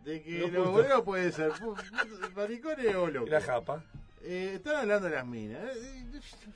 De 0.03 0.21
que 0.21 0.47
No 0.51 0.81
los 0.81 1.01
pueden 1.01 1.31
ser 1.33 1.51
maricones 2.35 2.95
o 2.95 3.07
locos. 3.07 3.29
la 3.29 3.41
japa. 3.41 3.83
Eh, 4.23 4.51
están 4.55 4.75
hablando 4.77 5.07
de 5.09 5.15
las 5.15 5.25
minas. 5.25 5.61
Eh, 5.75 6.05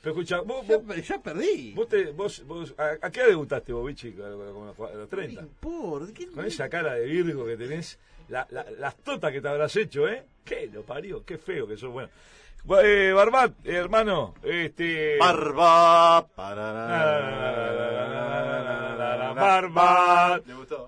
Pero 0.02 0.12
escucha, 0.14 0.42
vos, 0.42 0.68
Ya, 0.68 0.78
vos, 0.78 1.08
ya 1.08 1.22
perdí. 1.22 1.74
vos, 1.74 1.88
te- 1.88 2.12
vos- 2.12 2.44
vos- 2.46 2.76
¿a, 2.78 3.06
a 3.06 3.10
qué 3.12 3.22
edad 3.22 3.30
debutaste 3.30 3.72
vos, 3.74 3.86
bichi? 3.88 4.16
A, 4.22 4.26
a- 4.26 4.30
los 4.32 4.76
¿Qué 5.10 5.16
30. 5.16 5.42
importa? 5.42 6.14
¿Qué- 6.14 6.28
Con 6.28 6.46
esa 6.46 6.68
cara 6.70 6.94
de 6.96 7.06
virgo 7.06 7.46
que 7.46 7.56
tenés, 7.58 7.98
la- 8.28 8.46
la- 8.52 8.70
las 8.72 8.96
totas 8.98 9.32
que 9.32 9.40
te 9.42 9.48
habrás 9.48 9.76
hecho, 9.78 10.08
¿eh? 10.10 10.26
¿Qué 10.44 10.70
lo 10.74 10.84
parió? 10.84 11.24
Qué 11.26 11.38
feo 11.38 11.66
que 11.68 11.78
sos, 11.78 11.92
bueno. 11.92 12.10
Bu- 12.66 12.82
Eh, 12.84 13.12
Barbat, 13.14 13.54
eh, 13.66 13.76
hermano, 13.76 14.36
este... 14.44 15.18
Barba. 15.18 16.28
Barbat. 19.36 20.46
¿Le 20.48 20.54
gustó? 20.54 20.88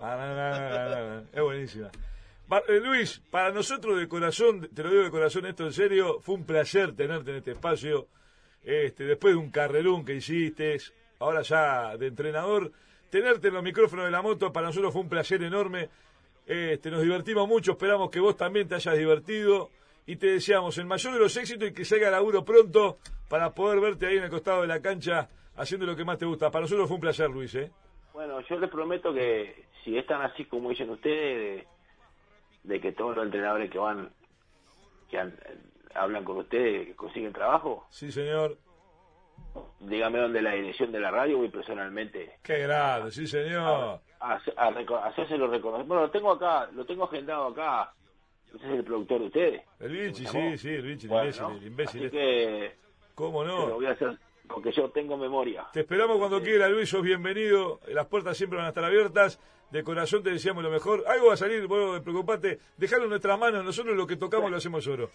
Es 1.33 1.41
buenísima. 1.41 1.89
Eh, 2.67 2.79
Luis, 2.79 3.21
para 3.31 3.51
nosotros 3.51 3.99
de 3.99 4.07
corazón, 4.07 4.69
te 4.73 4.83
lo 4.83 4.89
digo 4.89 5.03
de 5.03 5.09
corazón 5.09 5.47
esto 5.47 5.65
en 5.65 5.73
serio, 5.73 6.19
fue 6.21 6.35
un 6.35 6.45
placer 6.45 6.95
tenerte 6.95 7.31
en 7.31 7.37
este 7.37 7.51
espacio. 7.51 8.07
Este, 8.63 9.03
después 9.03 9.33
de 9.33 9.39
un 9.39 9.51
carrerón 9.51 10.05
que 10.05 10.15
hiciste, 10.15 10.77
ahora 11.19 11.41
ya 11.41 11.97
de 11.97 12.07
entrenador, 12.07 12.71
tenerte 13.09 13.47
en 13.47 13.55
los 13.55 13.63
micrófonos 13.63 14.05
de 14.05 14.11
la 14.11 14.21
moto 14.21 14.53
para 14.53 14.67
nosotros 14.67 14.93
fue 14.93 15.01
un 15.01 15.09
placer 15.09 15.41
enorme. 15.43 15.89
Este, 16.45 16.91
nos 16.91 17.01
divertimos 17.01 17.47
mucho, 17.47 17.71
esperamos 17.71 18.11
que 18.11 18.19
vos 18.19 18.37
también 18.37 18.67
te 18.67 18.75
hayas 18.75 18.97
divertido 18.97 19.71
y 20.05 20.17
te 20.17 20.27
deseamos 20.27 20.77
el 20.77 20.85
mayor 20.85 21.13
de 21.13 21.19
los 21.19 21.35
éxitos 21.37 21.69
y 21.69 21.73
que 21.73 21.83
salga 21.83 22.11
laburo 22.11 22.45
pronto 22.45 22.99
para 23.27 23.55
poder 23.55 23.79
verte 23.79 24.05
ahí 24.05 24.17
en 24.17 24.23
el 24.23 24.29
costado 24.29 24.61
de 24.61 24.67
la 24.67 24.81
cancha 24.81 25.29
haciendo 25.55 25.87
lo 25.87 25.95
que 25.95 26.05
más 26.05 26.19
te 26.19 26.25
gusta. 26.25 26.51
Para 26.51 26.63
nosotros 26.63 26.87
fue 26.87 26.95
un 26.95 27.01
placer, 27.01 27.29
Luis, 27.31 27.55
¿eh? 27.55 27.71
Bueno, 28.13 28.39
yo 28.41 28.59
les 28.59 28.69
prometo 28.69 29.13
que 29.13 29.65
si 29.83 29.97
es 29.97 30.05
tan 30.05 30.21
así 30.21 30.45
como 30.45 30.69
dicen 30.69 30.89
ustedes, 30.91 31.65
de, 32.67 32.79
que 32.81 32.91
todos 32.91 33.15
los 33.15 33.25
entrenadores 33.25 33.69
que 33.71 33.77
van, 33.77 34.09
que 35.09 35.17
han- 35.19 35.35
hablan 35.93 36.23
con 36.23 36.37
ustedes, 36.37 36.87
que 36.87 36.95
consiguen 36.95 37.31
trabajo, 37.33 37.85
Sí, 37.89 38.11
señor. 38.11 38.57
dígame 39.79 40.19
dónde 40.19 40.41
la 40.41 40.51
dirección 40.53 40.91
de 40.91 40.99
la 40.99 41.11
radio, 41.11 41.37
voy 41.37 41.49
personalmente 41.49 42.37
Qué 42.43 42.59
grande, 42.59 43.11
sí, 43.11 43.27
señor. 43.27 44.01
a, 44.19 44.33
a, 44.33 44.39
a 44.57 45.07
hacérselo 45.07 45.47
reconocer. 45.47 45.85
Bueno, 45.85 46.03
lo 46.03 46.11
tengo 46.11 46.31
acá, 46.31 46.69
lo 46.73 46.85
tengo 46.85 47.05
agendado 47.05 47.47
acá. 47.47 47.93
Ese 48.47 48.57
es 48.67 48.73
el 48.79 48.83
productor 48.85 49.19
de 49.19 49.25
ustedes. 49.27 49.61
El 49.79 49.91
¿Me 49.91 50.13
sí, 50.13 50.25
sí, 50.57 50.69
el 50.69 50.81
bichi, 50.81 51.07
el 51.07 51.11
imbécil, 51.11 51.45
el 51.57 51.67
imbécil. 51.67 51.99
Así 51.99 52.05
este. 52.05 52.17
que 52.17 52.75
¿Cómo 53.13 53.41
se 53.43 53.47
lo 53.49 53.67
no? 53.67 53.73
voy 53.75 53.85
a 53.85 53.91
hacer 53.91 54.17
porque 54.47 54.71
yo 54.71 54.89
tengo 54.89 55.17
memoria. 55.17 55.67
Te 55.73 55.81
esperamos 55.81 56.17
cuando 56.17 56.41
quiera, 56.41 56.67
Luis, 56.69 56.89
sos 56.89 57.01
bienvenido. 57.01 57.79
Las 57.87 58.05
puertas 58.07 58.37
siempre 58.37 58.57
van 58.57 58.65
a 58.65 58.69
estar 58.69 58.83
abiertas. 58.83 59.39
De 59.71 59.83
corazón 59.83 60.23
te 60.23 60.29
deseamos 60.29 60.63
lo 60.63 60.69
mejor. 60.69 61.03
Algo 61.07 61.27
va 61.27 61.33
a 61.33 61.37
salir, 61.37 61.67
vos 61.67 61.99
preocupate. 62.01 62.59
Dejalo 62.77 63.03
en 63.03 63.09
nuestras 63.09 63.39
manos. 63.39 63.65
Nosotros 63.65 63.95
lo 63.95 64.05
que 64.07 64.15
tocamos 64.15 64.49
lo 64.51 64.57
hacemos 64.57 64.87
oro. 64.87 65.09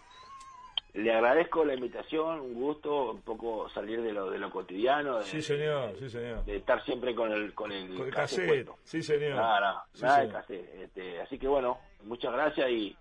Le 0.92 1.12
agradezco 1.14 1.64
la 1.64 1.74
invitación, 1.74 2.40
un 2.40 2.54
gusto, 2.54 3.12
un 3.12 3.22
poco 3.22 3.68
salir 3.70 4.02
de 4.02 4.12
lo 4.12 4.28
de 4.28 4.38
lo 4.38 4.50
cotidiano, 4.50 5.18
de, 5.18 5.24
Sí, 5.24 5.40
señor, 5.40 5.94
sí, 6.00 6.10
señor. 6.10 6.44
de 6.44 6.56
estar 6.56 6.84
siempre 6.84 7.14
con 7.14 7.30
el 7.30 7.54
con 7.54 7.70
el, 7.70 7.94
Con 7.96 8.06
el 8.08 8.12
cassette 8.12 8.48
puesto. 8.48 8.76
Sí, 8.82 9.00
señor. 9.00 9.36
Nada, 9.36 9.84
Sí, 9.92 10.02
nada 10.02 10.20
de 10.22 10.28
cassette. 10.32 10.74
Este, 10.82 11.20
así 11.20 11.38
que 11.38 11.46
bueno, 11.46 11.78
muchas 12.02 12.32
gracias 12.32 12.68
y 12.70 12.96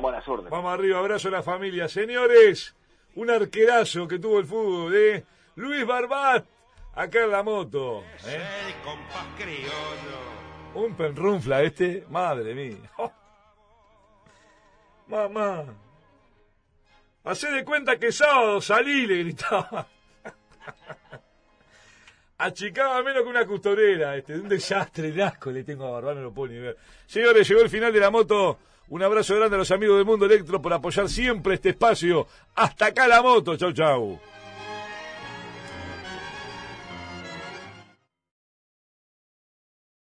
buenas 0.00 0.26
órdenes. 0.26 0.50
Vamos 0.50 0.72
arriba, 0.72 0.98
abrazo 0.98 1.28
a 1.28 1.30
la 1.30 1.42
familia. 1.44 1.86
Señores, 1.86 2.74
un 3.14 3.30
arquerazo 3.30 4.08
que 4.08 4.18
tuvo 4.18 4.40
el 4.40 4.46
fútbol, 4.46 4.94
¿eh? 4.96 5.24
Luis 5.56 5.86
Barbat, 5.86 6.44
acá 6.94 7.24
en 7.24 7.30
la 7.30 7.42
moto. 7.42 8.04
¿eh? 8.26 8.42
El 8.66 8.74
compás 8.82 9.26
criollo. 9.38 10.36
Un 10.74 10.94
penrunfla 10.94 11.62
este, 11.62 12.04
madre 12.10 12.54
mía. 12.54 12.90
Oh. 12.98 13.12
Mamá. 15.08 15.64
Hacé 17.24 17.50
de 17.52 17.64
cuenta 17.64 17.96
que 17.96 18.10
sábado 18.10 18.60
salí, 18.60 19.06
le 19.06 19.18
gritaba. 19.18 19.86
Achicaba 22.38 23.02
menos 23.04 23.22
que 23.22 23.28
una 23.28 23.46
costurera, 23.46 24.16
este, 24.16 24.34
un 24.34 24.48
desastre, 24.48 25.08
el 25.08 25.22
asco 25.22 25.50
le 25.50 25.62
tengo 25.62 25.86
a 25.86 25.92
Barbat, 25.92 26.16
no 26.16 26.22
lo 26.22 26.34
puedo 26.34 26.52
ni 26.52 26.58
ver. 26.58 26.76
Señores, 27.06 27.48
llegó 27.48 27.62
el 27.62 27.70
final 27.70 27.92
de 27.92 28.00
la 28.00 28.10
moto. 28.10 28.58
Un 28.88 29.02
abrazo 29.02 29.36
grande 29.36 29.54
a 29.54 29.58
los 29.58 29.70
amigos 29.70 29.96
del 29.96 30.06
Mundo 30.06 30.26
Electro 30.26 30.60
por 30.60 30.72
apoyar 30.72 31.08
siempre 31.08 31.54
este 31.54 31.70
espacio. 31.70 32.26
Hasta 32.56 32.86
acá 32.86 33.06
la 33.06 33.22
moto. 33.22 33.56
Chau, 33.56 33.72
chau. 33.72 34.20